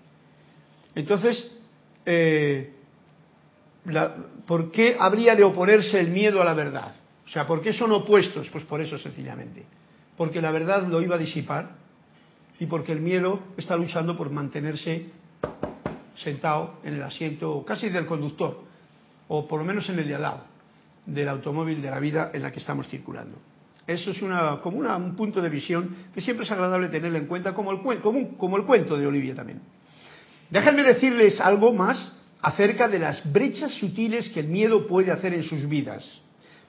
Entonces, 0.94 1.50
eh, 2.04 2.72
¿por 4.46 4.70
qué 4.70 4.96
habría 4.98 5.34
de 5.34 5.42
oponerse 5.42 5.98
el 5.98 6.08
miedo 6.08 6.40
a 6.40 6.44
la 6.44 6.54
verdad? 6.54 6.94
O 7.26 7.28
sea, 7.28 7.46
¿por 7.46 7.60
qué 7.60 7.72
son 7.72 7.90
opuestos? 7.92 8.48
Pues 8.50 8.64
por 8.64 8.80
eso 8.80 8.96
sencillamente 8.96 9.64
porque 10.16 10.40
la 10.40 10.50
verdad 10.50 10.86
lo 10.86 11.00
iba 11.02 11.16
a 11.16 11.18
disipar 11.18 11.70
y 12.58 12.66
porque 12.66 12.92
el 12.92 13.00
miedo 13.00 13.40
está 13.56 13.76
luchando 13.76 14.16
por 14.16 14.30
mantenerse 14.30 15.06
sentado 16.16 16.80
en 16.82 16.94
el 16.94 17.02
asiento 17.02 17.64
casi 17.66 17.90
del 17.90 18.06
conductor, 18.06 18.64
o 19.28 19.46
por 19.46 19.60
lo 19.60 19.66
menos 19.66 19.88
en 19.90 19.98
el 19.98 20.08
de 20.08 20.14
al 20.14 20.22
lado, 20.22 20.44
del 21.04 21.28
automóvil 21.28 21.82
de 21.82 21.90
la 21.90 22.00
vida 22.00 22.30
en 22.32 22.42
la 22.42 22.50
que 22.50 22.60
estamos 22.60 22.88
circulando. 22.88 23.36
Eso 23.86 24.10
es 24.10 24.22
una, 24.22 24.60
como 24.62 24.78
un 24.78 25.14
punto 25.14 25.40
de 25.40 25.48
visión 25.48 25.94
que 26.12 26.20
siempre 26.20 26.44
es 26.44 26.50
agradable 26.50 26.88
tenerlo 26.88 27.18
en 27.18 27.26
cuenta, 27.26 27.54
como 27.54 27.70
el, 27.70 28.00
como 28.00 28.56
el 28.56 28.64
cuento 28.64 28.96
de 28.96 29.06
Olivia 29.06 29.34
también. 29.34 29.60
Déjenme 30.50 30.82
decirles 30.82 31.40
algo 31.40 31.72
más 31.72 32.12
acerca 32.40 32.88
de 32.88 32.98
las 32.98 33.30
brechas 33.32 33.74
sutiles 33.74 34.28
que 34.30 34.40
el 34.40 34.48
miedo 34.48 34.86
puede 34.86 35.12
hacer 35.12 35.34
en 35.34 35.42
sus 35.42 35.68
vidas 35.68 36.04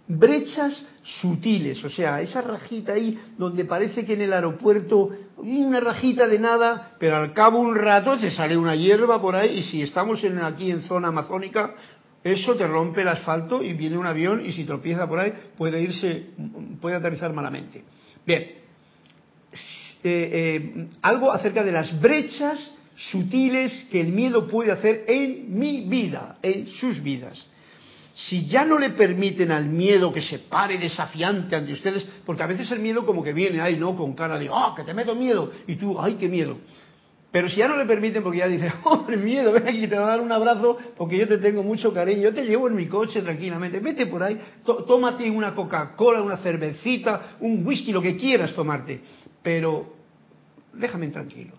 brechas 0.07 0.85
sutiles, 1.03 1.83
o 1.83 1.89
sea, 1.89 2.21
esa 2.21 2.41
rajita 2.41 2.93
ahí 2.93 3.19
donde 3.37 3.65
parece 3.65 4.05
que 4.05 4.13
en 4.13 4.21
el 4.21 4.33
aeropuerto 4.33 5.11
una 5.37 5.79
rajita 5.79 6.27
de 6.27 6.39
nada, 6.39 6.93
pero 6.97 7.17
al 7.17 7.33
cabo 7.33 7.59
un 7.59 7.75
rato 7.75 8.17
te 8.17 8.31
sale 8.31 8.57
una 8.57 8.75
hierba 8.75 9.21
por 9.21 9.35
ahí 9.35 9.59
y 9.59 9.63
si 9.63 9.81
estamos 9.81 10.23
en, 10.23 10.39
aquí 10.39 10.71
en 10.71 10.83
zona 10.83 11.09
amazónica, 11.09 11.75
eso 12.23 12.55
te 12.55 12.65
rompe 12.67 13.01
el 13.01 13.09
asfalto 13.09 13.61
y 13.61 13.73
viene 13.73 13.97
un 13.97 14.05
avión 14.05 14.45
y 14.45 14.53
si 14.53 14.63
tropieza 14.63 15.07
por 15.07 15.19
ahí 15.19 15.33
puede 15.57 15.81
irse, 15.81 16.27
puede 16.81 16.95
aterrizar 16.95 17.33
malamente. 17.33 17.83
Bien, 18.25 18.43
eh, 18.43 18.61
eh, 20.03 20.87
algo 21.01 21.31
acerca 21.31 21.63
de 21.63 21.71
las 21.71 21.99
brechas 21.99 22.73
sutiles 22.95 23.87
que 23.91 24.01
el 24.01 24.11
miedo 24.13 24.47
puede 24.47 24.71
hacer 24.71 25.03
en 25.07 25.57
mi 25.57 25.81
vida, 25.87 26.37
en 26.41 26.67
sus 26.67 27.03
vidas 27.03 27.45
si 28.18 28.47
ya 28.47 28.65
no 28.65 28.80
le 28.80 28.89
permiten 28.89 29.51
al 29.51 29.65
miedo 29.65 30.11
que 30.11 30.24
se 30.24 30.39
pare 30.39 30.80
desafiante 30.80 31.55
ante 31.55 31.72
ustedes, 31.72 32.03
porque 32.26 32.41
a 32.41 32.47
veces 32.47 32.70
el 32.72 32.80
miedo 32.80 33.05
como 33.05 33.24
que 33.24 33.32
viene 33.32 33.61
ahí, 33.61 33.78
¿no? 33.78 33.95
Con 33.95 34.15
cara 34.15 34.39
de, 34.39 34.49
¡ah, 34.51 34.74
que 34.76 34.84
te 34.84 34.93
meto 34.95 35.13
miedo! 35.13 35.51
Y 35.68 35.76
tú, 35.76 35.99
¡ay, 36.01 36.15
qué 36.15 36.28
miedo! 36.28 36.57
Pero 37.30 37.47
si 37.47 37.57
ya 37.57 37.68
no 37.68 37.78
le 37.78 37.86
permiten, 37.86 38.24
porque 38.24 38.39
ya 38.39 38.47
dice, 38.47 38.74
¡hombre, 38.86 39.18
miedo! 39.18 39.51
Ven 39.51 39.68
aquí, 39.68 39.86
te 39.86 39.93
voy 39.93 40.03
a 40.03 40.07
dar 40.07 40.22
un 40.22 40.32
abrazo 40.32 40.78
porque 40.97 41.15
yo 41.15 41.28
te 41.28 41.38
tengo 41.38 41.61
mucho 41.61 41.93
cariño, 41.93 42.24
yo 42.24 42.34
te 42.34 42.43
llevo 42.43 42.68
en 42.68 42.76
mi 42.76 42.88
coche 42.88 43.22
tranquilamente, 43.22 43.80
vete 43.80 44.07
por 44.07 44.24
ahí, 44.24 44.39
tómate 44.65 45.30
una 45.30 45.53
Coca-Cola, 45.53 46.24
una 46.24 46.38
cervecita, 46.38 47.38
un 47.41 47.68
whisky, 47.68 47.91
lo 47.91 48.01
que 48.01 48.18
quieras 48.18 48.51
tomarte, 48.53 48.99
pero 49.43 49.93
déjame 50.74 51.09
tranquilo. 51.09 51.53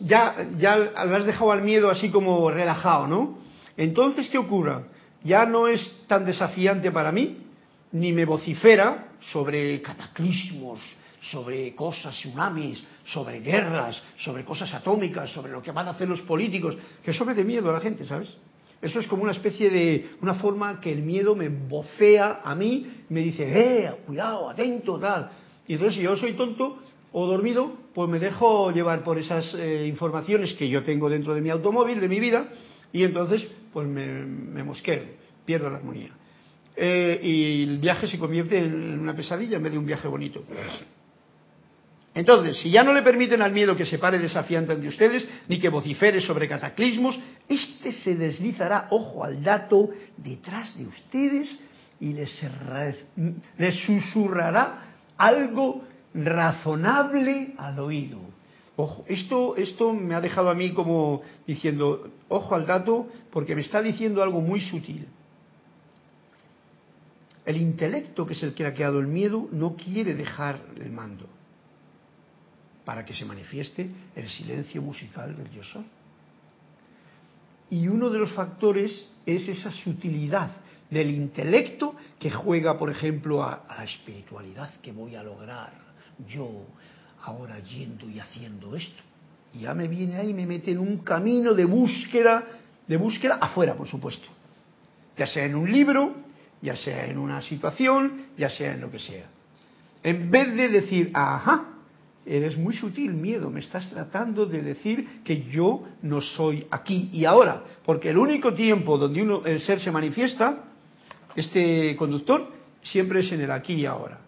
Ya, 0.00 0.48
ya 0.58 0.76
lo 0.76 1.16
has 1.16 1.24
dejado 1.24 1.52
al 1.52 1.62
miedo 1.62 1.88
así 1.88 2.10
como 2.10 2.50
relajado, 2.50 3.06
¿no? 3.06 3.38
Entonces, 3.76 4.28
¿qué 4.28 4.38
ocurre? 4.38 4.93
Ya 5.24 5.46
no 5.46 5.66
es 5.66 6.06
tan 6.06 6.24
desafiante 6.24 6.92
para 6.92 7.10
mí, 7.10 7.38
ni 7.92 8.12
me 8.12 8.24
vocifera 8.24 9.08
sobre 9.32 9.80
cataclismos, 9.80 10.80
sobre 11.30 11.74
cosas, 11.74 12.14
tsunamis, 12.14 12.84
sobre 13.06 13.40
guerras, 13.40 14.00
sobre 14.18 14.44
cosas 14.44 14.72
atómicas, 14.74 15.30
sobre 15.30 15.52
lo 15.52 15.62
que 15.62 15.72
van 15.72 15.88
a 15.88 15.92
hacer 15.92 16.08
los 16.08 16.20
políticos, 16.20 16.76
que 17.02 17.24
me 17.24 17.34
de 17.34 17.44
miedo 17.44 17.70
a 17.70 17.72
la 17.72 17.80
gente, 17.80 18.04
¿sabes? 18.04 18.28
Eso 18.82 19.00
es 19.00 19.06
como 19.06 19.22
una 19.22 19.32
especie 19.32 19.70
de, 19.70 20.10
una 20.20 20.34
forma 20.34 20.78
que 20.78 20.92
el 20.92 21.02
miedo 21.02 21.34
me 21.34 21.48
vocea 21.48 22.42
a 22.44 22.54
mí, 22.54 23.04
me 23.08 23.20
dice, 23.20 23.44
eh, 23.48 23.90
cuidado, 24.06 24.50
atento, 24.50 24.98
tal. 24.98 25.30
Y 25.66 25.74
entonces 25.74 25.96
si 25.96 26.02
yo 26.02 26.16
soy 26.16 26.34
tonto 26.34 26.78
o 27.12 27.26
dormido, 27.26 27.72
pues 27.94 28.10
me 28.10 28.18
dejo 28.18 28.70
llevar 28.72 29.02
por 29.02 29.18
esas 29.18 29.54
eh, 29.54 29.86
informaciones 29.86 30.52
que 30.52 30.68
yo 30.68 30.82
tengo 30.82 31.08
dentro 31.08 31.34
de 31.34 31.40
mi 31.40 31.48
automóvil, 31.48 31.98
de 31.98 32.08
mi 32.08 32.20
vida, 32.20 32.48
y 32.92 33.04
entonces 33.04 33.48
pues 33.74 33.86
me, 33.88 34.62
mosqueo, 34.62 35.02
pierdo 35.44 35.68
la 35.68 35.78
armonía. 35.78 36.10
Eh, 36.76 37.20
y 37.22 37.62
el 37.64 37.78
viaje 37.78 38.06
se 38.06 38.18
convierte 38.18 38.56
en 38.58 39.00
una 39.00 39.14
pesadilla 39.14 39.56
en 39.56 39.64
vez 39.64 39.72
de 39.72 39.78
un 39.78 39.86
viaje 39.86 40.08
bonito. 40.08 40.44
Entonces, 42.14 42.56
si 42.58 42.70
ya 42.70 42.84
no 42.84 42.92
le 42.92 43.02
permiten 43.02 43.42
al 43.42 43.52
miedo 43.52 43.76
que 43.76 43.84
se 43.84 43.98
pare 43.98 44.20
desafiante 44.20 44.72
ante 44.72 44.86
ustedes, 44.86 45.28
ni 45.48 45.58
que 45.58 45.68
vocifere 45.68 46.20
sobre 46.20 46.48
cataclismos, 46.48 47.18
este 47.48 47.90
se 47.90 48.14
deslizará, 48.14 48.86
ojo 48.90 49.24
al 49.24 49.42
dato, 49.42 49.90
detrás 50.16 50.78
de 50.78 50.86
ustedes 50.86 51.58
y 51.98 52.12
les 52.12 53.74
susurrará 53.84 54.94
algo 55.16 55.84
razonable 56.14 57.54
al 57.58 57.80
oído. 57.80 58.33
Ojo, 58.76 59.04
esto, 59.08 59.56
esto 59.56 59.94
me 59.94 60.14
ha 60.14 60.20
dejado 60.20 60.50
a 60.50 60.54
mí 60.54 60.72
como 60.72 61.22
diciendo, 61.46 62.10
ojo 62.28 62.54
al 62.54 62.66
dato, 62.66 63.08
porque 63.30 63.54
me 63.54 63.62
está 63.62 63.80
diciendo 63.80 64.22
algo 64.22 64.40
muy 64.40 64.60
sutil. 64.60 65.06
El 67.46 67.58
intelecto, 67.58 68.26
que 68.26 68.32
es 68.32 68.42
el 68.42 68.54
que 68.54 68.66
ha 68.66 68.74
creado 68.74 68.98
el 68.98 69.06
miedo, 69.06 69.48
no 69.52 69.76
quiere 69.76 70.14
dejar 70.14 70.60
el 70.76 70.90
mando 70.90 71.26
para 72.84 73.04
que 73.04 73.14
se 73.14 73.24
manifieste 73.24 73.88
el 74.16 74.28
silencio 74.28 74.82
musical 74.82 75.36
del 75.36 75.50
yo 75.50 75.62
soy. 75.62 75.84
Y 77.70 77.86
uno 77.88 78.10
de 78.10 78.18
los 78.18 78.32
factores 78.32 79.08
es 79.24 79.48
esa 79.48 79.70
sutilidad 79.70 80.50
del 80.90 81.10
intelecto 81.10 81.94
que 82.18 82.30
juega, 82.30 82.76
por 82.76 82.90
ejemplo, 82.90 83.42
a, 83.42 83.64
a 83.68 83.78
la 83.78 83.84
espiritualidad 83.84 84.74
que 84.80 84.92
voy 84.92 85.14
a 85.14 85.22
lograr 85.22 85.72
yo, 86.28 86.66
ahora 87.24 87.58
yendo 87.60 88.08
y 88.08 88.20
haciendo 88.20 88.76
esto. 88.76 89.02
Y 89.54 89.60
ya 89.60 89.74
me 89.74 89.88
viene 89.88 90.16
ahí 90.16 90.30
y 90.30 90.34
me 90.34 90.46
mete 90.46 90.72
en 90.72 90.78
un 90.78 90.98
camino 90.98 91.54
de 91.54 91.64
búsqueda, 91.64 92.44
de 92.86 92.96
búsqueda 92.96 93.38
afuera, 93.40 93.74
por 93.74 93.88
supuesto. 93.88 94.26
Ya 95.16 95.26
sea 95.26 95.44
en 95.44 95.54
un 95.54 95.70
libro, 95.70 96.14
ya 96.60 96.76
sea 96.76 97.06
en 97.06 97.18
una 97.18 97.40
situación, 97.40 98.26
ya 98.36 98.50
sea 98.50 98.74
en 98.74 98.80
lo 98.80 98.90
que 98.90 98.98
sea. 98.98 99.26
En 100.02 100.30
vez 100.30 100.54
de 100.54 100.68
decir, 100.68 101.10
ajá, 101.14 101.66
eres 102.26 102.58
muy 102.58 102.74
sutil, 102.74 103.14
miedo, 103.14 103.48
me 103.48 103.60
estás 103.60 103.88
tratando 103.90 104.44
de 104.44 104.60
decir 104.60 105.22
que 105.24 105.44
yo 105.44 105.84
no 106.02 106.20
soy 106.20 106.66
aquí 106.70 107.08
y 107.12 107.24
ahora. 107.24 107.62
Porque 107.84 108.10
el 108.10 108.18
único 108.18 108.54
tiempo 108.54 108.98
donde 108.98 109.22
uno, 109.22 109.42
el 109.46 109.60
ser 109.60 109.80
se 109.80 109.90
manifiesta, 109.90 110.64
este 111.36 111.96
conductor, 111.96 112.50
siempre 112.82 113.20
es 113.20 113.32
en 113.32 113.40
el 113.40 113.50
aquí 113.50 113.74
y 113.74 113.86
ahora. 113.86 114.18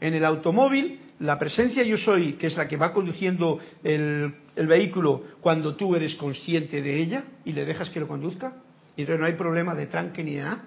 En 0.00 0.14
el 0.14 0.24
automóvil 0.24 1.00
la 1.24 1.38
presencia 1.38 1.82
yo 1.82 1.96
soy, 1.96 2.34
que 2.34 2.48
es 2.48 2.56
la 2.56 2.68
que 2.68 2.76
va 2.76 2.92
conduciendo 2.92 3.58
el, 3.82 4.34
vehículo 4.54 5.24
cuando 5.40 5.74
tú 5.74 5.96
eres 5.96 6.14
consciente 6.16 6.80
de 6.82 7.00
ella 7.00 7.24
y 7.44 7.52
le 7.52 7.64
dejas 7.64 7.90
que 7.90 7.98
lo 7.98 8.06
conduzca, 8.06 8.54
y 8.96 9.02
entonces 9.02 9.20
no 9.20 9.26
hay 9.26 9.32
problema 9.32 9.74
de 9.74 9.86
tranque 9.86 10.22
ni 10.22 10.34
de 10.34 10.42
nada. 10.42 10.64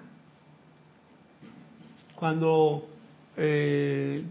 Cuando 2.14 2.88
eh, 3.36 4.22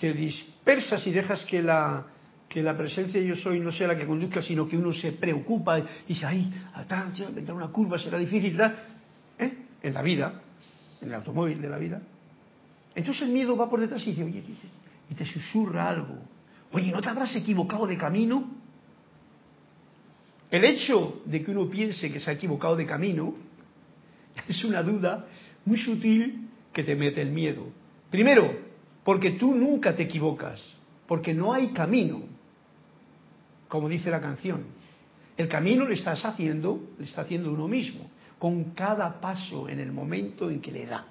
te 0.00 0.12
dispersas 0.12 1.06
y 1.06 1.12
dejas 1.12 1.44
que 1.44 1.62
la, 1.62 2.06
que 2.48 2.62
la 2.62 2.76
presencia 2.76 3.20
yo 3.20 3.36
soy 3.36 3.60
no 3.60 3.70
sea 3.70 3.88
la 3.88 3.96
que 3.96 4.06
conduzca, 4.06 4.40
sino 4.42 4.66
que 4.66 4.76
uno 4.76 4.92
se 4.92 5.12
preocupa 5.12 5.78
y 5.78 5.84
dice, 6.08 6.24
ay, 6.24 6.50
vendrá 7.34 7.54
una 7.54 7.68
curva, 7.68 7.98
será 7.98 8.18
difícil, 8.18 8.58
¿eh? 9.38 9.52
en 9.82 9.94
la 9.94 10.02
vida, 10.02 10.40
en 11.02 11.08
el 11.08 11.14
automóvil 11.14 11.60
de 11.60 11.68
la 11.68 11.78
vida. 11.78 12.00
Entonces 12.94 13.22
el 13.22 13.28
miedo 13.28 13.56
va 13.56 13.68
por 13.68 13.80
detrás 13.80 14.02
y 14.06 14.10
dice, 14.10 14.24
oye, 14.24 14.42
y 15.10 15.14
te 15.14 15.24
susurra 15.24 15.88
algo. 15.88 16.18
Oye, 16.72 16.90
¿no 16.90 17.00
te 17.00 17.08
habrás 17.08 17.34
equivocado 17.34 17.86
de 17.86 17.96
camino? 17.96 18.50
El 20.50 20.64
hecho 20.64 21.22
de 21.24 21.42
que 21.42 21.50
uno 21.50 21.68
piense 21.68 22.10
que 22.10 22.20
se 22.20 22.30
ha 22.30 22.34
equivocado 22.34 22.76
de 22.76 22.86
camino 22.86 23.34
es 24.48 24.64
una 24.64 24.82
duda 24.82 25.26
muy 25.64 25.78
sutil 25.78 26.48
que 26.72 26.84
te 26.84 26.94
mete 26.94 27.20
el 27.20 27.30
miedo. 27.30 27.66
Primero, 28.10 28.50
porque 29.04 29.32
tú 29.32 29.54
nunca 29.54 29.94
te 29.94 30.04
equivocas, 30.04 30.62
porque 31.06 31.34
no 31.34 31.52
hay 31.52 31.68
camino, 31.68 32.22
como 33.68 33.88
dice 33.88 34.10
la 34.10 34.20
canción. 34.20 34.64
El 35.36 35.48
camino 35.48 35.86
le 35.86 35.94
estás 35.94 36.24
haciendo, 36.24 36.80
le 36.98 37.04
está 37.04 37.22
haciendo 37.22 37.52
uno 37.52 37.68
mismo, 37.68 38.10
con 38.38 38.72
cada 38.74 39.20
paso 39.20 39.68
en 39.68 39.80
el 39.80 39.92
momento 39.92 40.50
en 40.50 40.60
que 40.60 40.72
le 40.72 40.86
da. 40.86 41.06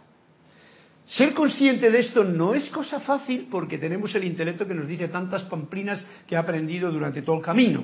Ser 1.07 1.33
consciente 1.33 1.89
de 1.89 1.99
esto 1.99 2.25
no 2.25 2.53
es 2.53 2.69
cosa 2.69 2.99
fácil 2.99 3.47
porque 3.49 3.77
tenemos 3.77 4.13
el 4.13 4.25
intelecto 4.25 4.67
que 4.67 4.73
nos 4.73 4.87
dice 4.87 5.07
tantas 5.07 5.43
pamplinas 5.43 6.03
que 6.27 6.35
ha 6.35 6.41
aprendido 6.41 6.91
durante 6.91 7.21
todo 7.21 7.37
el 7.37 7.41
camino 7.41 7.81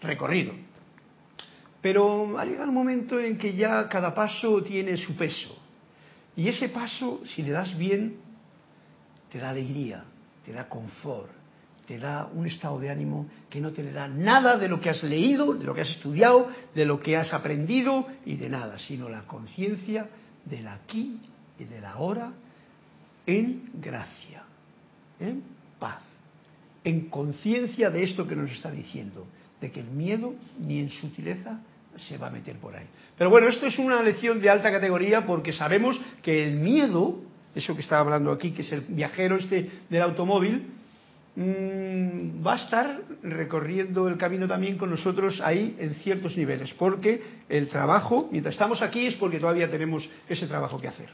recorrido. 0.00 0.54
Pero 1.82 2.38
ha 2.38 2.44
llegado 2.46 2.64
el 2.64 2.72
momento 2.72 3.20
en 3.20 3.36
que 3.36 3.54
ya 3.54 3.86
cada 3.88 4.14
paso 4.14 4.62
tiene 4.62 4.96
su 4.96 5.14
peso. 5.14 5.58
Y 6.34 6.48
ese 6.48 6.70
paso, 6.70 7.20
si 7.26 7.42
le 7.42 7.50
das 7.50 7.76
bien, 7.76 8.16
te 9.30 9.38
da 9.38 9.50
alegría, 9.50 10.04
te 10.46 10.52
da 10.52 10.68
confort, 10.70 11.30
te 11.86 11.98
da 11.98 12.30
un 12.32 12.46
estado 12.46 12.80
de 12.80 12.88
ánimo 12.88 13.26
que 13.50 13.60
no 13.60 13.72
te 13.72 13.82
le 13.82 13.92
da 13.92 14.08
nada 14.08 14.56
de 14.56 14.68
lo 14.68 14.80
que 14.80 14.88
has 14.88 15.02
leído, 15.02 15.52
de 15.52 15.66
lo 15.66 15.74
que 15.74 15.82
has 15.82 15.90
estudiado, 15.90 16.48
de 16.74 16.86
lo 16.86 16.98
que 16.98 17.14
has 17.14 17.34
aprendido 17.34 18.06
y 18.24 18.36
de 18.36 18.48
nada, 18.48 18.78
sino 18.78 19.10
la 19.10 19.26
conciencia 19.26 20.08
del 20.46 20.66
aquí 20.68 21.20
y 21.58 21.64
del 21.64 21.84
ahora 21.84 22.32
en 23.26 23.70
gracia, 23.74 24.42
en 25.20 25.42
paz, 25.78 26.00
en 26.84 27.08
conciencia 27.08 27.90
de 27.90 28.04
esto 28.04 28.26
que 28.26 28.36
nos 28.36 28.50
está 28.50 28.70
diciendo, 28.70 29.26
de 29.60 29.70
que 29.70 29.80
el 29.80 29.86
miedo 29.86 30.34
ni 30.58 30.80
en 30.80 30.90
sutileza 30.90 31.60
se 31.96 32.18
va 32.18 32.28
a 32.28 32.30
meter 32.30 32.56
por 32.56 32.74
ahí. 32.74 32.86
Pero 33.16 33.30
bueno, 33.30 33.48
esto 33.48 33.66
es 33.66 33.78
una 33.78 34.02
lección 34.02 34.40
de 34.40 34.50
alta 34.50 34.70
categoría 34.70 35.26
porque 35.26 35.52
sabemos 35.52 36.00
que 36.22 36.44
el 36.44 36.56
miedo, 36.56 37.20
eso 37.54 37.74
que 37.74 37.82
estaba 37.82 38.00
hablando 38.00 38.32
aquí, 38.32 38.52
que 38.52 38.62
es 38.62 38.72
el 38.72 38.80
viajero 38.80 39.36
este 39.36 39.70
del 39.88 40.02
automóvil, 40.02 40.66
mmm, 41.36 42.44
va 42.44 42.54
a 42.54 42.56
estar 42.56 43.00
recorriendo 43.22 44.08
el 44.08 44.16
camino 44.16 44.48
también 44.48 44.76
con 44.78 44.90
nosotros 44.90 45.40
ahí 45.42 45.76
en 45.78 45.94
ciertos 45.96 46.36
niveles, 46.36 46.72
porque 46.74 47.22
el 47.48 47.68
trabajo, 47.68 48.28
mientras 48.32 48.54
estamos 48.54 48.82
aquí, 48.82 49.06
es 49.06 49.14
porque 49.14 49.38
todavía 49.38 49.70
tenemos 49.70 50.08
ese 50.28 50.46
trabajo 50.46 50.80
que 50.80 50.88
hacer. 50.88 51.10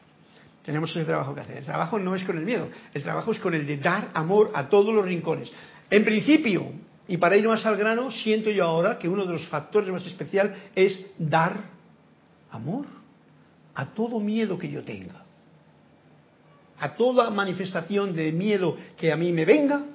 Tenemos 0.68 0.90
ese 0.90 1.06
trabajo 1.06 1.34
que 1.34 1.40
hacer. 1.40 1.56
El 1.56 1.64
trabajo 1.64 1.98
no 1.98 2.14
es 2.14 2.22
con 2.24 2.36
el 2.36 2.44
miedo, 2.44 2.68
el 2.92 3.02
trabajo 3.02 3.32
es 3.32 3.38
con 3.38 3.54
el 3.54 3.66
de 3.66 3.78
dar 3.78 4.10
amor 4.12 4.50
a 4.54 4.68
todos 4.68 4.94
los 4.94 5.02
rincones. 5.02 5.50
En 5.88 6.04
principio, 6.04 6.72
y 7.08 7.16
para 7.16 7.38
ir 7.38 7.48
más 7.48 7.64
al 7.64 7.78
grano, 7.78 8.10
siento 8.10 8.50
yo 8.50 8.64
ahora 8.66 8.98
que 8.98 9.08
uno 9.08 9.24
de 9.24 9.32
los 9.32 9.48
factores 9.48 9.88
más 9.90 10.04
especial 10.04 10.54
es 10.74 11.10
dar 11.18 11.54
amor 12.50 12.84
a 13.74 13.86
todo 13.86 14.20
miedo 14.20 14.58
que 14.58 14.70
yo 14.70 14.84
tenga. 14.84 15.24
A 16.78 16.94
toda 16.96 17.30
manifestación 17.30 18.14
de 18.14 18.30
miedo 18.32 18.76
que 18.98 19.10
a 19.10 19.16
mí 19.16 19.32
me 19.32 19.46
venga, 19.46 19.86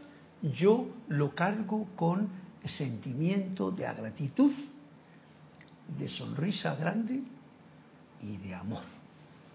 yo 0.41 0.87
lo 1.07 1.35
cargo 1.35 1.89
con 1.95 2.29
sentimiento 2.65 3.69
de 3.69 3.83
gratitud, 3.83 4.51
de 5.99 6.09
sonrisa 6.09 6.73
grande 6.73 7.19
y 8.23 8.37
de 8.37 8.55
amor 8.55 9.02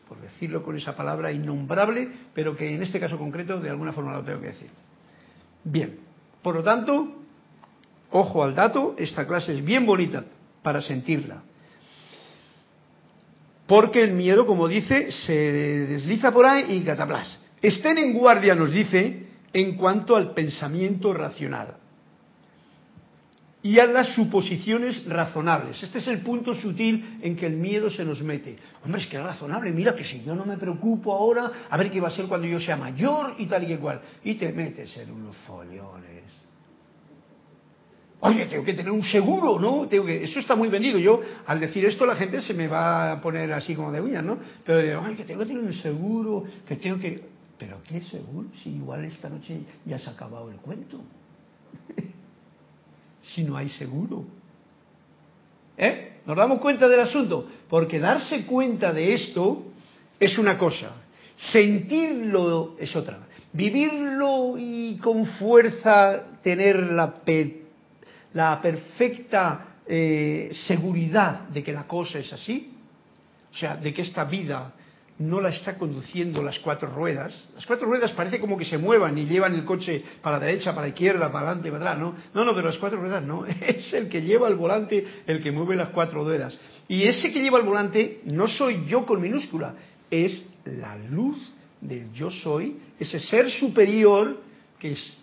por 0.09 0.21
decirlo 0.21 0.63
con 0.63 0.77
esa 0.77 0.97
palabra 0.97 1.31
innombrable, 1.31 2.09
pero 2.35 2.57
que 2.57 2.75
en 2.75 2.83
este 2.83 2.99
caso 2.99 3.19
concreto 3.19 3.61
de 3.61 3.71
alguna 3.71 3.93
forma 3.93 4.15
lo 4.15 4.25
tengo 4.25 4.41
que 4.41 4.49
decir. 4.49 4.71
Bien, 5.65 5.99
por 6.43 6.55
lo 6.55 6.63
tanto, 6.63 7.13
ojo 8.11 8.43
al 8.43 8.55
dato, 8.55 8.95
esta 8.99 9.27
clase 9.27 9.55
es 9.57 9.65
bien 9.65 9.85
bonita 9.85 10.25
para 10.63 10.81
sentirla. 10.81 11.43
Porque 13.67 14.03
el 14.03 14.13
miedo, 14.13 14.47
como 14.47 14.67
dice, 14.67 15.13
se 15.13 15.33
desliza 15.33 16.33
por 16.33 16.47
ahí 16.47 16.79
y 16.79 16.83
cataplas. 16.85 17.39
Estén 17.61 17.99
en 17.99 18.15
guardia, 18.15 18.55
nos 18.55 18.71
dice, 18.71 19.27
en 19.53 19.77
cuanto 19.77 20.17
al 20.17 20.33
pensamiento 20.33 21.13
racional 21.13 21.77
y 23.63 23.79
a 23.79 23.87
las 23.87 24.15
suposiciones 24.15 25.05
razonables. 25.07 25.83
Este 25.83 25.99
es 25.99 26.07
el 26.09 26.21
punto 26.21 26.55
sutil 26.55 27.19
en 27.23 27.35
que 27.35 27.47
el 27.47 27.57
miedo 27.57 27.91
se 27.91 28.05
nos 28.05 28.23
mete. 28.23 28.57
Hombre, 28.85 29.03
es 29.03 29.09
que 29.09 29.17
es 29.17 29.23
razonable, 29.23 29.73
mira 29.73 29.95
que 29.95 30.05
si 30.05 30.23
yo 30.23 30.35
no 30.35 30.45
me 30.45 30.57
preocupo 30.57 31.13
ahora, 31.13 31.51
a 31.69 31.77
ver 31.77 31.91
qué 31.91 32.01
va 32.01 32.09
a 32.09 32.13
ser 32.13 32.27
cuando 32.27 32.47
yo 32.47 32.61
sea 32.61 32.77
mayor 32.77 33.35
y 33.39 33.47
tal 33.47 33.69
y 33.69 33.73
igual. 33.73 34.01
Y 34.23 34.35
te 34.35 34.53
metes 34.53 34.97
en 34.97 35.11
unos 35.11 35.37
follones. 35.39 36.25
Oye, 38.21 38.47
tengo 38.47 38.65
que 38.65 38.75
tener 38.75 38.91
un 38.91 39.03
seguro, 39.03 39.61
¿no? 39.61 39.87
Tengo 39.87 40.05
que... 40.05 40.25
Eso 40.25 40.41
está 40.41 40.57
muy 40.57 40.69
vendido. 40.69 40.99
Yo, 40.99 41.21
al 41.47 41.61
decir 41.61 41.85
esto, 41.85 42.05
la 42.05 42.17
gente 42.17 42.43
se 42.43 42.53
me 42.53 42.67
va 42.67 43.13
a 43.13 43.21
poner 43.21 43.53
así 43.53 43.77
como 43.77 43.93
de 43.93 44.01
uñas, 44.01 44.25
¿no? 44.25 44.39
Pero 44.65 44.83
digo, 44.83 45.03
ay, 45.05 45.15
que 45.15 45.25
tengo 45.25 45.41
que 45.41 45.47
tener 45.47 45.63
un 45.63 45.75
seguro, 45.75 46.45
que 46.67 46.77
tengo 46.77 46.99
que... 46.99 47.23
¿Pero 47.59 47.81
qué 47.87 48.01
seguro? 48.01 48.49
Si 48.63 48.71
igual 48.71 49.05
esta 49.05 49.29
noche 49.29 49.61
ya 49.85 49.99
se 49.99 50.11
ha 50.11 50.13
acabado 50.13 50.51
el 50.51 50.57
cuento 50.57 51.01
si 53.35 53.43
no 53.43 53.57
hay 53.57 53.69
seguro? 53.69 54.25
¿Eh? 55.77 56.21
¿Nos 56.27 56.37
damos 56.37 56.61
cuenta 56.61 56.89
del 56.89 57.01
asunto? 57.01 57.49
Porque 57.69 57.99
darse 57.99 58.45
cuenta 58.45 58.93
de 58.93 59.15
esto 59.15 59.65
es 60.19 60.39
una 60.39 60.59
cosa, 60.59 60.93
sentirlo 61.37 62.77
es 62.79 62.95
otra. 62.95 63.21
Vivirlo 63.53 64.57
y 64.59 64.99
con 64.99 65.25
fuerza 65.25 66.25
tener 66.43 66.83
la, 66.93 67.15
la 68.35 68.61
perfecta 68.61 69.69
eh, 69.87 70.51
seguridad 70.67 71.49
de 71.49 71.63
que 71.63 71.73
la 71.73 71.87
cosa 71.87 72.19
es 72.19 72.31
así, 72.33 72.75
o 73.53 73.57
sea, 73.57 73.77
de 73.77 73.93
que 73.93 74.03
esta 74.03 74.25
vida 74.25 74.75
no 75.19 75.41
la 75.41 75.49
está 75.49 75.77
conduciendo 75.77 76.43
las 76.43 76.59
cuatro 76.61 76.89
ruedas. 76.89 77.47
Las 77.55 77.67
cuatro 77.67 77.87
ruedas 77.87 78.13
parece 78.13 78.39
como 78.39 78.57
que 78.57 78.65
se 78.65 78.79
muevan 78.79 79.19
y 79.19 79.27
llevan 79.27 79.55
el 79.55 79.65
coche 79.65 80.03
para 80.23 80.39
la 80.39 80.47
derecha, 80.47 80.73
para 80.73 80.83
la 80.83 80.89
izquierda, 80.89 81.33
para 81.33 81.47
adelante, 81.47 81.71
para 81.73 81.91
atrás, 81.91 81.99
¿no? 81.99 82.15
No, 82.35 82.45
no, 82.45 82.55
pero 82.55 82.69
las 82.69 82.79
cuatro 82.79 83.01
ruedas 83.01 83.23
no. 83.25 83.45
Es 83.61 83.93
el 83.93 84.09
que 84.09 84.23
lleva 84.23 84.49
el 84.49 84.55
volante 84.55 85.05
el 85.27 85.43
que 85.43 85.51
mueve 85.51 85.75
las 85.75 85.89
cuatro 85.89 86.25
ruedas. 86.25 86.59
Y 86.87 87.03
ese 87.03 87.33
que 87.33 87.41
lleva 87.41 87.59
el 87.59 87.67
volante 87.67 88.21
no 88.25 88.47
soy 88.47 88.87
yo 88.87 89.05
con 89.05 89.21
minúscula, 89.21 89.75
es 90.11 90.49
la 90.65 90.97
luz 90.97 91.37
del 91.81 92.13
yo 92.13 92.31
soy, 92.31 92.79
ese 92.99 93.21
ser 93.21 93.51
superior 93.51 94.41
que, 94.79 94.93
es, 94.93 95.19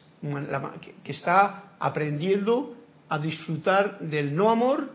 que 1.04 1.12
está 1.12 1.76
aprendiendo 1.80 2.76
a 3.10 3.20
disfrutar 3.20 4.00
del 4.00 4.36
no 4.36 4.50
amor 4.50 4.89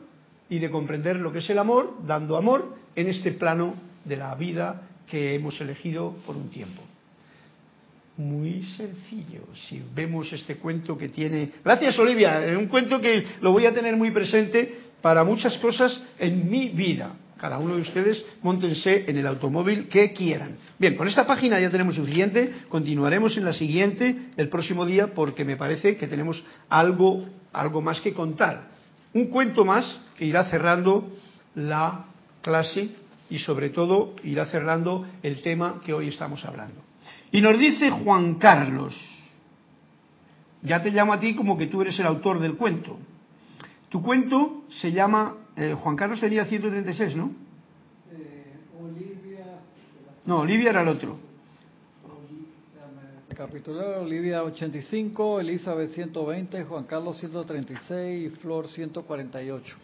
y 0.49 0.59
de 0.59 0.71
comprender 0.71 1.17
lo 1.17 1.33
que 1.33 1.39
es 1.39 1.51
el 1.51 1.59
amor, 1.59 1.97
dando 2.07 2.37
amor 2.37 2.77
en 2.95 3.09
este 3.09 3.33
plano 3.33 3.75
de 4.05 4.17
la 4.17 4.35
vida 4.35 4.90
que 5.11 5.35
hemos 5.35 5.61
elegido 5.61 6.17
por 6.25 6.37
un 6.37 6.49
tiempo. 6.49 6.83
Muy 8.17 8.63
sencillo, 8.63 9.43
si 9.69 9.83
vemos 9.95 10.33
este 10.33 10.57
cuento 10.57 10.97
que 10.97 11.09
tiene... 11.09 11.53
Gracias 11.65 11.99
Olivia, 11.99 12.43
un 12.59 12.67
cuento 12.67 13.01
que 13.01 13.25
lo 13.41 13.53
voy 13.53 13.67
a 13.67 13.75
tener 13.75 13.97
muy 13.97 14.11
presente 14.11 14.91
para 15.01 15.25
muchas 15.25 15.57
cosas 15.59 15.99
en 16.19 16.51
mi 16.51 16.69
vida. 16.69 17.15
Cada 17.41 17.59
uno 17.59 17.77
de 17.77 17.81
ustedes 17.81 18.23
montense 18.43 19.07
en 19.09 19.17
el 19.17 19.27
automóvil 19.27 19.89
que 19.89 20.13
quieran. 20.13 20.59
Bien, 20.79 20.95
con 20.95 21.09
esta 21.09 21.27
página 21.27 21.59
ya 21.59 21.71
tenemos 21.71 21.95
suficiente. 21.95 22.53
Continuaremos 22.69 23.35
en 23.39 23.47
la 23.47 23.55
siguiente 23.55 24.15
el 24.37 24.51
próximo 24.51 24.85
día 24.85 25.15
porque 25.15 25.47
me 25.47 25.57
parece 25.57 25.97
que 25.97 26.07
tenemos 26.07 26.43
algo, 26.69 27.25
algo 27.55 27.81
más 27.81 28.03
que 28.03 28.13
contar. 28.13 28.69
Un 29.15 29.29
cuento 29.29 29.65
más 29.65 29.99
que 30.19 30.27
irá 30.27 30.45
cerrando 30.45 31.11
la 31.55 32.05
clase 32.43 32.91
y 33.31 33.39
sobre 33.39 33.71
todo 33.71 34.15
irá 34.25 34.47
cerrando 34.47 35.07
el 35.23 35.41
tema 35.41 35.81
que 35.85 35.93
hoy 35.93 36.09
estamos 36.09 36.45
hablando. 36.45 36.83
Y 37.33 37.41
nos 37.41 37.59
dice 37.59 37.91
Juan 37.91 38.35
Carlos, 38.35 38.95
ya 40.63 40.83
te 40.83 40.91
llamo 40.91 41.13
a 41.13 41.21
ti 41.21 41.35
como 41.35 41.57
que 41.57 41.69
tú 41.69 41.81
eres 41.81 41.99
el 41.99 42.07
autor 42.07 42.41
del 42.41 42.57
cuento. 42.57 42.99
Tu 43.89 44.03
cuento 44.03 44.65
se 44.69 44.93
llama, 44.93 45.37
eh, 45.57 45.75
Juan 45.75 45.97
Carlos 45.97 46.21
tenía 46.21 46.45
136, 46.45 47.17
¿no? 47.17 47.33
Eh, 48.13 48.57
Olivia. 48.81 49.61
No, 50.27 50.41
Olivia 50.41 50.71
era 50.71 50.83
el 50.83 50.89
otro. 50.89 51.31
Recapitulado, 53.29 54.03
Olivia 54.03 54.43
85, 54.43 55.41
Elizabeth 55.41 55.93
120, 55.93 56.65
Juan 56.65 56.85
Carlos 56.85 57.17
136 57.19 58.27
y 58.27 58.37
Flor 58.37 58.69
148. 58.69 59.77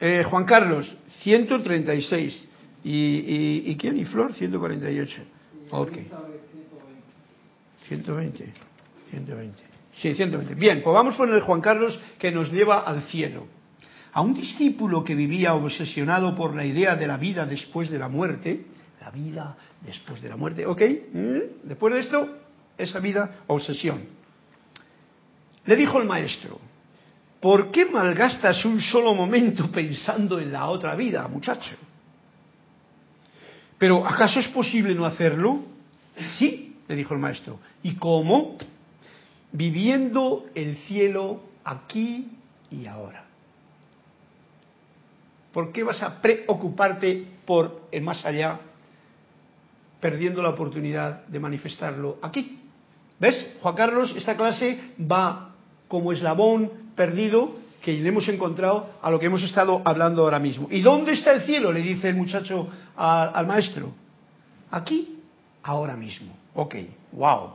Eh, 0.00 0.24
Juan 0.24 0.44
Carlos, 0.44 0.92
136. 1.22 2.44
¿Y, 2.84 3.62
y, 3.66 3.76
quién? 3.76 3.98
¿Y 3.98 4.04
Flor? 4.04 4.32
148. 4.34 5.22
Ok. 5.70 5.92
120. 7.88 8.52
120. 9.10 9.62
Sí, 9.92 10.14
120. 10.14 10.54
Bien, 10.54 10.80
pues 10.82 10.94
vamos 10.94 11.16
con 11.16 11.32
el 11.32 11.40
Juan 11.40 11.60
Carlos 11.60 11.98
que 12.18 12.30
nos 12.30 12.52
lleva 12.52 12.80
al 12.80 13.02
cielo. 13.02 13.46
A 14.12 14.20
un 14.20 14.34
discípulo 14.34 15.02
que 15.02 15.14
vivía 15.14 15.54
obsesionado 15.54 16.34
por 16.34 16.54
la 16.54 16.64
idea 16.64 16.96
de 16.96 17.06
la 17.06 17.16
vida 17.16 17.46
después 17.46 17.90
de 17.90 17.98
la 17.98 18.08
muerte, 18.08 18.64
la 19.00 19.10
vida 19.10 19.56
después 19.80 20.22
de 20.22 20.28
la 20.28 20.36
muerte, 20.36 20.66
¿ok? 20.66 20.82
¿Mm? 21.12 21.38
Después 21.64 21.94
de 21.94 22.00
esto, 22.00 22.38
esa 22.76 23.00
vida, 23.00 23.40
obsesión. 23.48 24.04
Le 25.66 25.76
dijo 25.76 26.00
el 26.00 26.06
maestro, 26.06 26.58
¿por 27.40 27.70
qué 27.70 27.84
malgastas 27.86 28.64
un 28.64 28.80
solo 28.80 29.14
momento 29.14 29.70
pensando 29.70 30.38
en 30.38 30.52
la 30.52 30.66
otra 30.66 30.94
vida, 30.94 31.26
muchacho? 31.28 31.76
Pero 33.78 34.04
¿acaso 34.06 34.40
es 34.40 34.48
posible 34.48 34.94
no 34.94 35.04
hacerlo? 35.04 35.60
Sí, 36.38 36.76
le 36.88 36.96
dijo 36.96 37.14
el 37.14 37.20
maestro. 37.20 37.60
¿Y 37.82 37.94
cómo? 37.94 38.56
Viviendo 39.52 40.46
el 40.54 40.76
cielo 40.78 41.42
aquí 41.64 42.28
y 42.70 42.86
ahora. 42.86 43.24
¿Por 45.52 45.72
qué 45.72 45.82
vas 45.82 46.02
a 46.02 46.20
preocuparte 46.20 47.24
por 47.46 47.88
el 47.90 48.02
más 48.02 48.24
allá, 48.24 48.60
perdiendo 50.00 50.42
la 50.42 50.50
oportunidad 50.50 51.26
de 51.26 51.40
manifestarlo 51.40 52.18
aquí? 52.20 52.58
¿Ves? 53.18 53.54
Juan 53.62 53.74
Carlos, 53.74 54.14
esta 54.16 54.36
clase 54.36 54.94
va 55.00 55.54
como 55.88 56.12
eslabón 56.12 56.87
perdido 56.98 57.54
que 57.80 57.92
le 57.92 58.08
hemos 58.08 58.28
encontrado 58.28 58.90
a 59.00 59.10
lo 59.10 59.18
que 59.18 59.26
hemos 59.26 59.42
estado 59.42 59.80
hablando 59.84 60.22
ahora 60.22 60.38
mismo. 60.38 60.68
¿Y 60.70 60.82
dónde 60.82 61.12
está 61.12 61.32
el 61.32 61.42
cielo? 61.42 61.72
Le 61.72 61.80
dice 61.80 62.10
el 62.10 62.16
muchacho 62.16 62.68
al, 62.96 63.46
maestro. 63.46 63.92
Aquí, 64.70 65.20
ahora 65.62 65.96
mismo. 65.96 66.34
Ok, 66.54 66.74
wow. 67.12 67.52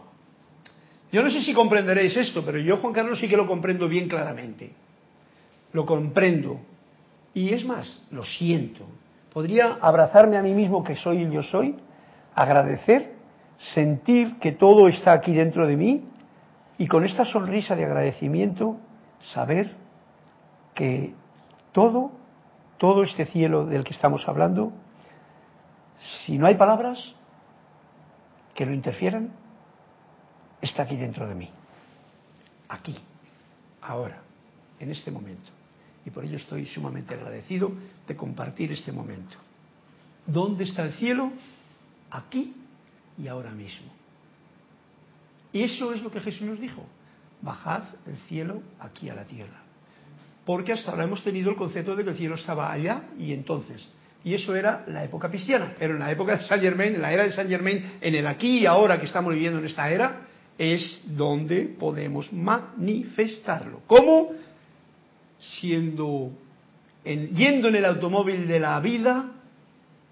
Yo 1.11 1.21
no 1.21 1.29
sé 1.29 1.41
si 1.41 1.53
comprenderéis 1.53 2.17
esto, 2.17 2.43
pero 2.43 2.57
yo, 2.57 2.77
Juan 2.77 2.93
Carlos, 2.93 3.19
sí 3.19 3.27
que 3.27 3.37
lo 3.37 3.45
comprendo 3.45 3.87
bien 3.87 4.07
claramente. 4.07 4.71
Lo 5.73 5.85
comprendo. 5.85 6.59
Y 7.35 7.53
es 7.53 7.65
más, 7.65 8.03
lo 8.09 8.23
siento. 8.23 8.87
Podría 9.31 9.77
abrazarme 9.81 10.37
a 10.37 10.41
mí 10.41 10.53
mismo 10.53 10.83
que 10.83 10.95
soy 10.95 11.23
el 11.23 11.31
yo 11.31 11.43
soy, 11.43 11.75
agradecer, 12.33 13.13
sentir 13.73 14.37
que 14.39 14.53
todo 14.53 14.87
está 14.87 15.11
aquí 15.11 15.33
dentro 15.33 15.67
de 15.67 15.75
mí 15.75 16.03
y 16.77 16.87
con 16.87 17.03
esta 17.03 17.25
sonrisa 17.25 17.75
de 17.75 17.85
agradecimiento 17.85 18.77
saber 19.31 19.75
que 20.75 21.13
todo, 21.71 22.11
todo 22.77 23.03
este 23.03 23.25
cielo 23.27 23.65
del 23.65 23.83
que 23.83 23.93
estamos 23.93 24.27
hablando, 24.27 24.73
si 26.25 26.37
no 26.37 26.45
hay 26.45 26.55
palabras 26.55 26.99
que 28.53 28.65
lo 28.65 28.73
interfieran, 28.73 29.31
está 30.61 30.83
aquí 30.83 30.95
dentro 30.95 31.27
de 31.27 31.35
mí. 31.35 31.49
Aquí, 32.69 32.97
ahora, 33.81 34.21
en 34.79 34.91
este 34.91 35.11
momento. 35.11 35.51
Y 36.05 36.09
por 36.09 36.25
ello 36.25 36.37
estoy 36.37 36.65
sumamente 36.65 37.13
agradecido 37.13 37.71
de 38.07 38.15
compartir 38.15 38.71
este 38.71 38.91
momento. 38.91 39.37
¿Dónde 40.25 40.65
está 40.65 40.83
el 40.83 40.93
cielo? 40.93 41.31
Aquí 42.11 42.53
y 43.17 43.27
ahora 43.27 43.51
mismo. 43.51 43.91
Y 45.51 45.63
eso 45.63 45.93
es 45.93 46.01
lo 46.01 46.11
que 46.11 46.19
Jesús 46.19 46.41
nos 46.41 46.59
dijo. 46.59 46.83
Bajad 47.43 47.83
el 48.07 48.15
cielo 48.29 48.61
aquí 48.79 49.09
a 49.09 49.15
la 49.15 49.25
tierra. 49.25 49.61
Porque 50.45 50.71
hasta 50.71 50.91
ahora 50.91 51.03
hemos 51.03 51.23
tenido 51.23 51.49
el 51.51 51.57
concepto 51.57 51.95
de 51.95 52.03
que 52.03 52.11
el 52.11 52.17
cielo 52.17 52.35
estaba 52.35 52.71
allá 52.71 53.03
y 53.19 53.33
entonces. 53.33 53.85
Y 54.23 54.33
eso 54.33 54.55
era 54.55 54.85
la 54.87 55.03
época 55.03 55.29
cristiana. 55.29 55.73
Pero 55.77 55.93
en 55.93 55.99
la 55.99 56.11
época 56.11 56.37
de 56.37 56.45
Saint 56.45 56.63
Germain, 56.63 56.95
en 56.95 57.01
la 57.01 57.11
era 57.11 57.23
de 57.23 57.31
Saint 57.33 57.49
Germain, 57.49 57.97
en 57.99 58.15
el 58.15 58.25
aquí 58.25 58.59
y 58.59 58.65
ahora 58.65 58.97
que 58.99 59.05
estamos 59.05 59.33
viviendo 59.33 59.59
en 59.59 59.65
esta 59.65 59.91
era, 59.91 60.21
es 60.57 61.01
donde 61.05 61.63
podemos 61.63 62.31
manifestarlo. 62.31 63.81
¿Cómo? 63.87 64.31
Siendo, 65.37 66.31
en, 67.03 67.29
yendo 67.35 67.67
en 67.67 67.75
el 67.75 67.85
automóvil 67.85 68.47
de 68.47 68.59
la 68.61 68.79
vida, 68.79 69.31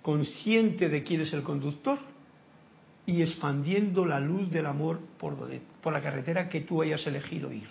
consciente 0.02 0.90
de 0.90 1.04
quién 1.04 1.22
es 1.22 1.32
el 1.32 1.44
conductor 1.44 1.98
y 3.06 3.22
expandiendo 3.22 4.06
la 4.06 4.20
luz 4.20 4.50
del 4.52 4.66
amor 4.66 5.00
por, 5.20 5.36
por 5.82 5.94
la 5.94 6.02
carretera 6.02 6.50
que 6.50 6.62
tú 6.62 6.82
hayas 6.82 7.06
elegido 7.08 7.52
ir. 7.52 7.68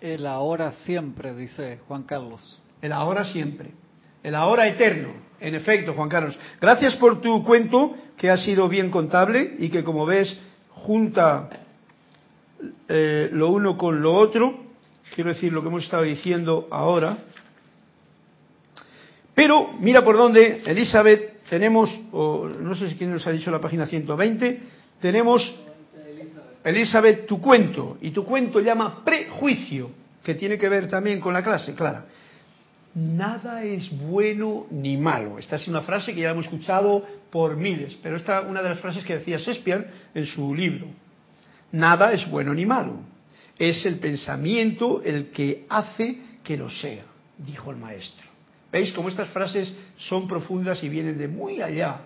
El 0.00 0.26
ahora 0.26 0.72
siempre, 0.72 1.34
dice 1.34 1.78
Juan 1.86 2.02
Carlos. 2.02 2.60
El 2.82 2.92
ahora 2.92 3.24
siempre. 3.26 3.70
El 4.22 4.34
ahora 4.34 4.66
eterno. 4.66 5.08
En 5.40 5.54
efecto, 5.54 5.94
Juan 5.94 6.08
Carlos. 6.08 6.38
Gracias 6.60 6.96
por 6.96 7.20
tu 7.20 7.42
cuento, 7.44 7.94
que 8.16 8.30
ha 8.30 8.36
sido 8.36 8.68
bien 8.68 8.90
contable 8.90 9.56
y 9.58 9.68
que, 9.68 9.84
como 9.84 10.06
ves, 10.06 10.36
junta 10.70 11.48
eh, 12.88 13.30
lo 13.32 13.50
uno 13.50 13.76
con 13.76 14.00
lo 14.00 14.14
otro, 14.14 14.54
quiero 15.14 15.30
decir 15.30 15.52
lo 15.52 15.62
que 15.62 15.68
hemos 15.68 15.84
estado 15.84 16.02
diciendo 16.02 16.68
ahora. 16.70 17.18
Pero 19.34 19.72
mira 19.80 20.04
por 20.04 20.16
dónde, 20.16 20.62
Elizabeth, 20.66 21.33
tenemos, 21.54 21.88
no 22.12 22.74
sé 22.74 22.90
si 22.90 22.96
quién 22.96 23.12
nos 23.12 23.24
ha 23.28 23.30
dicho 23.30 23.48
la 23.48 23.60
página 23.60 23.86
120, 23.86 24.60
tenemos, 25.00 25.54
Elizabeth, 26.64 27.28
tu 27.28 27.40
cuento, 27.40 27.96
y 28.00 28.10
tu 28.10 28.24
cuento 28.24 28.58
llama 28.58 29.04
prejuicio, 29.04 29.92
que 30.24 30.34
tiene 30.34 30.58
que 30.58 30.68
ver 30.68 30.88
también 30.88 31.20
con 31.20 31.32
la 31.32 31.44
clase, 31.44 31.72
claro. 31.76 32.06
Nada 32.96 33.62
es 33.62 33.88
bueno 33.96 34.66
ni 34.72 34.96
malo. 34.96 35.38
Esta 35.38 35.54
es 35.54 35.68
una 35.68 35.82
frase 35.82 36.12
que 36.12 36.22
ya 36.22 36.30
hemos 36.30 36.46
escuchado 36.46 37.06
por 37.30 37.56
miles, 37.56 37.96
pero 38.02 38.16
esta 38.16 38.40
es 38.40 38.48
una 38.48 38.60
de 38.60 38.70
las 38.70 38.80
frases 38.80 39.04
que 39.04 39.18
decía 39.18 39.38
Shakespeare 39.38 39.88
en 40.12 40.26
su 40.26 40.56
libro. 40.56 40.88
Nada 41.70 42.12
es 42.12 42.28
bueno 42.28 42.52
ni 42.52 42.66
malo. 42.66 42.96
Es 43.56 43.86
el 43.86 44.00
pensamiento 44.00 45.02
el 45.04 45.30
que 45.30 45.66
hace 45.68 46.18
que 46.42 46.56
lo 46.56 46.68
sea, 46.68 47.04
dijo 47.38 47.70
el 47.70 47.76
maestro. 47.76 48.33
¿Veis 48.74 48.90
cómo 48.90 49.08
estas 49.08 49.28
frases 49.28 49.72
son 49.96 50.26
profundas 50.26 50.82
y 50.82 50.88
vienen 50.88 51.16
de 51.16 51.28
muy 51.28 51.62
allá? 51.62 52.00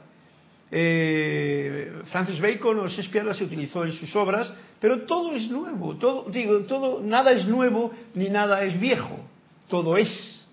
Eh, 0.70 2.02
Francis 2.12 2.38
Bacon 2.38 2.80
o 2.80 2.88
Shakespeare 2.88 3.24
las 3.24 3.40
utilizó 3.40 3.86
en 3.86 3.92
sus 3.92 4.14
obras, 4.14 4.52
pero 4.78 5.06
todo 5.06 5.34
es 5.34 5.50
nuevo, 5.50 5.96
todo, 5.96 6.28
digo, 6.30 6.58
todo, 6.66 7.00
nada 7.02 7.32
es 7.32 7.46
nuevo 7.46 7.90
ni 8.14 8.28
nada 8.28 8.62
es 8.64 8.78
viejo, 8.78 9.18
todo 9.66 9.96
es 9.96 10.44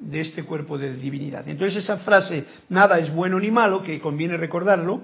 de 0.00 0.22
este 0.22 0.42
cuerpo 0.42 0.76
de 0.76 0.96
divinidad. 0.96 1.48
Entonces 1.48 1.84
esa 1.84 1.98
frase, 1.98 2.44
nada 2.68 2.98
es 2.98 3.14
bueno 3.14 3.38
ni 3.38 3.52
malo, 3.52 3.80
que 3.80 4.00
conviene 4.00 4.36
recordarlo, 4.36 5.02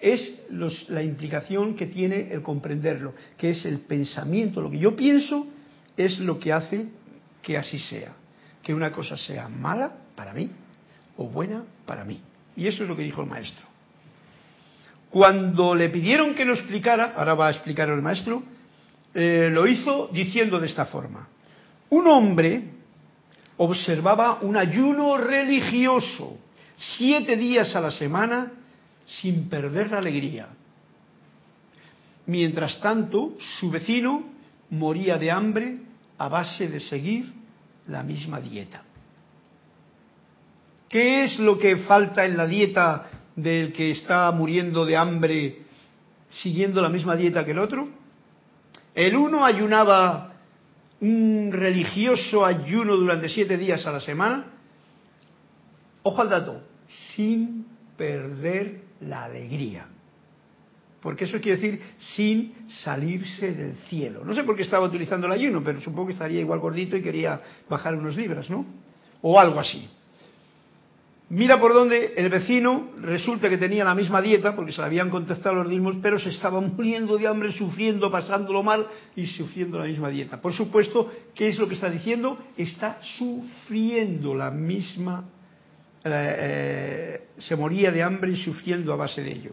es 0.00 0.46
la 0.88 1.02
implicación 1.02 1.76
que 1.76 1.84
tiene 1.84 2.32
el 2.32 2.40
comprenderlo, 2.40 3.12
que 3.36 3.50
es 3.50 3.66
el 3.66 3.80
pensamiento, 3.80 4.62
lo 4.62 4.70
que 4.70 4.78
yo 4.78 4.96
pienso 4.96 5.46
es 5.98 6.18
lo 6.18 6.38
que 6.38 6.50
hace 6.50 6.86
que 7.42 7.58
así 7.58 7.78
sea, 7.78 8.14
que 8.64 8.74
una 8.74 8.90
cosa 8.90 9.16
sea 9.16 9.48
mala 9.48 9.92
para 10.16 10.32
mí 10.32 10.50
o 11.16 11.28
buena 11.28 11.62
para 11.84 12.04
mí. 12.04 12.20
Y 12.56 12.66
eso 12.66 12.82
es 12.82 12.88
lo 12.88 12.96
que 12.96 13.02
dijo 13.02 13.20
el 13.20 13.28
maestro. 13.28 13.64
Cuando 15.10 15.74
le 15.74 15.90
pidieron 15.90 16.34
que 16.34 16.44
lo 16.44 16.54
explicara, 16.54 17.12
ahora 17.16 17.34
va 17.34 17.48
a 17.48 17.50
explicar 17.50 17.88
el 17.88 18.02
maestro, 18.02 18.42
eh, 19.12 19.48
lo 19.52 19.66
hizo 19.66 20.08
diciendo 20.12 20.58
de 20.58 20.66
esta 20.66 20.86
forma. 20.86 21.28
Un 21.90 22.08
hombre 22.08 22.64
observaba 23.58 24.38
un 24.40 24.56
ayuno 24.56 25.16
religioso 25.16 26.38
siete 26.76 27.36
días 27.36 27.76
a 27.76 27.80
la 27.80 27.90
semana 27.90 28.50
sin 29.04 29.48
perder 29.48 29.92
la 29.92 29.98
alegría. 29.98 30.48
Mientras 32.26 32.80
tanto, 32.80 33.36
su 33.60 33.70
vecino 33.70 34.24
moría 34.70 35.18
de 35.18 35.30
hambre 35.30 35.78
a 36.18 36.28
base 36.28 36.68
de 36.68 36.80
seguir 36.80 37.43
la 37.88 38.02
misma 38.02 38.40
dieta. 38.40 38.82
¿Qué 40.88 41.24
es 41.24 41.38
lo 41.38 41.58
que 41.58 41.78
falta 41.78 42.24
en 42.24 42.36
la 42.36 42.46
dieta 42.46 43.10
del 43.34 43.72
que 43.72 43.90
está 43.90 44.30
muriendo 44.30 44.86
de 44.86 44.96
hambre 44.96 45.62
siguiendo 46.30 46.80
la 46.80 46.88
misma 46.88 47.16
dieta 47.16 47.44
que 47.44 47.50
el 47.50 47.58
otro? 47.58 47.88
El 48.94 49.16
uno 49.16 49.44
ayunaba 49.44 50.34
un 51.00 51.50
religioso 51.52 52.46
ayuno 52.46 52.96
durante 52.96 53.28
siete 53.28 53.56
días 53.58 53.84
a 53.86 53.92
la 53.92 54.00
semana. 54.00 54.46
Ojo 56.04 56.22
al 56.22 56.30
dato, 56.30 56.62
sin 57.14 57.66
perder 57.96 58.82
la 59.00 59.24
alegría. 59.24 59.86
Porque 61.04 61.24
eso 61.24 61.38
quiere 61.38 61.60
decir 61.60 61.82
sin 61.98 62.54
salirse 62.66 63.52
del 63.52 63.76
cielo. 63.88 64.24
No 64.24 64.34
sé 64.34 64.42
por 64.42 64.56
qué 64.56 64.62
estaba 64.62 64.86
utilizando 64.86 65.26
el 65.26 65.34
ayuno, 65.34 65.62
pero 65.62 65.78
supongo 65.82 66.06
que 66.06 66.12
estaría 66.14 66.40
igual 66.40 66.60
gordito 66.60 66.96
y 66.96 67.02
quería 67.02 67.42
bajar 67.68 67.94
unos 67.94 68.16
libras, 68.16 68.48
¿no? 68.48 68.64
O 69.20 69.38
algo 69.38 69.60
así. 69.60 69.86
Mira 71.28 71.60
por 71.60 71.74
dónde 71.74 72.14
el 72.16 72.30
vecino 72.30 72.92
resulta 73.02 73.50
que 73.50 73.58
tenía 73.58 73.84
la 73.84 73.94
misma 73.94 74.22
dieta, 74.22 74.56
porque 74.56 74.72
se 74.72 74.80
la 74.80 74.86
habían 74.86 75.10
contestado 75.10 75.56
los 75.56 75.68
mismos, 75.68 75.96
pero 76.00 76.18
se 76.18 76.30
estaba 76.30 76.58
muriendo 76.62 77.18
de 77.18 77.26
hambre, 77.26 77.52
sufriendo, 77.52 78.10
pasándolo 78.10 78.62
mal 78.62 78.86
y 79.14 79.26
sufriendo 79.26 79.78
la 79.78 79.84
misma 79.84 80.08
dieta. 80.08 80.40
Por 80.40 80.54
supuesto, 80.54 81.12
¿qué 81.34 81.48
es 81.48 81.58
lo 81.58 81.68
que 81.68 81.74
está 81.74 81.90
diciendo? 81.90 82.38
Está 82.56 82.98
sufriendo 83.02 84.34
la 84.34 84.50
misma, 84.50 85.24
eh, 86.02 86.36
eh, 86.38 87.20
se 87.36 87.56
moría 87.56 87.92
de 87.92 88.02
hambre 88.02 88.30
y 88.30 88.36
sufriendo 88.36 88.90
a 88.90 88.96
base 88.96 89.22
de 89.22 89.32
ello. 89.32 89.52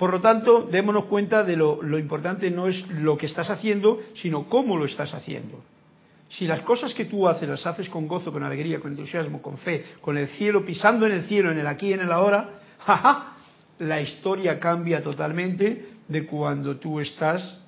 Por 0.00 0.12
lo 0.12 0.22
tanto, 0.22 0.62
démonos 0.62 1.04
cuenta 1.04 1.44
de 1.44 1.58
lo, 1.58 1.98
importante 1.98 2.50
no 2.50 2.68
es 2.68 2.88
lo 2.88 3.18
que 3.18 3.26
estás 3.26 3.50
haciendo, 3.50 4.00
sino 4.14 4.48
cómo 4.48 4.78
lo 4.78 4.86
estás 4.86 5.12
haciendo. 5.12 5.62
Si 6.30 6.46
las 6.46 6.62
cosas 6.62 6.94
que 6.94 7.04
tú 7.04 7.28
haces 7.28 7.46
las 7.46 7.66
haces 7.66 7.90
con 7.90 8.08
gozo, 8.08 8.32
con 8.32 8.42
alegría, 8.42 8.80
con 8.80 8.92
entusiasmo, 8.92 9.42
con 9.42 9.58
fe, 9.58 9.84
con 10.00 10.16
el 10.16 10.28
cielo, 10.28 10.64
pisando 10.64 11.04
en 11.04 11.12
el 11.12 11.24
cielo, 11.24 11.50
en 11.50 11.58
el 11.58 11.66
aquí 11.66 11.92
en 11.92 12.00
el 12.00 12.12
ahora, 12.12 12.60
jaja, 12.78 13.34
la 13.78 14.00
historia 14.00 14.58
cambia 14.58 15.02
totalmente 15.02 15.88
de 16.08 16.26
cuando 16.26 16.78
tú 16.78 16.98
estás 16.98 17.58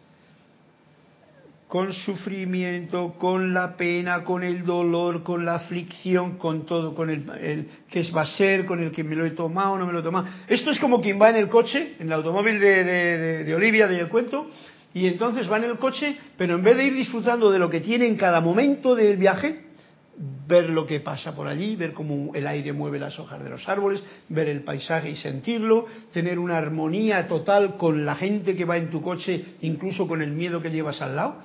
con 1.73 1.91
sufrimiento, 1.95 3.15
con 3.19 3.55
la 3.55 3.79
pena, 3.79 4.25
con 4.25 4.43
el 4.43 4.63
dolor, 4.63 5.23
con 5.23 5.47
la 5.47 5.55
aflicción, 5.55 6.37
con 6.37 6.67
todo, 6.67 6.95
con 6.95 7.09
el, 7.09 7.67
que 7.91 8.01
es 8.01 8.15
va 8.15 8.21
a 8.21 8.27
ser, 8.27 8.67
con 8.67 8.83
el 8.83 8.91
que 8.91 9.03
me 9.03 9.17
lo 9.17 9.25
he 9.25 9.31
tomado 9.31 9.79
no 9.79 9.87
me 9.87 9.93
lo 9.95 10.01
he 10.01 10.03
tomado. 10.03 10.27
Esto 10.49 10.71
es 10.71 10.79
como 10.79 11.01
quien 11.01 11.19
va 11.19 11.31
en 11.31 11.37
el 11.37 11.49
coche, 11.49 11.95
en 11.99 12.09
el 12.09 12.13
automóvil 12.13 12.61
de, 12.61 12.85
de, 12.85 13.45
de 13.45 13.55
Olivia 13.55 13.87
del 13.87 14.11
cuento, 14.11 14.51
y 14.93 15.07
entonces 15.07 15.51
va 15.51 15.57
en 15.57 15.65
el 15.65 15.79
coche, 15.79 16.19
pero 16.37 16.57
en 16.57 16.63
vez 16.63 16.77
de 16.77 16.89
ir 16.89 16.95
disfrutando 16.95 17.51
de 17.51 17.59
lo 17.59 17.71
que 17.71 17.81
tiene 17.81 18.07
en 18.07 18.17
cada 18.17 18.43
momento 18.43 18.95
del 18.95 19.17
viaje, 19.17 19.65
ver 20.47 20.69
lo 20.69 20.85
que 20.85 21.01
pasa 21.01 21.35
por 21.35 21.49
allí, 21.49 21.75
ver 21.77 21.95
cómo 21.95 22.35
el 22.35 22.47
aire 22.49 22.75
mueve 22.75 22.99
las 22.99 23.19
hojas 23.19 23.43
de 23.43 23.49
los 23.49 23.67
árboles, 23.67 24.03
ver 24.29 24.51
el 24.51 24.63
paisaje 24.63 25.09
y 25.09 25.17
sentirlo, 25.17 25.87
tener 26.13 26.39
una 26.39 26.59
armonía 26.59 27.27
total 27.29 27.79
con 27.79 28.05
la 28.05 28.17
gente 28.17 28.55
que 28.57 28.67
va 28.67 28.77
en 28.77 28.91
tu 28.91 29.01
coche, 29.01 29.57
incluso 29.63 30.07
con 30.07 30.21
el 30.21 30.33
miedo 30.33 30.61
que 30.61 30.71
llevas 30.71 31.01
al 31.01 31.17
lado, 31.17 31.39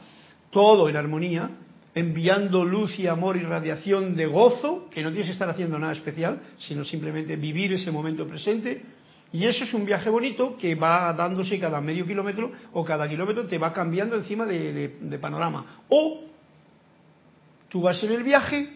todo 0.58 0.90
en 0.90 0.96
armonía, 0.96 1.52
enviando 1.94 2.66
luz 2.66 2.98
y 2.98 3.06
amor 3.06 3.38
y 3.38 3.42
radiación 3.42 4.16
de 4.16 4.26
gozo, 4.26 4.88
que 4.90 5.04
no 5.04 5.10
tienes 5.10 5.28
que 5.28 5.34
estar 5.34 5.48
haciendo 5.48 5.78
nada 5.78 5.94
especial, 5.94 6.42
sino 6.58 6.84
simplemente 6.84 7.36
vivir 7.36 7.74
ese 7.74 7.92
momento 7.92 8.28
presente, 8.28 8.82
y 9.32 9.46
eso 9.46 9.66
es 9.66 9.74
un 9.76 9.86
viaje 9.86 10.10
bonito 10.10 10.58
que 10.58 10.74
va 10.74 11.14
dándose 11.14 11.60
cada 11.60 11.80
medio 11.80 12.08
kilómetro 12.08 12.52
o 12.74 12.84
cada 12.84 13.08
kilómetro 13.08 13.46
te 13.46 13.60
va 13.60 13.72
cambiando 13.72 14.16
encima 14.16 14.48
de, 14.48 15.20
panorama. 15.22 15.84
O 15.90 16.24
tú 17.70 17.82
vas 17.82 18.02
en 18.02 18.14
el 18.14 18.24
viaje 18.24 18.68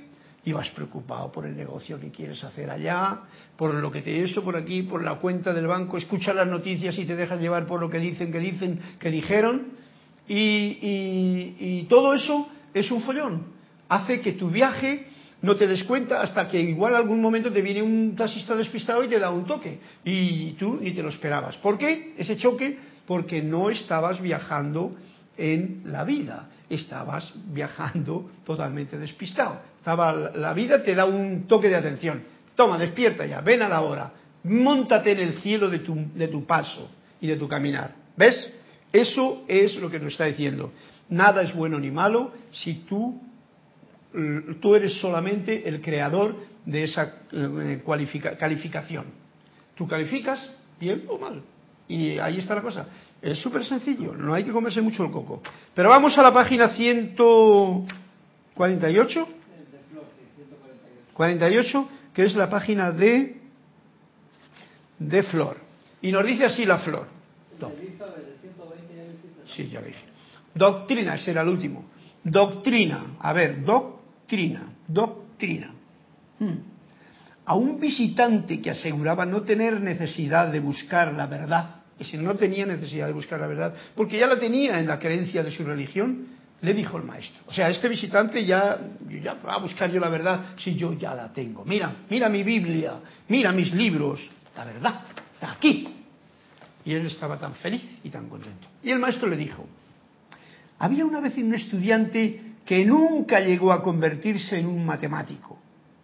y 0.46 0.52
vas 0.52 0.70
preocupado 0.70 1.32
por 1.32 1.48
el 1.48 1.58
negocio 1.58 2.00
que 2.00 2.12
quieres 2.12 2.44
hacer 2.44 2.70
allá, 2.70 3.22
por 3.58 3.74
lo 3.74 3.90
que 3.90 4.04
te 4.04 4.24
eso 4.24 4.44
por 4.44 4.56
aquí, 4.56 4.84
por 4.84 5.04
la 5.04 5.16
cuenta 5.16 5.52
del 5.52 5.66
banco, 5.66 5.98
escuchas 5.98 6.36
las 6.36 6.48
noticias 6.48 6.96
y 7.00 7.06
te 7.06 7.16
dejas 7.16 7.42
llevar 7.42 7.66
por 7.66 7.80
lo 7.80 7.90
que 7.90 7.98
dicen, 7.98 8.32
que 8.32 8.38
dicen, 8.38 8.80
que 9.00 9.10
dijeron, 9.10 9.81
y, 10.28 11.84
todo 11.90 12.14
eso 12.14 12.48
es 12.74 12.90
un 12.92 13.02
follón. 13.02 13.46
Hace 13.90 14.22
que 14.22 14.34
tu 14.34 14.50
viaje 14.50 15.08
no 15.42 15.56
te 15.56 15.68
des 15.68 15.84
cuenta 15.84 16.22
hasta 16.22 16.48
que 16.48 16.62
igual 16.62 16.96
algún 16.96 17.22
momento 17.22 17.52
te 17.52 17.62
viene 17.62 17.82
un 17.82 18.16
taxista 18.16 18.56
despistado 18.56 19.04
y 19.04 19.08
te 19.08 19.20
da 19.20 19.32
un 19.32 19.46
toque 19.46 19.80
y 20.06 20.52
tú 20.54 20.78
ni 20.82 20.92
te 20.92 21.04
lo 21.04 21.10
esperabas. 21.10 21.58
¿Por 21.58 21.78
qué 21.78 22.14
ese 22.18 22.38
choque? 22.38 22.78
Porque 23.06 23.42
no 23.42 23.70
estabas 23.70 24.22
viajando 24.22 24.96
en 25.38 25.82
la 25.86 26.04
vida, 26.04 26.50
estabas 26.70 27.34
viajando 27.48 28.30
totalmente 28.46 28.98
despistado. 28.98 29.60
Estaba, 29.78 30.14
la 30.14 30.54
vida 30.54 30.84
te 30.84 30.94
da 30.94 31.06
un 31.06 31.48
toque 31.48 31.68
de 31.68 31.76
atención. 31.76 32.24
Toma, 32.56 32.78
despierta 32.78 33.26
ya, 33.26 33.42
ven 33.42 33.64
a 33.64 33.70
la 33.70 33.82
hora, 33.82 34.12
montate 34.44 35.14
en 35.14 35.20
el 35.20 35.34
cielo 35.42 35.70
de 35.70 35.80
tu, 35.80 35.96
de 36.14 36.28
tu 36.28 36.46
paso 36.46 36.90
y 37.20 37.28
de 37.28 37.36
tu 37.38 37.48
caminar. 37.48 37.96
¿Ves? 38.16 38.54
Eso 38.92 39.44
es 39.48 39.76
lo 39.76 39.90
que 39.90 40.00
nos 40.00 40.14
está 40.14 40.26
diciendo. 40.26 40.72
Nada 41.10 41.42
es 41.42 41.54
bueno 41.54 41.80
ni 41.80 41.92
malo 41.92 42.32
si 42.52 42.86
tú 42.88 43.20
tú 44.60 44.76
eres 44.76 45.00
solamente 45.00 45.66
el 45.68 45.82
creador 45.82 46.36
de 46.66 46.84
esa 46.84 47.16
eh, 47.32 47.82
calificación. 48.38 49.06
Tú 49.76 49.88
calificas 49.88 50.52
bien 50.80 51.06
o 51.08 51.18
mal. 51.18 51.42
Y 51.88 52.20
ahí 52.20 52.38
está 52.40 52.54
la 52.56 52.62
cosa. 52.62 52.86
Es 53.22 53.40
súper 53.40 53.64
sencillo, 53.66 54.14
no 54.14 54.34
hay 54.34 54.44
que 54.44 54.52
comerse 54.52 54.82
mucho 54.82 55.06
el 55.06 55.12
coco. 55.12 55.42
Pero 55.74 55.88
vamos 55.90 56.18
a 56.18 56.24
la 56.24 56.34
página 56.34 56.70
148. 56.70 59.28
48, 61.14 61.90
que 62.14 62.24
es 62.24 62.36
la 62.36 62.50
página 62.50 62.92
de, 62.92 63.38
de 64.98 65.24
Flor. 65.24 65.58
Y 66.02 66.12
nos 66.12 66.26
dice 66.26 66.46
así 66.46 66.66
la 66.66 66.80
Flor. 66.80 67.06
Sí, 69.56 69.70
ya 69.70 69.82
dije. 69.82 70.04
Doctrina, 70.54 71.16
ese 71.16 71.32
era 71.32 71.42
el 71.42 71.48
último. 71.48 71.86
Doctrina. 72.24 73.18
A 73.20 73.34
ver, 73.34 73.64
doc 73.64 74.02
doctrina, 74.32 74.64
doctrina. 74.88 75.72
Hmm. 76.40 76.58
A 77.46 77.56
un 77.56 77.80
visitante 77.80 78.62
que 78.62 78.72
aseguraba 78.72 79.26
no 79.26 79.42
tener 79.42 79.82
necesidad 79.82 80.52
de 80.52 80.60
buscar 80.60 81.14
la 81.14 81.26
verdad, 81.26 81.82
y 82.00 82.06
si 82.06 82.18
no 82.18 82.36
tenía 82.36 82.66
necesidad 82.66 83.08
de 83.08 83.14
buscar 83.14 83.40
la 83.40 83.48
verdad, 83.48 83.76
porque 83.96 84.18
ya 84.18 84.28
la 84.28 84.40
tenía 84.40 84.80
en 84.80 84.88
la 84.88 85.00
creencia 85.00 85.44
de 85.44 85.52
su 85.52 85.64
religión, 85.64 86.28
le 86.62 86.74
dijo 86.74 86.98
el 86.98 87.04
maestro. 87.04 87.42
O 87.48 87.54
sea, 87.54 87.70
este 87.70 87.90
visitante 87.90 88.46
ya, 88.46 88.80
ya 89.22 89.34
va 89.34 89.56
a 89.56 89.58
buscar 89.58 89.92
yo 89.92 90.00
la 90.00 90.10
verdad 90.10 90.56
si 90.58 90.76
yo 90.76 90.94
ya 90.94 91.14
la 91.14 91.34
tengo. 91.34 91.66
Mira, 91.66 91.92
mira 92.10 92.30
mi 92.30 92.44
Biblia, 92.44 92.94
mira 93.28 93.52
mis 93.52 93.74
libros, 93.74 94.22
la 94.56 94.64
verdad 94.64 95.02
está 95.34 95.54
aquí. 95.54 95.88
Y 96.86 96.94
él 96.94 97.06
estaba 97.08 97.38
tan 97.38 97.56
feliz 97.56 97.84
y 98.04 98.10
tan 98.10 98.30
contento. 98.30 98.71
Y 98.84 98.92
el 98.92 99.00
maestro 99.00 99.28
le 99.28 99.38
dijo, 99.38 99.66
había 100.80 101.06
una 101.06 101.20
vez 101.20 101.38
un 101.38 101.54
estudiante 101.54 102.42
que 102.66 102.86
nunca 102.86 103.40
llegó 103.40 103.72
a 103.72 103.84
convertirse 103.84 104.58
en 104.58 104.66
un 104.66 104.86
matemático, 104.86 105.60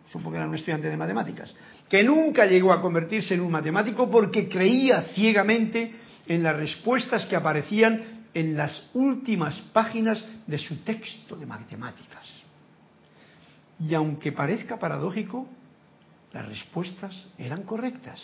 supongo 0.07 0.31
que 0.31 0.37
era 0.37 0.47
un 0.47 0.55
estudiante 0.55 0.89
de 0.89 0.97
matemáticas, 0.97 1.55
que 1.89 2.03
nunca 2.03 2.45
llegó 2.45 2.71
a 2.71 2.81
convertirse 2.81 3.33
en 3.33 3.41
un 3.41 3.51
matemático 3.51 4.09
porque 4.09 4.47
creía 4.47 5.03
ciegamente 5.13 5.93
en 6.27 6.43
las 6.43 6.55
respuestas 6.55 7.25
que 7.25 7.35
aparecían 7.35 8.17
en 8.33 8.55
las 8.55 8.89
últimas 8.93 9.59
páginas 9.73 10.23
de 10.45 10.57
su 10.57 10.77
texto 10.83 11.35
de 11.35 11.45
matemáticas. 11.45 12.27
Y 13.79 13.93
aunque 13.93 14.31
parezca 14.31 14.77
paradójico, 14.77 15.47
las 16.33 16.47
respuestas 16.47 17.27
eran 17.37 17.63
correctas. 17.63 18.21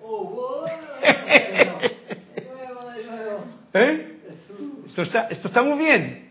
¿Eh? 3.76 4.16
Esto 4.88 5.48
está, 5.48 5.62
muy 5.62 5.78
bien. 5.78 6.30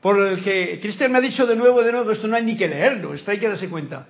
Por 0.00 0.18
el 0.18 0.42
que 0.42 0.80
Cristian 0.80 1.12
me 1.12 1.18
ha 1.18 1.20
dicho 1.20 1.46
de 1.46 1.54
nuevo, 1.54 1.82
de 1.82 1.92
nuevo, 1.92 2.10
esto 2.10 2.26
no 2.26 2.36
hay 2.36 2.42
ni 2.42 2.56
que 2.56 2.66
leerlo, 2.66 3.14
esto 3.14 3.30
hay 3.30 3.38
que 3.38 3.48
darse 3.48 3.68
cuenta. 3.68 4.06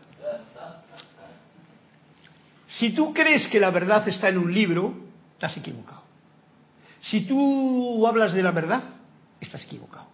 Si 2.68 2.90
tú 2.90 3.12
crees 3.12 3.46
que 3.48 3.60
la 3.60 3.70
verdad 3.70 4.08
está 4.08 4.28
en 4.28 4.38
un 4.38 4.52
libro, 4.54 4.94
estás 5.34 5.56
equivocado. 5.56 6.02
Si 7.00 7.22
tú 7.22 8.06
hablas 8.06 8.32
de 8.32 8.42
la 8.42 8.52
verdad, 8.52 8.82
estás 9.40 9.64
equivocado. 9.64 10.06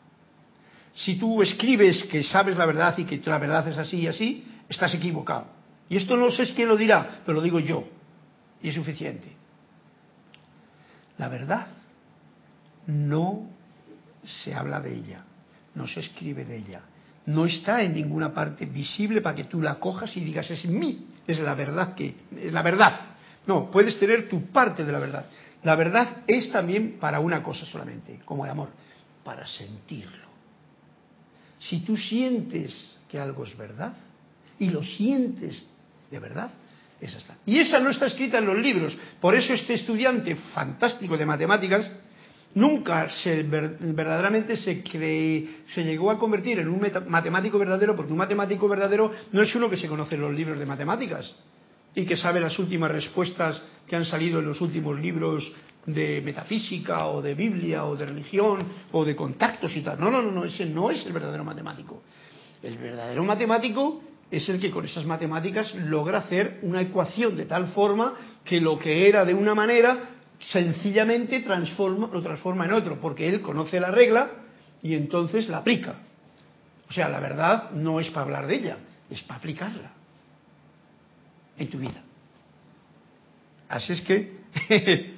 Si 0.95 1.17
tú 1.17 1.43
escribes 1.43 2.03
que 2.05 2.25
sabes 2.25 2.57
la 2.57 2.67
verdad 2.67 2.97
y 2.99 3.05
que 3.05 3.21
la 3.25 3.39
verdad 3.39 3.69
es 3.69 3.79
así 3.79 3.99
y 3.99 4.07
así, 4.09 4.45
estás 4.69 4.95
equivocado. 4.95 5.47
Y 5.89 5.97
esto 5.97 6.17
no 6.17 6.31
sé 6.31 6.53
quién 6.55 6.69
lo 6.69 6.77
dirá, 6.77 7.21
pero 7.25 7.37
lo 7.37 7.43
digo 7.43 7.61
yo. 7.61 7.85
Y 8.63 8.71
es 8.71 8.75
suficiente. 8.75 9.29
La 11.19 11.29
verdad 11.29 11.78
no 12.89 13.47
se 14.25 14.55
habla 14.55 14.81
de 14.81 14.95
ella, 14.95 15.25
no 15.75 15.87
se 15.87 16.01
escribe 16.01 16.45
de 16.45 16.57
ella, 16.57 16.81
no 17.27 17.45
está 17.47 17.83
en 17.83 17.95
ninguna 17.95 18.33
parte 18.33 18.67
visible 18.67 19.21
para 19.21 19.37
que 19.37 19.45
tú 19.45 19.61
la 19.61 19.79
cojas 19.79 20.17
y 20.17 20.21
digas 20.21 20.51
es 20.51 20.65
mí, 20.65 21.07
es 21.27 21.39
la 21.39 21.55
verdad 21.55 21.95
que 21.95 22.15
es 22.37 22.53
la 22.53 22.63
verdad. 22.63 23.01
No, 23.47 23.71
puedes 23.71 23.99
tener 23.99 24.29
tu 24.29 24.47
parte 24.47 24.85
de 24.85 24.93
la 24.93 24.99
verdad. 24.99 25.27
La 25.63 25.75
verdad 25.75 26.19
es 26.27 26.51
también 26.51 26.99
para 26.99 27.21
una 27.21 27.43
cosa 27.43 27.65
solamente, 27.67 28.21
como 28.25 28.45
el 28.45 28.51
amor, 28.51 28.69
para 29.25 29.47
sentirlo. 29.47 30.29
Si 31.59 31.81
tú 31.81 31.97
sientes 31.97 32.97
que 33.09 33.19
algo 33.19 33.45
es 33.45 33.57
verdad 33.57 33.93
y 34.59 34.71
lo 34.71 34.83
sientes 34.83 35.69
de 36.11 36.19
verdad, 36.19 36.51
esa 37.01 37.19
está. 37.19 37.37
Y 37.47 37.59
esa 37.59 37.79
no 37.79 37.91
está 37.91 38.07
escrita 38.07 38.39
en 38.39 38.47
los 38.47 38.59
libros. 38.59 38.97
Por 39.21 39.35
eso 39.35 39.53
este 39.53 39.75
estudiante 39.75 40.35
fantástico 40.55 41.17
de 41.17 41.27
matemáticas 41.27 41.91
nunca 42.55 43.09
se, 43.23 43.43
verdaderamente 43.43 44.57
se, 44.57 44.83
se 44.83 45.85
llegó 45.85 46.11
a 46.11 46.19
convertir 46.19 46.59
en 46.59 46.69
un 46.69 46.81
matemático 47.07 47.59
verdadero, 47.59 47.95
porque 47.95 48.13
un 48.13 48.19
matemático 48.19 48.69
verdadero 48.69 49.11
no 49.33 49.43
es 49.43 49.55
uno 49.55 49.69
que 49.69 49.77
se 49.77 49.89
conoce 49.89 50.15
en 50.15 50.23
los 50.23 50.35
libros 50.35 50.59
de 50.59 50.67
matemáticas 50.67 51.35
y 51.95 52.05
que 52.05 52.17
sabe 52.17 52.41
las 52.41 52.59
últimas 52.59 52.91
respuestas 52.91 53.63
que 53.87 53.97
han 53.97 54.05
salido 54.05 54.41
en 54.41 54.47
los 54.47 54.61
últimos 54.61 54.99
libros 55.01 55.51
de 55.87 56.21
metafísica 56.21 57.07
o 57.09 57.23
de 57.23 57.35
Biblia 57.35 57.87
o 57.87 57.97
de 57.97 58.07
religión 58.07 58.59
o 58.93 59.05
de 59.05 59.17
contactos 59.17 59.75
y 59.75 59.81
tal. 59.81 59.99
No, 59.99 60.11
no, 60.11 60.23
no, 60.23 60.31
no 60.31 60.45
ese 60.45 60.67
no 60.67 60.91
es 60.91 61.05
el 61.07 61.13
verdadero 61.13 61.45
matemático. 61.45 62.03
El 62.63 62.77
verdadero 62.77 63.25
matemático 63.25 64.03
es 64.31 64.49
el 64.49 64.61
que 64.61 64.71
con 64.71 64.85
esas 64.85 65.07
matemáticas 65.07 65.75
logra 65.75 66.19
hacer 66.19 66.59
una 66.63 66.83
ecuación 66.83 67.37
de 67.37 67.47
tal 67.47 67.69
forma 67.69 68.15
que 68.45 68.61
lo 68.61 68.79
que 68.79 69.09
era 69.09 69.25
de 69.25 69.33
una 69.33 69.55
manera 69.55 70.18
sencillamente 70.41 71.41
transforma, 71.41 72.09
lo 72.13 72.23
transforma 72.23 72.65
en 72.65 72.73
otro, 72.73 73.01
porque 73.01 73.29
él 73.29 73.41
conoce 73.41 73.81
la 73.81 73.91
regla 73.91 74.31
y 74.83 74.95
entonces 74.95 75.49
la 75.49 75.59
aplica. 75.59 75.97
O 76.89 76.93
sea, 76.93 77.09
la 77.09 77.21
verdad 77.21 77.71
no 77.73 78.01
es 78.01 78.09
para 78.11 78.25
hablar 78.25 78.47
de 78.47 78.55
ella, 78.55 78.79
es 79.11 79.21
para 79.23 79.39
aplicarla 79.39 79.93
en 81.59 81.69
tu 81.69 81.79
vida. 81.79 82.03
Así 83.69 83.93
es 83.93 84.01
que 84.01 84.39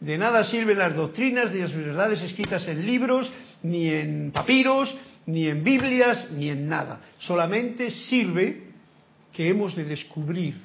de 0.00 0.18
nada 0.18 0.44
sirven 0.44 0.78
las 0.78 0.96
doctrinas 0.96 1.52
ni 1.52 1.60
las 1.60 1.74
verdades 1.74 2.20
escritas 2.22 2.66
en 2.66 2.84
libros, 2.84 3.30
ni 3.62 3.88
en 3.88 4.32
papiros, 4.32 4.94
ni 5.26 5.46
en 5.46 5.62
Biblias, 5.62 6.30
ni 6.32 6.48
en 6.48 6.68
nada. 6.68 7.00
Solamente 7.18 7.90
sirve 7.90 8.62
que 9.32 9.48
hemos 9.48 9.74
de 9.76 9.84
descubrir 9.84 10.56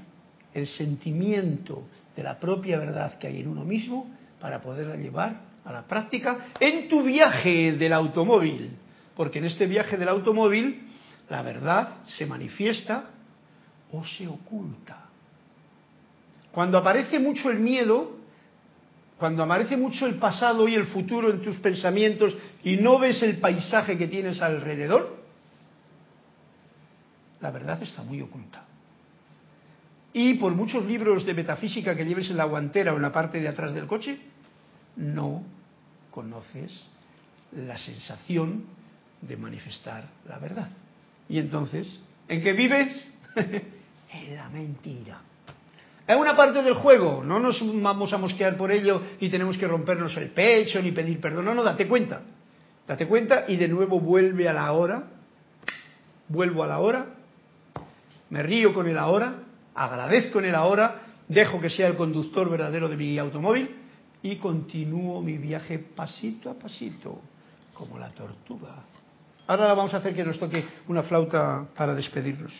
el 0.53 0.67
sentimiento 0.67 1.83
de 2.20 2.24
la 2.24 2.38
propia 2.38 2.78
verdad 2.78 3.17
que 3.17 3.28
hay 3.28 3.39
en 3.39 3.47
uno 3.47 3.63
mismo 3.63 4.05
para 4.41 4.59
poderla 4.59 4.97
llevar 4.97 5.39
a 5.63 5.72
la 5.72 5.84
práctica 5.84 6.49
en 6.59 6.89
tu 6.89 7.01
viaje 7.01 7.72
del 7.78 7.93
automóvil. 7.93 8.72
Porque 9.15 9.39
en 9.39 9.45
este 9.45 9.65
viaje 9.67 9.95
del 9.95 10.09
automóvil 10.09 10.86
la 11.30 11.41
verdad 11.43 11.99
se 12.17 12.26
manifiesta 12.26 13.05
o 13.93 14.03
se 14.03 14.28
oculta. 14.28 15.05
Cuando 16.51 16.78
aparece 16.78 17.20
mucho 17.20 17.49
el 17.49 17.59
miedo, 17.59 18.17
cuando 19.17 19.41
aparece 19.41 19.78
mucho 19.78 20.05
el 20.05 20.15
pasado 20.15 20.67
y 20.67 20.76
el 20.76 20.88
futuro 20.88 21.30
en 21.30 21.41
tus 21.41 21.55
pensamientos 21.59 22.36
y 22.65 22.76
no 22.76 22.99
ves 22.99 23.24
el 23.24 23.38
paisaje 23.38 23.97
que 23.97 24.09
tienes 24.09 24.41
alrededor, 24.41 25.24
la 27.39 27.51
verdad 27.51 27.82
está 27.82 28.03
muy 28.03 28.20
oculta. 28.22 28.65
Y 30.14 30.36
por 30.36 30.53
muchos 30.53 30.86
libros 30.86 31.26
de 31.26 31.34
metafísica 31.34 31.95
que 31.95 32.05
lleves 32.05 32.30
en 32.30 32.38
la 32.38 32.45
guantera 32.45 32.93
o 32.93 32.95
en 32.95 33.01
la 33.03 33.12
parte 33.12 33.39
de 33.39 33.47
atrás 33.47 33.74
del 33.74 33.86
coche, 33.86 34.20
no 34.95 35.43
conoces 36.12 36.72
la 37.51 37.78
sensación 37.78 38.66
de 39.22 39.38
manifestar 39.38 40.05
la 40.28 40.39
verdad. 40.39 40.70
Y 41.28 41.38
entonces, 41.38 41.99
¿en 42.28 42.41
qué 42.41 42.53
vives? 42.53 43.07
en 43.36 44.36
la 44.36 44.49
mentira. 44.49 45.22
Es 46.07 46.16
una 46.16 46.36
parte 46.36 46.64
del 46.64 46.74
juego, 46.74 47.24
no 47.24 47.39
nos 47.39 47.62
vamos 47.82 48.12
a 48.14 48.18
mosquear 48.18 48.57
por 48.57 48.72
ello 48.72 48.99
y 49.20 49.30
tenemos 49.30 49.57
que 49.57 49.68
rompernos 49.68 50.18
el 50.18 50.30
pecho 50.32 50.82
ni 50.82 50.91
pedir 50.91 51.22
perdón, 51.22 51.45
no, 51.45 51.53
no, 51.53 51.64
date 51.64 51.88
cuenta, 51.88 52.22
date 52.88 53.07
cuenta 53.07 53.45
y 53.47 53.57
de 53.57 53.68
nuevo 53.68 53.99
vuelve 53.99 54.49
a 54.49 54.53
la 54.53 54.72
hora, 54.72 55.03
vuelvo 56.28 56.64
a 56.64 56.68
la 56.68 56.80
hora, 56.80 57.05
me 58.32 58.41
río 58.41 58.74
con 58.74 58.88
el 58.88 58.97
ahora, 58.97 59.36
agradezco 59.80 60.39
en 60.39 60.45
el 60.45 60.55
ahora, 60.55 61.01
dejo 61.30 61.61
que 61.61 61.69
sea 61.69 61.88
el 61.88 61.95
conductor 61.95 62.49
verdadero 62.49 62.89
de 62.89 62.97
mi 62.97 63.17
automóvil 63.17 63.69
y 64.21 64.36
continúo 64.36 65.21
mi 65.21 65.38
viaje 65.38 65.80
pasito 65.80 66.49
a 66.49 66.53
pasito, 66.55 67.21
como 67.73 67.97
la 67.97 68.09
tortuga. 68.09 68.75
Ahora 69.47 69.73
vamos 69.73 69.93
a 69.93 69.97
hacer 69.97 70.13
que 70.13 70.25
nos 70.25 70.38
toque 70.38 70.65
una 70.89 71.01
flauta 71.03 71.65
para 71.77 71.95
despedirnos. 71.95 72.53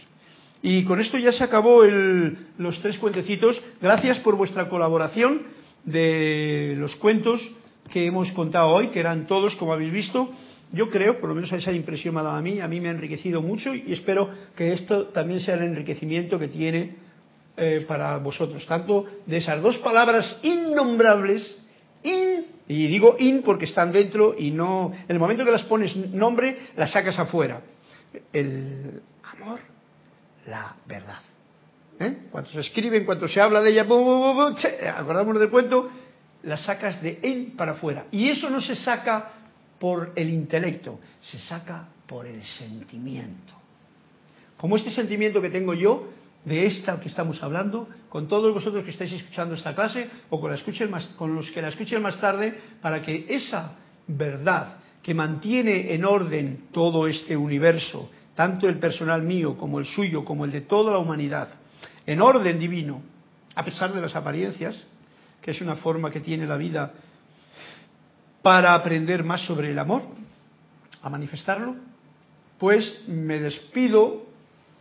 Y 0.62 0.86
con 0.86 1.02
esto 1.02 1.18
ya 1.18 1.34
se 1.34 1.44
acabó 1.44 1.84
los 1.84 2.82
tres 2.82 2.98
cuentecitos. 2.98 3.62
Gracias 3.82 4.20
por 4.20 4.36
vuestra 4.36 4.70
colaboración 4.70 5.44
de 5.84 6.76
los 6.78 6.96
cuentos 6.96 7.52
que 7.92 8.06
hemos 8.06 8.32
contado 8.32 8.70
hoy, 8.70 8.88
que 8.88 9.00
eran 9.00 9.28
todos, 9.28 9.56
como 9.58 9.74
habéis 9.74 9.92
visto. 9.92 10.32
Yo 10.72 10.90
creo, 10.90 11.20
por 11.20 11.30
lo 11.30 11.36
menos 11.36 11.52
esa 11.52 11.72
impresión 11.74 12.14
me 12.14 12.22
ha 12.22 12.24
dado 12.24 12.38
a 12.38 12.42
mí, 12.42 12.60
a 12.60 12.68
mí 12.68 12.80
me 12.80 12.90
ha 12.90 12.92
enriquecido 12.92 13.42
mucho 13.42 13.74
y 13.74 13.92
espero 13.92 14.30
que 14.56 14.74
esto 14.74 15.08
también 15.08 15.42
sea 15.42 15.56
el 15.56 15.64
enriquecimiento 15.64 16.38
que 16.38 16.48
tiene 16.48 16.96
eh, 17.60 17.86
para 17.88 18.18
vosotros. 18.18 18.66
Tanto 18.66 19.06
de 19.26 19.38
esas 19.38 19.62
dos 19.62 19.78
palabras 19.80 20.40
innombrables, 20.44 21.58
in, 22.04 22.46
y 22.68 22.88
digo 22.88 23.16
in 23.20 23.42
porque 23.42 23.66
están 23.66 23.92
dentro 23.92 24.36
y 24.38 24.52
no, 24.52 24.92
en 24.94 25.12
el 25.12 25.20
momento 25.20 25.44
que 25.44 25.52
las 25.52 25.64
pones 25.64 25.96
nombre, 25.96 26.58
las 26.76 26.92
sacas 26.92 27.18
afuera. 27.20 27.62
El 28.34 29.02
amor 29.24 29.60
la 30.50 30.76
verdad. 30.86 31.20
¿Eh? 32.00 32.28
Cuando 32.32 32.50
se 32.50 32.60
escribe, 32.62 32.98
en 32.98 33.06
cuanto 33.06 33.28
se 33.28 33.42
habla 33.42 33.62
de 33.62 33.72
ella, 33.72 33.82
acordámonos 33.82 35.40
del 35.40 35.50
cuento, 35.50 35.90
la 36.44 36.58
sacas 36.58 37.02
de 37.02 37.20
él 37.22 37.54
para 37.58 37.74
afuera. 37.74 38.06
Y 38.12 38.30
eso 38.30 38.50
no 38.50 38.62
se 38.62 38.76
saca 38.76 39.32
por 39.80 40.14
el 40.16 40.30
intelecto, 40.30 41.00
se 41.22 41.38
saca 41.40 41.88
por 42.08 42.26
el 42.26 42.44
sentimiento. 42.44 43.54
Como 44.58 44.78
este 44.78 44.92
sentimiento 44.92 45.42
que 45.42 45.50
tengo 45.50 45.74
yo 45.74 46.10
de 46.46 46.66
esta 46.66 47.00
que 47.00 47.10
estamos 47.10 47.42
hablando, 47.44 47.88
con 48.10 48.28
todos 48.28 48.54
vosotros 48.54 48.84
que 48.84 48.92
estáis 48.92 49.12
escuchando 49.12 49.56
esta 49.56 49.76
clase 49.76 50.10
o 50.30 50.40
con, 50.40 50.50
la 50.50 50.58
escuchen 50.58 50.90
más, 50.90 51.06
con 51.18 51.36
los 51.36 51.50
que 51.52 51.62
la 51.62 51.70
escuchen 51.70 52.02
más 52.02 52.20
tarde, 52.20 52.58
para 52.82 53.02
que 53.02 53.26
esa 53.30 53.76
verdad 54.08 54.78
que 55.04 55.14
mantiene 55.14 55.94
en 55.94 56.06
orden 56.06 56.68
todo 56.72 57.08
este 57.08 57.36
universo, 57.36 58.10
tanto 58.36 58.68
el 58.68 58.80
personal 58.80 59.22
mío 59.22 59.58
como 59.58 59.80
el 59.80 59.86
suyo, 59.86 60.24
como 60.24 60.46
el 60.46 60.52
de 60.52 60.62
toda 60.62 60.94
la 60.94 61.00
humanidad, 61.00 61.50
en 62.06 62.22
orden 62.22 62.58
divino, 62.58 63.02
a 63.56 63.64
pesar 63.64 63.94
de 63.94 64.02
las 64.02 64.16
apariencias, 64.16 64.88
que 65.42 65.52
es 65.52 65.62
una 65.62 65.76
forma 65.76 66.10
que 66.12 66.20
tiene 66.20 66.46
la 66.46 66.58
vida 66.58 66.94
para 68.42 68.74
aprender 68.74 69.24
más 69.24 69.42
sobre 69.42 69.72
el 69.72 69.80
amor, 69.80 70.04
a 71.02 71.10
manifestarlo, 71.10 71.76
pues 72.58 73.04
me 73.08 73.40
despido 73.40 74.29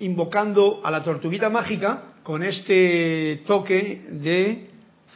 invocando 0.00 0.80
a 0.84 0.90
la 0.90 1.02
tortuguita 1.02 1.50
mágica 1.50 2.14
con 2.22 2.42
este 2.42 3.42
toque 3.46 4.06
de 4.10 4.70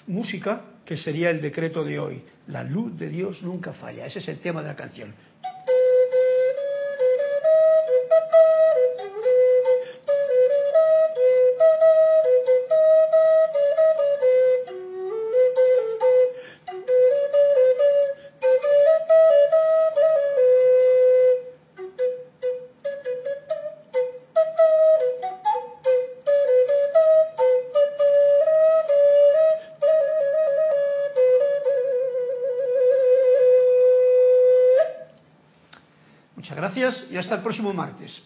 música 0.07 0.65
que 0.85 0.97
sería 0.97 1.31
el 1.31 1.41
decreto 1.41 1.85
de 1.85 1.99
hoy. 1.99 2.23
La 2.49 2.65
luz 2.65 2.99
de 2.99 3.09
Dios 3.09 3.43
nunca 3.43 3.73
falla. 3.73 4.07
Ese 4.07 4.19
es 4.19 4.29
el 4.29 4.41
tema 4.41 4.63
de 4.63 4.69
la 4.69 4.77
canción. 4.77 5.15
Y 37.11 37.17
hasta 37.17 37.37
el 37.37 37.43
próximo 37.43 37.73
martes. 37.73 38.23